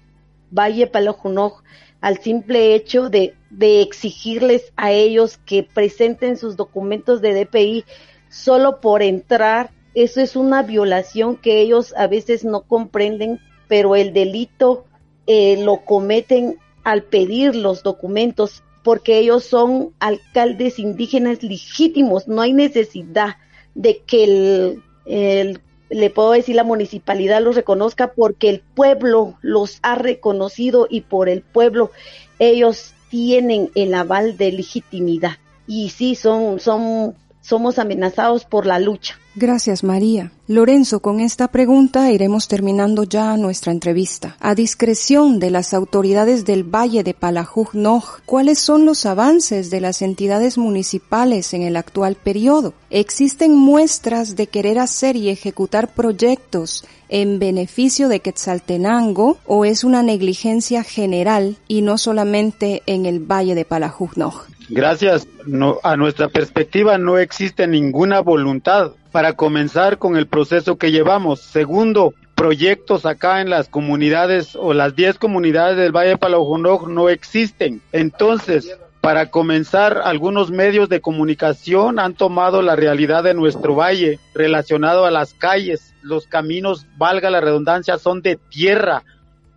Valle 0.49 0.87
Palojunoj 0.87 1.61
al 2.01 2.17
simple 2.17 2.73
hecho 2.73 3.11
de, 3.11 3.35
de 3.51 3.81
exigirles 3.81 4.71
a 4.75 4.91
ellos 4.91 5.37
que 5.45 5.63
presenten 5.63 6.37
sus 6.37 6.55
documentos 6.55 7.21
de 7.21 7.33
DPI 7.33 7.85
solo 8.29 8.79
por 8.79 9.03
entrar. 9.03 9.71
Eso 9.93 10.21
es 10.21 10.35
una 10.35 10.63
violación 10.63 11.35
que 11.35 11.59
ellos 11.59 11.93
a 11.97 12.07
veces 12.07 12.45
no 12.45 12.61
comprenden, 12.61 13.39
pero 13.67 13.95
el 13.95 14.13
delito 14.13 14.85
eh, 15.27 15.61
lo 15.61 15.85
cometen 15.85 16.57
al 16.83 17.03
pedir 17.03 17.55
los 17.55 17.83
documentos 17.83 18.63
porque 18.83 19.19
ellos 19.19 19.43
son 19.43 19.93
alcaldes 19.99 20.79
indígenas 20.79 21.43
legítimos, 21.43 22.27
no 22.27 22.41
hay 22.41 22.53
necesidad 22.53 23.35
de 23.75 23.99
que 23.99 24.23
el, 24.23 24.83
el 25.05 25.61
le 25.91 26.09
puedo 26.09 26.31
decir 26.31 26.55
la 26.55 26.63
municipalidad 26.63 27.41
los 27.41 27.55
reconozca 27.55 28.13
porque 28.13 28.49
el 28.49 28.61
pueblo 28.61 29.37
los 29.41 29.79
ha 29.83 29.95
reconocido 29.95 30.87
y 30.89 31.01
por 31.01 31.27
el 31.27 31.41
pueblo 31.41 31.91
ellos 32.39 32.93
tienen 33.11 33.69
el 33.75 33.93
aval 33.93 34.37
de 34.37 34.53
legitimidad 34.53 35.37
y 35.67 35.89
sí 35.89 36.15
son 36.15 36.59
somos 36.59 37.77
amenazados 37.77 38.45
por 38.45 38.65
la 38.65 38.79
lucha. 38.79 39.19
Gracias, 39.33 39.85
María. 39.85 40.33
Lorenzo, 40.47 40.99
con 40.99 41.21
esta 41.21 41.47
pregunta 41.47 42.11
iremos 42.11 42.49
terminando 42.49 43.05
ya 43.05 43.37
nuestra 43.37 43.71
entrevista. 43.71 44.35
A 44.41 44.55
discreción 44.55 45.39
de 45.39 45.49
las 45.51 45.73
autoridades 45.73 46.43
del 46.43 46.65
Valle 46.65 47.03
de 47.03 47.15
Palajug-Noj, 47.15 48.23
¿cuáles 48.25 48.59
son 48.59 48.83
los 48.83 49.05
avances 49.05 49.69
de 49.69 49.79
las 49.79 50.01
entidades 50.01 50.57
municipales 50.57 51.53
en 51.53 51.61
el 51.61 51.77
actual 51.77 52.15
periodo? 52.15 52.73
¿Existen 52.89 53.55
muestras 53.55 54.35
de 54.35 54.47
querer 54.47 54.79
hacer 54.79 55.15
y 55.15 55.29
ejecutar 55.29 55.93
proyectos 55.93 56.83
en 57.07 57.39
beneficio 57.39 58.09
de 58.09 58.19
Quetzaltenango 58.19 59.37
o 59.47 59.63
es 59.63 59.85
una 59.85 60.03
negligencia 60.03 60.83
general 60.83 61.55
y 61.69 61.83
no 61.83 61.97
solamente 61.97 62.83
en 62.85 63.05
el 63.05 63.19
Valle 63.19 63.55
de 63.55 63.65
Palajug-Noj? 63.65 64.51
Gracias. 64.69 65.27
No, 65.45 65.79
a 65.83 65.97
nuestra 65.97 66.27
perspectiva 66.29 66.97
no 66.97 67.17
existe 67.17 67.67
ninguna 67.67 68.21
voluntad 68.21 68.91
para 69.11 69.33
comenzar 69.33 69.97
con 69.97 70.17
el 70.17 70.27
proceso 70.27 70.77
que 70.77 70.91
llevamos. 70.91 71.41
Segundo, 71.41 72.13
proyectos 72.35 73.05
acá 73.05 73.41
en 73.41 73.49
las 73.49 73.67
comunidades 73.69 74.55
o 74.55 74.73
las 74.73 74.95
10 74.95 75.17
comunidades 75.19 75.77
del 75.77 75.91
Valle 75.91 76.17
de 76.17 76.79
no 76.87 77.09
existen. 77.09 77.81
Entonces, 77.91 78.77
para 79.01 79.31
comenzar, 79.31 80.01
algunos 80.03 80.51
medios 80.51 80.87
de 80.87 81.01
comunicación 81.01 81.99
han 81.99 82.13
tomado 82.13 82.61
la 82.61 82.75
realidad 82.75 83.23
de 83.23 83.33
nuestro 83.33 83.75
valle 83.75 84.19
relacionado 84.33 85.05
a 85.05 85.11
las 85.11 85.33
calles. 85.33 85.95
Los 86.03 86.27
caminos, 86.27 86.85
valga 86.97 87.31
la 87.31 87.41
redundancia, 87.41 87.97
son 87.97 88.21
de 88.21 88.37
tierra 88.49 89.03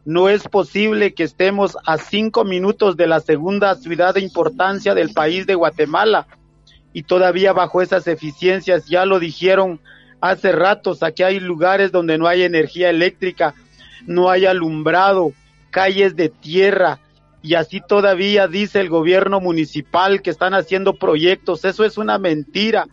no 0.05 0.29
es 0.29 0.47
posible 0.49 1.15
que 1.15 1.25
estemos 1.25 1.77
a 1.87 1.99
cinco 1.99 2.45
minutos 2.45 2.97
de 2.97 3.07
la 3.07 3.21
segunda 3.21 3.75
ciudad 3.75 4.15
de 4.15 4.21
importancia 4.21 4.95
del 4.95 5.13
país 5.13 5.47
de 5.47 5.55
Guatemala 5.55 6.27
y 6.93 7.05
todavía 7.05 7.53
bajo 7.53 7.83
esas 7.83 8.07
eficiencias, 8.07 8.87
ya 8.87 9.07
lo 9.07 9.19
dijeron 9.19 9.81
hace 10.21 10.53
ratos, 10.53 11.03
aquí 11.03 11.23
hay 11.23 11.41
lugares 11.41 11.93
donde 11.93 12.19
no 12.19 12.27
hay 12.27 12.43
energía 12.43 12.91
eléctrica, 12.91 13.55
no 14.07 14.31
hay 14.31 14.47
alumbrado, 14.47 15.33
calles 15.71 16.17
de 16.17 16.29
tierra, 16.29 17.01
y 17.45 17.57
así 17.57 17.83
todavía 17.87 18.49
dice 18.49 18.81
el 18.81 18.89
gobierno 18.89 19.39
municipal 19.39 20.23
que 20.23 20.31
están 20.31 20.55
haciendo 20.55 20.95
proyectos. 20.95 21.67
Eso 21.67 21.85
es 21.85 21.99
una 21.99 22.17
mentira. 22.17 22.87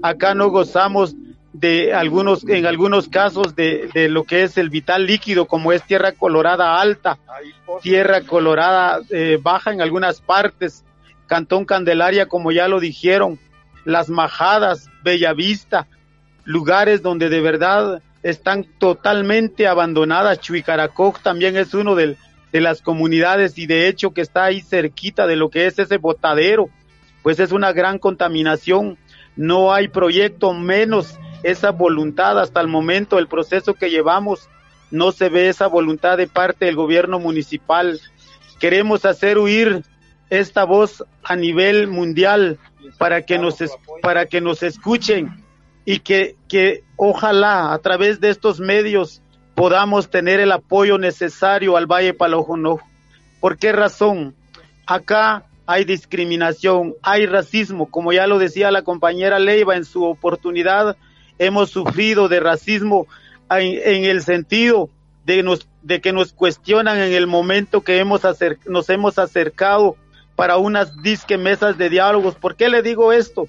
Acá 0.00 0.34
no 0.34 0.48
gozamos 0.48 1.14
de 1.60 1.92
algunos, 1.92 2.48
en 2.48 2.66
algunos 2.66 3.08
casos 3.08 3.56
de, 3.56 3.88
de, 3.92 4.08
lo 4.08 4.24
que 4.24 4.44
es 4.44 4.56
el 4.58 4.70
vital 4.70 5.06
líquido, 5.06 5.46
como 5.46 5.72
es 5.72 5.82
tierra 5.82 6.12
colorada 6.12 6.80
alta, 6.80 7.18
tierra 7.82 8.20
colorada 8.22 9.00
eh, 9.10 9.38
baja 9.42 9.72
en 9.72 9.80
algunas 9.80 10.20
partes, 10.20 10.84
Cantón 11.26 11.64
Candelaria, 11.64 12.26
como 12.26 12.52
ya 12.52 12.68
lo 12.68 12.78
dijeron, 12.78 13.40
las 13.84 14.08
Majadas, 14.08 14.88
Bellavista, 15.02 15.88
lugares 16.44 17.02
donde 17.02 17.28
de 17.28 17.40
verdad 17.40 18.02
están 18.22 18.64
totalmente 18.78 19.66
abandonadas. 19.66 20.40
Chuicaracoc 20.40 21.20
también 21.22 21.56
es 21.56 21.74
uno 21.74 21.96
de, 21.96 22.16
de 22.52 22.60
las 22.60 22.82
comunidades 22.82 23.58
y 23.58 23.66
de 23.66 23.88
hecho 23.88 24.12
que 24.12 24.20
está 24.20 24.44
ahí 24.44 24.60
cerquita 24.60 25.26
de 25.26 25.36
lo 25.36 25.50
que 25.50 25.66
es 25.66 25.78
ese 25.78 25.98
botadero, 25.98 26.68
pues 27.22 27.40
es 27.40 27.50
una 27.50 27.72
gran 27.72 27.98
contaminación. 27.98 28.96
No 29.34 29.72
hay 29.72 29.88
proyecto 29.88 30.52
menos 30.52 31.18
esa 31.42 31.70
voluntad 31.70 32.38
hasta 32.38 32.60
el 32.60 32.68
momento, 32.68 33.18
el 33.18 33.28
proceso 33.28 33.74
que 33.74 33.90
llevamos, 33.90 34.48
no 34.90 35.12
se 35.12 35.28
ve 35.28 35.48
esa 35.48 35.66
voluntad 35.66 36.16
de 36.16 36.26
parte 36.26 36.64
del 36.64 36.76
gobierno 36.76 37.18
municipal. 37.18 38.00
Queremos 38.58 39.04
hacer 39.04 39.38
huir 39.38 39.84
esta 40.30 40.64
voz 40.64 41.04
a 41.22 41.36
nivel 41.36 41.88
mundial 41.88 42.58
para 42.98 43.22
que 43.22 43.38
nos, 43.38 43.56
para 44.02 44.26
que 44.26 44.40
nos 44.40 44.62
escuchen 44.62 45.44
y 45.84 46.00
que, 46.00 46.36
que 46.48 46.84
ojalá 46.96 47.72
a 47.72 47.78
través 47.78 48.20
de 48.20 48.30
estos 48.30 48.60
medios 48.60 49.22
podamos 49.54 50.10
tener 50.10 50.40
el 50.40 50.52
apoyo 50.52 50.98
necesario 50.98 51.76
al 51.76 51.86
Valle 51.86 52.14
Palojono. 52.14 52.78
¿Por 53.40 53.58
qué 53.58 53.72
razón? 53.72 54.34
Acá 54.86 55.44
hay 55.66 55.84
discriminación, 55.84 56.94
hay 57.02 57.26
racismo, 57.26 57.90
como 57.90 58.12
ya 58.12 58.26
lo 58.26 58.38
decía 58.38 58.70
la 58.70 58.82
compañera 58.82 59.38
Leiva 59.38 59.76
en 59.76 59.84
su 59.84 60.04
oportunidad, 60.04 60.96
hemos 61.38 61.70
sufrido 61.70 62.28
de 62.28 62.40
racismo 62.40 63.06
en, 63.50 64.04
el 64.04 64.22
sentido 64.22 64.90
de, 65.24 66.00
que 66.00 66.12
nos 66.12 66.32
cuestionan 66.32 66.98
en 66.98 67.12
el 67.12 67.26
momento 67.26 67.82
que 67.82 67.98
hemos 67.98 68.22
nos 68.66 68.90
hemos 68.90 69.18
acercado 69.18 69.96
para 70.36 70.56
unas 70.56 71.02
disque 71.02 71.36
mesas 71.36 71.78
de 71.78 71.90
diálogos. 71.90 72.34
¿Por 72.34 72.56
qué 72.56 72.68
le 72.68 72.82
digo 72.82 73.12
esto? 73.12 73.48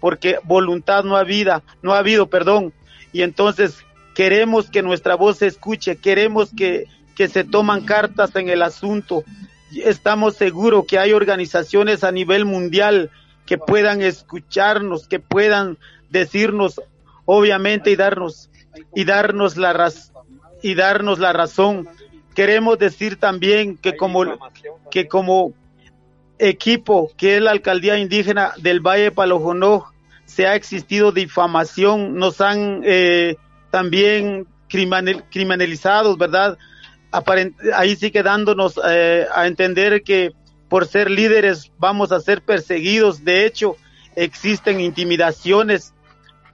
Porque 0.00 0.38
voluntad 0.44 1.04
no 1.04 1.16
ha 1.16 1.20
habido, 1.20 1.62
no 1.82 1.92
ha 1.92 1.98
habido, 1.98 2.28
perdón. 2.28 2.72
Y 3.12 3.22
entonces 3.22 3.84
queremos 4.14 4.70
que 4.70 4.82
nuestra 4.82 5.16
voz 5.16 5.38
se 5.38 5.46
escuche, 5.46 5.96
queremos 5.96 6.50
que, 6.56 6.86
que 7.14 7.28
se 7.28 7.44
toman 7.44 7.84
cartas 7.84 8.34
en 8.36 8.48
el 8.48 8.62
asunto. 8.62 9.24
Estamos 9.84 10.36
seguros 10.36 10.86
que 10.86 10.98
hay 10.98 11.12
organizaciones 11.12 12.04
a 12.04 12.12
nivel 12.12 12.44
mundial 12.44 13.10
que 13.44 13.58
puedan 13.58 14.00
escucharnos, 14.00 15.08
que 15.08 15.20
puedan 15.20 15.76
decirnos 16.08 16.80
obviamente 17.32 17.92
y 17.92 17.96
darnos 17.96 18.50
y 18.92 19.04
darnos 19.04 19.56
la 19.56 19.92
y 20.62 20.74
darnos 20.74 21.20
la 21.20 21.32
razón. 21.32 21.88
Queremos 22.34 22.78
decir 22.78 23.16
también 23.16 23.76
que 23.76 23.96
como 23.96 24.24
que 24.90 25.06
como 25.06 25.52
equipo 26.38 27.10
que 27.16 27.36
es 27.36 27.42
la 27.42 27.52
alcaldía 27.52 27.98
indígena 27.98 28.52
del 28.56 28.80
Valle 28.80 29.12
Palojonó 29.12 29.86
se 30.24 30.48
ha 30.48 30.56
existido 30.56 31.12
difamación, 31.12 32.16
nos 32.16 32.40
han 32.40 32.82
eh, 32.84 33.36
también 33.70 34.46
criminalizados, 34.68 36.18
¿verdad? 36.18 36.58
ahí 37.74 37.96
sí 37.96 38.10
quedándonos 38.12 38.80
eh, 38.88 39.26
a 39.34 39.46
entender 39.46 40.02
que 40.02 40.32
por 40.68 40.86
ser 40.86 41.10
líderes 41.10 41.72
vamos 41.78 42.12
a 42.12 42.20
ser 42.20 42.42
perseguidos. 42.42 43.24
De 43.24 43.44
hecho, 43.46 43.76
existen 44.16 44.80
intimidaciones. 44.80 45.92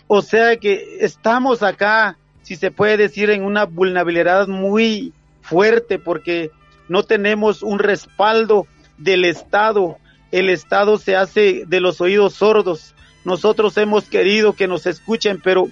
O 0.08 0.22
sea 0.22 0.56
que 0.56 0.98
estamos 1.00 1.62
acá, 1.62 2.16
si 2.42 2.56
se 2.56 2.70
puede 2.70 2.96
decir, 2.96 3.30
en 3.30 3.42
una 3.42 3.64
vulnerabilidad 3.64 4.46
muy 4.46 5.12
fuerte 5.40 5.98
porque 5.98 6.50
no 6.88 7.02
tenemos 7.02 7.62
un 7.62 7.78
respaldo 7.78 8.66
del 8.98 9.24
Estado. 9.24 9.98
El 10.30 10.48
Estado 10.48 10.98
se 10.98 11.16
hace 11.16 11.64
de 11.66 11.80
los 11.80 12.00
oídos 12.00 12.34
sordos. 12.34 12.94
Nosotros 13.24 13.76
hemos 13.76 14.04
querido 14.04 14.52
que 14.52 14.68
nos 14.68 14.86
escuchen, 14.86 15.40
pero 15.42 15.68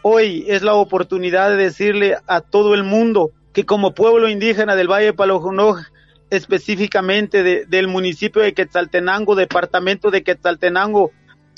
hoy 0.00 0.46
es 0.48 0.62
la 0.62 0.74
oportunidad 0.74 1.50
de 1.50 1.56
decirle 1.56 2.16
a 2.26 2.40
todo 2.40 2.74
el 2.74 2.84
mundo 2.84 3.30
que 3.52 3.66
como 3.66 3.94
pueblo 3.94 4.28
indígena 4.28 4.76
del 4.76 4.90
Valle 4.90 5.06
de 5.06 5.12
Palojunoj, 5.12 5.80
específicamente 6.30 7.66
del 7.66 7.88
municipio 7.88 8.42
de 8.42 8.54
Quetzaltenango, 8.54 9.34
departamento 9.34 10.10
de 10.10 10.22
Quetzaltenango, 10.22 11.12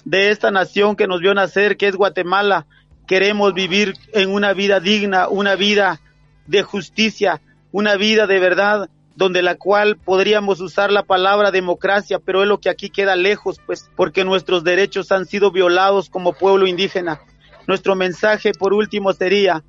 de 0.07 0.31
esta 0.31 0.53
nación 0.53 0.95
que 0.95 1.09
nos 1.09 1.21
vio 1.21 1.35
nacer, 1.35 1.77
que 1.77 1.89
es 1.89 1.97
Guatemala, 1.97 2.65
queremos 3.09 3.53
vivir 3.55 3.95
en 4.13 4.31
una 4.31 4.53
vida 4.53 4.79
digna, 4.79 5.29
una 5.29 5.57
vida 5.57 6.01
de 6.47 6.63
justicia, 6.63 7.43
una 7.73 7.97
vida 7.97 8.29
de 8.29 8.39
verdad, 8.39 8.89
donde 9.17 9.43
la 9.43 9.57
cual 9.57 9.97
podríamos 9.97 10.61
usar 10.61 10.93
la 10.93 11.03
palabra 11.03 11.51
democracia, 11.51 12.21
pero 12.21 12.43
es 12.43 12.49
lo 12.49 12.61
que 12.61 12.71
aquí 12.71 12.89
queda 12.89 13.17
lejos, 13.17 13.61
pues, 13.67 13.91
porque 13.97 14.25
nuestros 14.25 14.63
derechos 14.63 15.11
han 15.11 15.27
sido 15.27 15.51
violados 15.51 16.09
como 16.09 16.35
pueblo 16.35 16.69
indígena. 16.69 17.21
Nuestro 17.67 17.97
mensaje, 17.97 18.53
por 18.53 18.75
último, 18.75 19.13
sería 19.13 19.65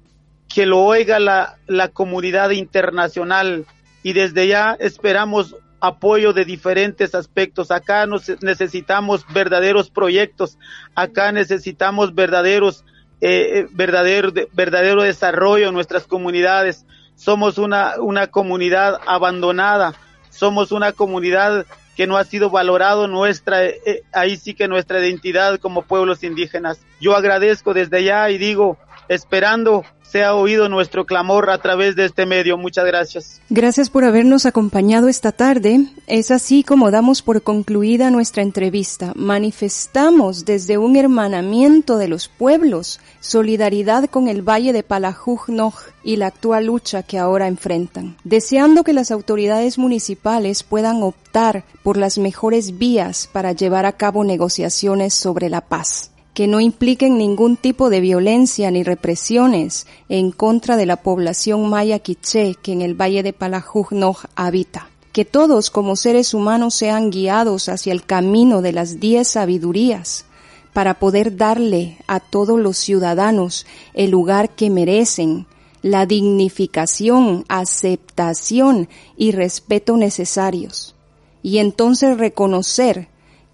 que 0.54 0.68
lo 0.68 0.82
oiga 0.84 1.20
la, 1.20 1.58
la 1.66 1.88
comunidad 1.88 2.52
internacional 2.52 3.66
y 4.04 4.14
desde 4.14 4.48
ya 4.48 4.78
esperamos 4.80 5.56
apoyo 5.80 6.34
de 6.34 6.46
diferentes 6.46 7.16
aspectos. 7.16 7.72
Acá 7.72 8.06
nos 8.06 8.30
necesitamos 8.42 9.26
verdaderos 9.34 9.90
proyectos, 9.90 10.58
acá 10.96 11.32
necesitamos 11.32 12.16
verdaderos, 12.16 12.84
eh, 13.22 13.60
eh 13.60 13.68
verdadero, 13.72 14.32
verdadero 14.54 15.04
desarrollo 15.04 15.68
en 15.68 15.74
nuestras 15.74 16.06
comunidades 16.06 16.86
somos 17.18 17.58
una, 17.58 17.96
una 18.00 18.28
comunidad 18.28 19.00
abandonada, 19.06 19.96
somos 20.30 20.72
una 20.72 20.94
comunidad 20.94 21.66
que 21.96 22.06
no 22.06 22.16
ha 22.16 22.24
sido 22.24 22.52
valorado 22.52 23.08
nuestra, 23.08 23.66
eh, 23.66 23.82
eh, 23.86 24.04
ahí 24.14 24.38
sí 24.38 24.54
que 24.54 24.68
nuestra 24.68 25.00
identidad 25.00 25.60
como 25.60 25.82
pueblos 25.82 26.24
indígenas. 26.24 26.80
Yo 27.02 27.16
agradezco 27.16 27.74
desde 27.74 28.04
ya 28.04 28.30
y 28.30 28.38
digo, 28.38 28.78
esperando 29.10 29.84
se 30.10 30.24
ha 30.24 30.34
oído 30.36 30.70
nuestro 30.70 31.06
clamor 31.06 31.50
a 31.50 31.58
través 31.58 31.96
de 31.96 32.06
este 32.06 32.26
medio. 32.26 32.58
Muchas 32.58 32.86
gracias. 32.86 33.42
Gracias 33.50 33.90
por 33.90 34.06
habernos 34.06 34.46
acompañado 34.46 35.10
esta 35.10 35.32
tarde. 35.32 35.86
Es 36.08 36.32
así 36.32 36.64
como 36.64 36.92
damos 36.92 37.22
por 37.22 37.42
concluida 37.42 38.10
nuestra 38.10 38.44
entrevista. 38.44 39.12
Manifestamos 39.16 40.46
desde 40.46 40.78
un 40.78 40.96
hermanamiento 40.96 41.98
de 41.98 42.08
los 42.08 42.28
pueblos 42.28 43.00
solidaridad 43.20 44.06
con 44.10 44.28
el 44.28 44.42
Valle 44.42 44.72
de 44.72 44.84
Palajujnoj 44.84 45.76
y 46.04 46.16
la 46.16 46.28
actual 46.28 46.68
lucha 46.68 47.04
que 47.04 47.18
ahora 47.18 47.48
enfrentan, 47.48 48.16
deseando 48.24 48.84
que 48.84 48.94
las 48.94 49.12
autoridades 49.12 49.78
municipales 49.78 50.64
puedan 50.64 51.04
optar 51.04 51.66
por 51.84 51.98
las 51.98 52.18
mejores 52.18 52.78
vías 52.78 53.30
para 53.32 53.52
llevar 53.52 53.86
a 53.86 53.94
cabo 53.94 54.24
negociaciones 54.24 55.14
sobre 55.14 55.50
la 55.50 55.62
paz 55.62 56.12
que 56.38 56.46
no 56.46 56.60
impliquen 56.60 57.18
ningún 57.18 57.58
tipo 57.58 57.90
de 57.90 58.00
violencia 58.00 58.70
ni 58.70 58.84
represiones 58.84 59.88
en 60.08 60.30
contra 60.30 60.78
de 60.78 60.86
la 60.86 60.98
población 60.98 61.68
maya 61.68 61.98
quiché 61.98 62.54
que 62.54 62.74
en 62.74 62.84
el 62.84 62.94
valle 62.94 63.24
de 63.24 63.34
Palajujnoj 63.34 64.26
habita. 64.36 64.88
Que 65.14 65.26
todos 65.26 65.72
como 65.72 65.96
seres 65.96 66.36
humanos 66.36 66.76
sean 66.76 67.10
guiados 67.10 67.70
hacia 67.70 67.92
el 67.92 68.06
camino 68.06 68.62
de 68.62 68.72
las 68.72 69.00
diez 69.00 69.30
sabidurías 69.30 70.26
para 70.74 71.00
poder 71.00 71.38
darle 71.38 71.98
a 72.06 72.20
todos 72.20 72.60
los 72.60 72.78
ciudadanos 72.78 73.66
el 73.96 74.12
lugar 74.12 74.52
que 74.52 74.70
merecen, 74.70 75.48
la 75.82 76.06
dignificación, 76.06 77.46
aceptación 77.48 78.90
y 79.18 79.32
respeto 79.32 79.98
necesarios. 79.98 80.94
Y 81.42 81.58
entonces 81.58 82.16
reconocer 82.16 83.08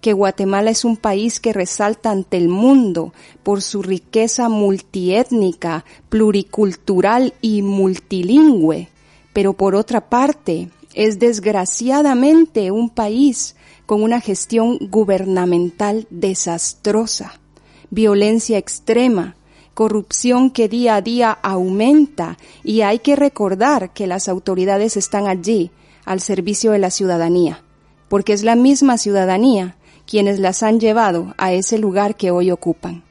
que 0.04 0.12
Guatemala 0.12 0.70
es 0.70 0.84
un 0.84 0.98
país 0.98 1.40
que 1.40 1.54
resalta 1.54 2.10
ante 2.10 2.36
el 2.36 2.50
mundo 2.50 3.14
por 3.42 3.62
su 3.62 3.80
riqueza 3.80 4.50
multiétnica, 4.50 5.86
pluricultural 6.10 7.32
y 7.40 7.62
multilingüe, 7.62 8.90
pero 9.32 9.54
por 9.54 9.74
otra 9.74 10.10
parte 10.10 10.68
es 10.92 11.18
desgraciadamente 11.18 12.70
un 12.70 12.90
país 12.90 13.56
con 13.86 14.02
una 14.02 14.20
gestión 14.20 14.76
gubernamental 14.78 16.06
desastrosa, 16.10 17.40
violencia 17.88 18.58
extrema, 18.58 19.36
corrupción 19.72 20.50
que 20.50 20.68
día 20.68 20.96
a 20.96 21.00
día 21.00 21.30
aumenta 21.30 22.36
y 22.62 22.82
hay 22.82 22.98
que 22.98 23.16
recordar 23.16 23.94
que 23.94 24.06
las 24.06 24.28
autoridades 24.28 24.98
están 24.98 25.28
allí 25.28 25.70
al 26.04 26.20
servicio 26.20 26.72
de 26.72 26.78
la 26.78 26.90
ciudadanía, 26.90 27.62
porque 28.10 28.34
es 28.34 28.44
la 28.44 28.54
misma 28.54 28.98
ciudadanía 28.98 29.78
quienes 30.06 30.38
las 30.38 30.62
han 30.62 30.80
llevado 30.80 31.34
a 31.38 31.52
ese 31.52 31.78
lugar 31.78 32.16
que 32.16 32.30
hoy 32.30 32.50
ocupan. 32.50 33.02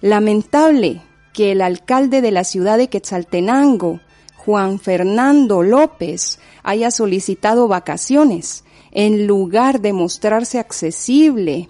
Lamentable 0.00 1.02
que 1.32 1.52
el 1.52 1.60
alcalde 1.60 2.20
de 2.20 2.30
la 2.30 2.44
ciudad 2.44 2.78
de 2.78 2.88
Quetzaltenango, 2.88 4.00
Juan 4.36 4.78
Fernando 4.78 5.62
López, 5.62 6.38
haya 6.62 6.90
solicitado 6.90 7.68
vacaciones 7.68 8.64
en 8.92 9.26
lugar 9.26 9.80
de 9.80 9.92
mostrarse 9.92 10.58
accesible 10.58 11.68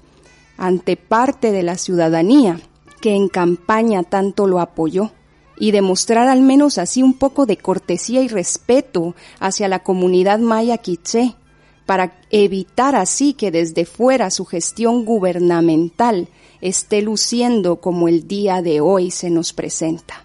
ante 0.56 0.96
parte 0.96 1.52
de 1.52 1.62
la 1.62 1.76
ciudadanía 1.76 2.60
que 3.00 3.14
en 3.14 3.28
campaña 3.28 4.02
tanto 4.02 4.46
lo 4.46 4.60
apoyó 4.60 5.12
y 5.58 5.72
demostrar 5.72 6.28
al 6.28 6.40
menos 6.40 6.78
así 6.78 7.02
un 7.02 7.14
poco 7.14 7.46
de 7.46 7.56
cortesía 7.56 8.22
y 8.22 8.28
respeto 8.28 9.14
hacia 9.40 9.68
la 9.68 9.80
comunidad 9.80 10.38
maya 10.38 10.78
quiché, 10.78 11.34
para 11.89 12.12
evitar 12.28 12.95
así 12.95 13.32
que 13.32 13.51
desde 13.51 13.86
fuera 13.86 14.30
su 14.30 14.45
gestión 14.45 15.07
gubernamental 15.07 16.28
esté 16.61 17.01
luciendo 17.01 17.76
como 17.76 18.09
el 18.09 18.28
día 18.28 18.61
de 18.61 18.82
hoy 18.82 19.11
se 19.11 19.30
nos 19.30 19.55
presenta. 19.55 20.22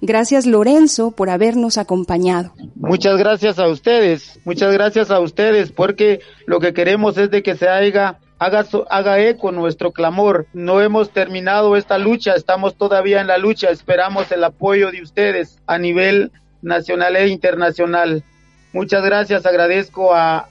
Gracias 0.00 0.46
Lorenzo 0.46 1.10
por 1.10 1.28
habernos 1.28 1.78
acompañado. 1.78 2.52
Muchas 2.76 3.18
gracias 3.18 3.58
a 3.58 3.66
ustedes, 3.66 4.38
muchas 4.44 4.72
gracias 4.72 5.10
a 5.10 5.18
ustedes 5.18 5.72
porque 5.72 6.20
lo 6.46 6.60
que 6.60 6.72
queremos 6.72 7.18
es 7.18 7.28
de 7.28 7.42
que 7.42 7.56
se 7.56 7.66
haga 7.66 8.20
haga, 8.38 8.64
haga 8.88 9.18
eco 9.18 9.50
nuestro 9.50 9.90
clamor. 9.90 10.46
No 10.52 10.80
hemos 10.80 11.10
terminado 11.10 11.76
esta 11.76 11.98
lucha, 11.98 12.34
estamos 12.34 12.76
todavía 12.76 13.20
en 13.20 13.26
la 13.26 13.36
lucha, 13.36 13.70
esperamos 13.70 14.30
el 14.30 14.44
apoyo 14.44 14.92
de 14.92 15.02
ustedes 15.02 15.58
a 15.66 15.76
nivel 15.76 16.30
nacional 16.62 17.16
e 17.16 17.26
internacional. 17.26 18.22
Muchas 18.72 19.02
gracias, 19.02 19.44
agradezco 19.44 20.14
a, 20.14 20.49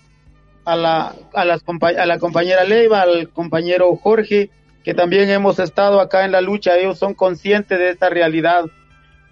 a 0.71 0.75
la, 0.75 1.15
a, 1.33 1.45
las, 1.45 1.63
a 1.81 2.05
la 2.05 2.19
compañera 2.19 2.63
Leiva, 2.63 3.01
al 3.01 3.29
compañero 3.29 3.95
Jorge, 3.95 4.49
que 4.83 4.93
también 4.93 5.29
hemos 5.29 5.59
estado 5.59 5.99
acá 5.99 6.25
en 6.25 6.31
la 6.31 6.41
lucha, 6.41 6.77
ellos 6.77 6.97
son 6.97 7.13
conscientes 7.13 7.77
de 7.77 7.89
esta 7.89 8.09
realidad. 8.09 8.65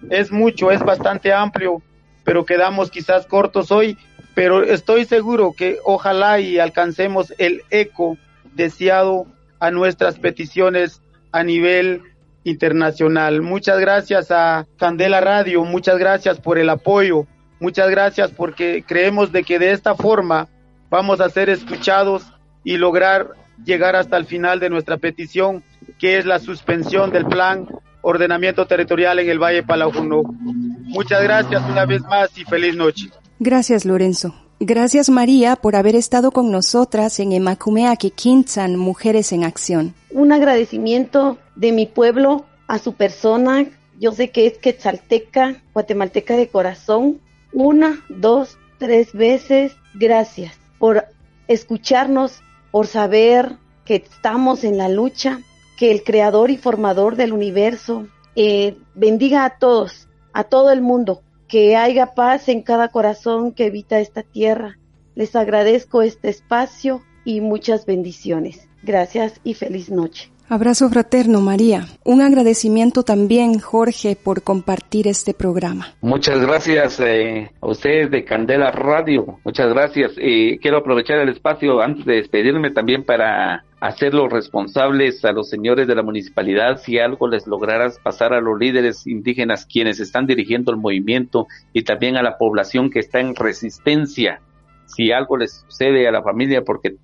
Es 0.10 0.32
mucho, 0.32 0.72
es 0.72 0.82
bastante 0.82 1.34
amplio, 1.34 1.82
pero 2.24 2.46
quedamos 2.46 2.92
quizás 2.92 3.26
cortos 3.26 3.72
hoy, 3.72 3.98
pero 4.36 4.64
estoy 4.64 5.06
seguro 5.06 5.54
que 5.58 5.80
ojalá 5.84 6.40
y 6.40 6.60
alcancemos 6.60 7.34
el 7.38 7.64
eco 7.70 8.18
deseado 8.54 9.26
a 9.60 9.72
nuestras 9.72 10.20
peticiones 10.20 11.02
a 11.32 11.44
nivel 11.44 12.02
internacional. 12.44 13.42
Muchas 13.42 13.80
gracias 13.80 14.32
a 14.32 14.66
Candela 14.78 15.22
Radio, 15.22 15.64
muchas 15.64 15.98
gracias 15.98 16.40
por 16.40 16.58
el 16.58 16.70
apoyo, 16.70 17.26
Muchas 17.60 17.90
gracias 17.90 18.32
porque 18.32 18.84
creemos 18.86 19.32
de 19.32 19.44
que 19.44 19.58
de 19.58 19.72
esta 19.72 19.96
forma 19.96 20.48
vamos 20.90 21.22
a 21.22 21.30
ser 21.30 21.50
escuchados 21.50 22.24
y 22.64 22.78
lograr 22.78 23.32
llegar 23.64 23.96
hasta 23.96 24.18
el 24.18 24.26
final 24.26 24.60
de 24.60 24.70
nuestra 24.70 24.98
petición, 24.98 25.64
que 26.00 26.18
es 26.18 26.26
la 26.26 26.40
suspensión 26.40 27.12
del 27.12 27.26
plan 27.26 27.68
ordenamiento 28.02 28.66
territorial 28.66 29.20
en 29.20 29.30
el 29.30 29.40
Valle 29.40 29.64
Palaujuno. 29.64 30.24
Muchas 30.24 31.22
gracias 31.24 31.62
una 31.70 31.86
vez 31.86 32.02
más 32.04 32.38
y 32.38 32.46
feliz 32.46 32.76
noche. 32.76 33.10
Gracias, 33.40 33.86
Lorenzo. 33.86 34.36
Gracias, 34.60 35.10
María, 35.10 35.56
por 35.56 35.76
haber 35.76 35.96
estado 35.96 36.32
con 36.32 36.52
nosotras 36.52 37.20
en 37.20 37.32
Emakumeaki 37.32 38.12
Quintan 38.12 38.76
Mujeres 38.76 39.32
en 39.32 39.44
Acción. 39.44 39.94
Un 40.10 40.32
agradecimiento 40.32 41.38
de 41.56 41.72
mi 41.72 41.86
pueblo 41.86 42.46
a 42.68 42.80
su 42.80 42.94
persona. 42.94 43.66
Yo 44.00 44.12
sé 44.14 44.32
que 44.32 44.48
es 44.48 44.58
quetzalteca, 44.58 45.62
guatemalteca 45.74 46.36
de 46.36 46.48
corazón. 46.48 47.20
Una, 47.54 48.00
dos, 48.10 48.58
tres 48.80 49.14
veces. 49.14 49.76
Gracias 49.94 50.58
por 50.80 51.06
escucharnos, 51.48 52.42
por 52.72 52.88
saber 52.88 53.58
que 53.86 53.96
estamos 53.96 54.64
en 54.64 54.78
la 54.78 54.90
lucha, 54.90 55.40
que 55.78 55.92
el 55.92 56.04
creador 56.04 56.52
y 56.52 56.58
formador 56.58 57.16
del 57.16 57.34
universo 57.34 58.08
eh, 58.36 58.78
bendiga 58.96 59.46
a 59.46 59.58
todos, 59.58 60.08
a 60.34 60.44
todo 60.44 60.72
el 60.72 60.82
mundo, 60.82 61.22
que 61.48 61.76
haya 61.76 62.14
paz 62.14 62.50
en 62.50 62.62
cada 62.62 62.90
corazón 62.90 63.54
que 63.54 63.66
habita 63.66 64.00
esta 64.00 64.24
tierra. 64.24 64.78
Les 65.16 65.36
agradezco 65.36 66.02
este 66.02 66.30
espacio 66.30 67.02
y 67.24 67.42
muchas 67.42 67.86
bendiciones. 67.86 68.68
Gracias 68.84 69.40
y 69.44 69.54
feliz 69.54 69.90
noche. 69.90 70.32
Abrazo 70.50 70.88
fraterno, 70.88 71.42
María. 71.42 71.88
Un 72.06 72.22
agradecimiento 72.22 73.04
también, 73.04 73.60
Jorge, 73.60 74.16
por 74.16 74.44
compartir 74.44 75.10
este 75.10 75.34
programa. 75.34 75.88
Muchas 76.00 76.40
gracias 76.40 77.02
eh, 77.02 77.52
a 77.60 77.68
ustedes 77.68 78.10
de 78.12 78.24
Candela 78.24 78.72
Radio. 78.72 79.40
Muchas 79.44 79.68
gracias. 79.74 80.14
Eh, 80.16 80.58
quiero 80.62 80.78
aprovechar 80.78 81.20
el 81.20 81.28
espacio 81.28 81.82
antes 81.82 82.06
de 82.06 82.16
despedirme 82.16 82.72
también 82.72 83.04
para 83.04 83.66
hacerlos 83.82 84.32
responsables 84.32 85.26
a 85.26 85.34
los 85.34 85.50
señores 85.50 85.86
de 85.86 85.96
la 85.96 86.02
municipalidad 86.02 86.78
si 86.78 86.98
algo 86.98 87.28
les 87.28 87.46
lograras 87.46 88.00
pasar 88.00 88.34
a 88.34 88.40
los 88.40 88.58
líderes 88.58 89.06
indígenas 89.06 89.66
quienes 89.66 90.00
están 90.00 90.28
dirigiendo 90.28 90.72
el 90.72 90.78
movimiento 90.78 91.48
y 91.74 91.84
también 91.84 92.16
a 92.16 92.24
la 92.24 92.38
población 92.38 92.90
que 92.90 93.00
está 93.00 93.20
en 93.20 93.36
resistencia 93.36 94.42
si 94.88 95.12
algo 95.12 95.38
les 95.38 95.64
sucede 95.68 96.08
a 96.08 96.12
la 96.12 96.24
familia 96.24 96.64
porque 96.64 96.96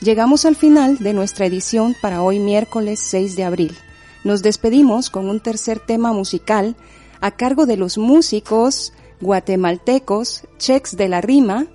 Llegamos 0.00 0.44
al 0.46 0.56
final 0.56 0.98
de 0.98 1.12
nuestra 1.12 1.46
edición 1.46 1.94
para 2.00 2.22
hoy 2.22 2.38
miércoles 2.38 3.00
6 3.00 3.36
de 3.36 3.44
abril. 3.44 3.76
Nos 4.24 4.42
despedimos 4.42 5.10
con 5.10 5.28
un 5.28 5.40
tercer 5.40 5.80
tema 5.80 6.12
musical 6.12 6.76
a 7.20 7.30
cargo 7.30 7.66
de 7.66 7.76
los 7.76 7.98
músicos 7.98 8.92
guatemaltecos 9.20 10.44
Chex 10.58 10.96
de 10.96 11.08
la 11.08 11.20
Rima, 11.20 11.66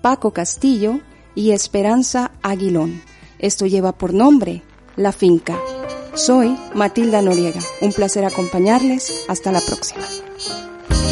Paco 0.00 0.32
Castillo 0.32 1.00
y 1.34 1.52
Esperanza 1.52 2.32
Aguilón. 2.42 3.02
Esto 3.38 3.66
lleva 3.66 3.92
por 3.92 4.14
nombre 4.14 4.62
La 4.96 5.12
Finca. 5.12 5.58
Soy 6.14 6.56
Matilda 6.74 7.22
Noriega. 7.22 7.60
Un 7.80 7.92
placer 7.92 8.24
acompañarles. 8.24 9.24
Hasta 9.28 9.50
la 9.50 9.60
próxima. 9.60 10.02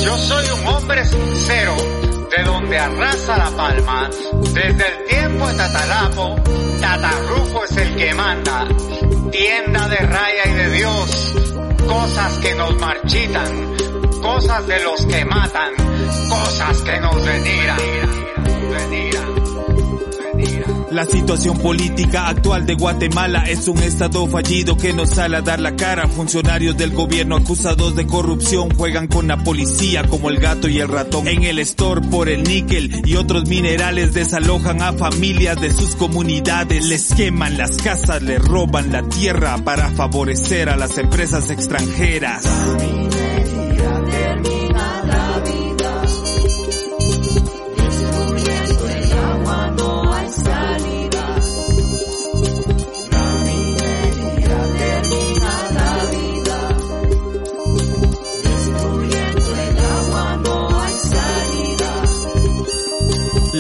Yo 0.05 0.17
soy 0.17 0.45
un 0.61 0.67
hombre 0.67 1.05
sincero, 1.07 1.75
de 2.31 2.43
donde 2.45 2.79
arrasa 2.79 3.37
la 3.39 3.51
palma. 3.57 4.11
Desde 4.53 4.71
el 4.71 5.05
tiempo 5.09 5.47
de 5.49 5.55
Tatalapo, 5.55 6.37
Tatarrufo 6.81 7.65
es 7.65 7.77
el 7.79 7.97
que 7.97 8.15
manda 8.15 8.69
tienda 9.31 9.89
de 9.89 9.97
raya 9.97 10.47
y 10.47 10.53
de 10.55 10.71
Dios, 10.71 11.35
cosas 11.87 12.39
que 12.39 12.55
nos 12.55 12.77
marchitan, 12.77 13.77
cosas 14.23 14.67
de 14.67 14.83
los 14.83 15.07
que 15.07 15.25
matan, 15.25 15.73
cosas 16.29 16.83
que 16.83 17.01
nos 17.01 17.25
denigran, 17.25 17.79
La 20.91 21.05
situación 21.05 21.57
política 21.59 22.27
actual 22.29 22.67
de 22.67 22.75
Guatemala 22.75 23.45
es 23.47 23.69
un 23.69 23.79
estado 23.79 24.27
fallido 24.27 24.77
que 24.77 24.93
nos 24.93 25.11
sale 25.11 25.37
a 25.37 25.41
dar 25.41 25.61
la 25.61 25.77
cara. 25.77 26.09
Funcionarios 26.09 26.77
del 26.77 26.91
gobierno 26.91 27.37
acusados 27.37 27.95
de 27.95 28.09
corrupción 28.09 28.75
juegan 28.75 29.07
con 29.07 29.29
la 29.29 29.37
policía 29.37 30.03
como 30.09 30.31
el 30.31 30.39
gato 30.39 30.69
y 30.69 30.81
el 30.81 30.89
ratón. 30.89 31.29
En 31.29 31.45
el 31.45 31.61
store 31.61 32.01
por 32.09 32.29
el 32.29 32.43
níquel 32.43 33.03
y 33.05 33.15
otros 33.15 33.49
minerales 33.49 34.15
desalojan 34.15 34.83
a 34.83 34.93
familias 34.93 35.61
de 35.61 35.73
sus 35.73 35.95
comunidades. 35.95 36.85
Les 36.87 37.15
queman 37.15 37.57
las 37.57 37.77
casas, 37.77 38.21
les 38.23 38.45
roban 38.45 38.91
la 38.91 39.03
tierra 39.03 39.59
para 39.59 39.91
favorecer 39.91 40.69
a 40.69 40.77
las 40.77 40.99
empresas 40.99 41.51
extranjeras. 41.51 42.45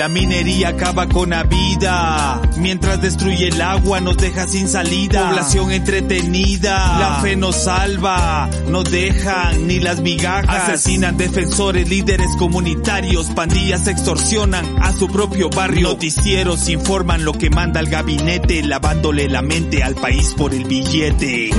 La 0.01 0.09
minería 0.09 0.70
acaba 0.70 1.07
con 1.11 1.28
la 1.28 1.42
vida, 1.42 2.40
mientras 2.57 3.03
destruye 3.03 3.48
el 3.48 3.61
agua 3.61 4.01
nos 4.01 4.16
deja 4.16 4.48
sin 4.48 4.66
salida. 4.66 5.28
Población 5.28 5.72
entretenida, 5.72 6.98
la 6.98 7.20
fe 7.20 7.36
nos 7.36 7.64
salva, 7.64 8.48
no 8.68 8.82
dejan 8.82 9.66
ni 9.66 9.78
las 9.78 10.01
migajas. 10.01 10.70
Asesinan 10.70 11.18
defensores, 11.18 11.86
líderes 11.86 12.30
comunitarios, 12.38 13.26
pandillas 13.26 13.86
extorsionan 13.88 14.64
a 14.80 14.90
su 14.94 15.07
propio 15.07 15.51
barrio. 15.51 15.90
Noticieros 15.90 16.70
informan 16.70 17.22
lo 17.22 17.34
que 17.34 17.51
manda 17.51 17.80
el 17.80 17.90
gabinete, 17.90 18.62
lavándole 18.62 19.28
la 19.28 19.42
mente 19.42 19.82
al 19.82 19.96
país 19.96 20.32
por 20.34 20.55
el 20.55 20.64
billete. 20.64 21.51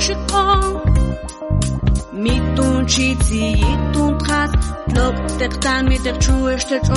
Chikan. 0.00 0.80
Mit 2.12 2.58
und 2.58 2.86
Chizi, 2.86 3.56
mit 3.60 3.96
und 3.96 4.18
Tras, 4.18 4.50
Glock, 4.88 5.14
der 5.38 5.50
Tan 5.60 5.88
mit 5.88 6.04
der 6.04 6.20
Schuhe 6.20 6.58
steht 6.58 6.88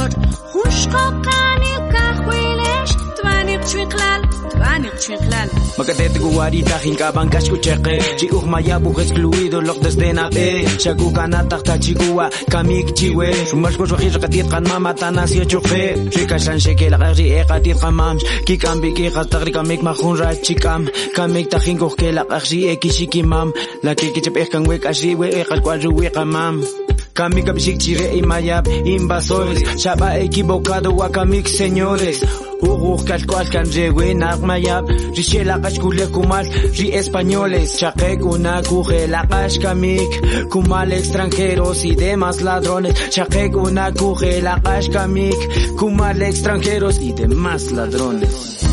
لب 3.63 3.63
تقتن 3.63 3.69
میتق 3.69 3.69
چوش 3.69 3.85
تجوج 3.85 3.89
خوش 3.89 3.89
قاقانی 3.89 3.89
كخويلش 3.89 3.89
توانيق 3.89 4.21
شويقلال 4.21 4.21
توانيق 4.51 5.01
شويقلال 5.01 5.49
Makatete 5.79 6.19
guarita 6.19 6.77
hinkaban 6.79 7.29
kashkucheque 7.31 7.95
Chiuj 8.19 8.45
mayabu 8.53 8.91
excluido 9.01 9.61
lok 9.61 9.79
desde 9.85 10.13
nape 10.13 10.67
Shaku 10.83 11.13
kanata 11.13 11.59
tachigua 11.63 12.31
kamik 12.51 12.89
chiwe 12.99 13.29
Shumashko 13.49 13.87
shojir 13.87 14.19
katit 14.23 14.51
kan 14.51 14.65
mama 14.69 14.93
tanasio 14.95 15.45
chofe 15.45 15.83
Shika 16.11 16.39
shan 16.45 16.59
sheke 16.59 16.91
la 16.91 16.99
gari 16.99 17.27
e 17.39 17.45
katit 17.51 17.79
kan 17.81 17.95
mams 17.95 18.23
Kikam 18.47 18.81
biki 18.83 19.07
khatagri 19.15 19.53
kamik 19.57 19.83
mahun 19.87 20.19
ra 20.21 20.31
chikam 20.47 20.83
Kamik 21.17 21.47
tahin 21.53 21.79
kohke 21.79 22.09
la 22.13 22.25
gari 22.25 22.61
e 22.73 22.77
kishiki 22.83 23.23
mam 23.25 23.53
La 23.85 23.95
kiki 23.95 24.21
chep 24.21 24.37
e 24.37 24.45
kan 24.53 24.65
wek 24.67 24.83
ashi 24.91 25.15
we 25.15 25.29
e 25.29 25.45
kalkwa 25.45 25.75
ruwe 25.83 26.11
kamam 26.17 26.55
Kamika 26.63 26.89
chire 26.89 26.92
y 27.16 28.22
mayap 28.24 28.68
invasores. 28.68 29.64
Chapa 29.76 30.18
equivocado 30.18 30.92
wakamik 30.92 31.48
señores. 31.48 32.24
Ugu 32.62 33.04
kalkual 33.06 33.50
kan 33.52 33.66
rewe 33.66 34.16
mayap. 34.42 34.88
Rishela 35.16 35.60
kashkule 35.62 36.08
kumal 36.08 36.46
ri 36.78 36.92
españoles. 36.94 37.78
Chakek 37.78 38.26
una 38.26 38.62
kuje 38.64 39.08
la 39.08 39.28
kashkamik. 39.28 40.50
Kumal 40.50 40.92
extranjeros 40.92 41.86
y 41.86 41.96
demás 41.96 42.42
ladrones. 42.42 43.10
Chakek 43.12 43.56
una 43.56 43.92
kuje 43.92 44.42
la 44.42 44.60
kashkamik. 44.60 45.38
Kumal 45.78 46.22
extranjeros 46.22 47.00
y 47.00 47.14
demás 47.14 47.72
ladrones. 47.72 48.66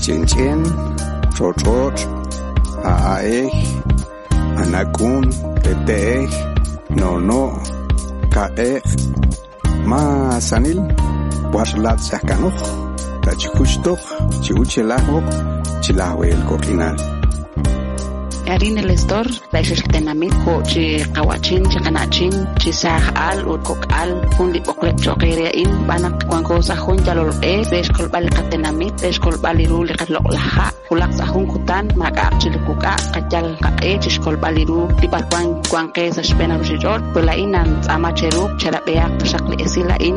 Chin 0.00 0.26
chin. 0.26 0.64
Chochot. 1.36 2.08
Anakun. 4.56 5.30
Teteek. 5.62 6.55
No 6.96 7.18
no. 7.18 7.42
Kaek. 8.30 8.84
Masanil. 9.90 10.80
Washlat 11.52 11.98
Sakanuch. 12.08 12.60
Tachihushtok. 13.24 14.00
Chiuchilahok. 14.42 15.26
Chilahwel 15.82 16.40
Kokinal. 16.48 17.15
Erin 18.46 18.78
el 18.78 18.90
estor, 18.90 19.26
la 19.52 19.60
tenamit 19.92 20.34
ko 20.44 20.62
chi 20.70 21.02
kawachin 21.14 21.62
chi 21.72 21.78
kanachin 21.84 22.34
chi 22.60 22.70
sah 22.72 23.02
al 23.28 23.38
ut 23.52 23.60
kok 23.68 23.82
al 24.00 24.10
kun 24.36 24.52
di 24.54 24.60
pokle 24.66 24.92
chokere 25.04 25.48
in 25.62 25.70
banak 25.88 26.14
kwan 26.28 26.42
ko 26.48 26.60
sa 26.68 26.74
hun 26.74 26.98
jalol 27.06 27.30
e 27.52 27.54
besh 27.70 27.90
kol 27.96 28.08
bal 28.14 28.26
katenamit 28.36 28.94
besh 29.02 29.18
kol 29.24 29.36
bal 29.44 29.58
iru 29.64 29.78
li 29.88 29.94
kat 30.00 30.10
lok 30.14 30.26
laha 30.36 30.66
kulak 30.88 31.12
sa 31.18 31.24
hun 31.32 31.44
kutan 31.52 31.84
maka 32.00 32.26
chi 32.40 32.48
kuka 32.66 32.94
kajal 33.14 33.46
ka 33.64 33.70
e 33.90 33.92
chi 34.02 34.10
kol 34.24 34.36
bal 34.42 34.56
iru 34.62 34.80
di 35.00 35.06
par 35.12 35.24
kwan 35.30 35.46
kwan 35.70 35.86
ke 35.94 36.04
sa 36.16 36.22
spena 36.28 36.54
ru 36.60 36.76
jor 36.82 37.00
pula 37.12 37.34
inan 37.44 37.68
ama 37.94 38.10
cheruk 38.18 38.50
chara 38.60 38.80
beak 38.86 39.12
shakli 39.30 39.56
esila 39.64 39.96
in 40.08 40.16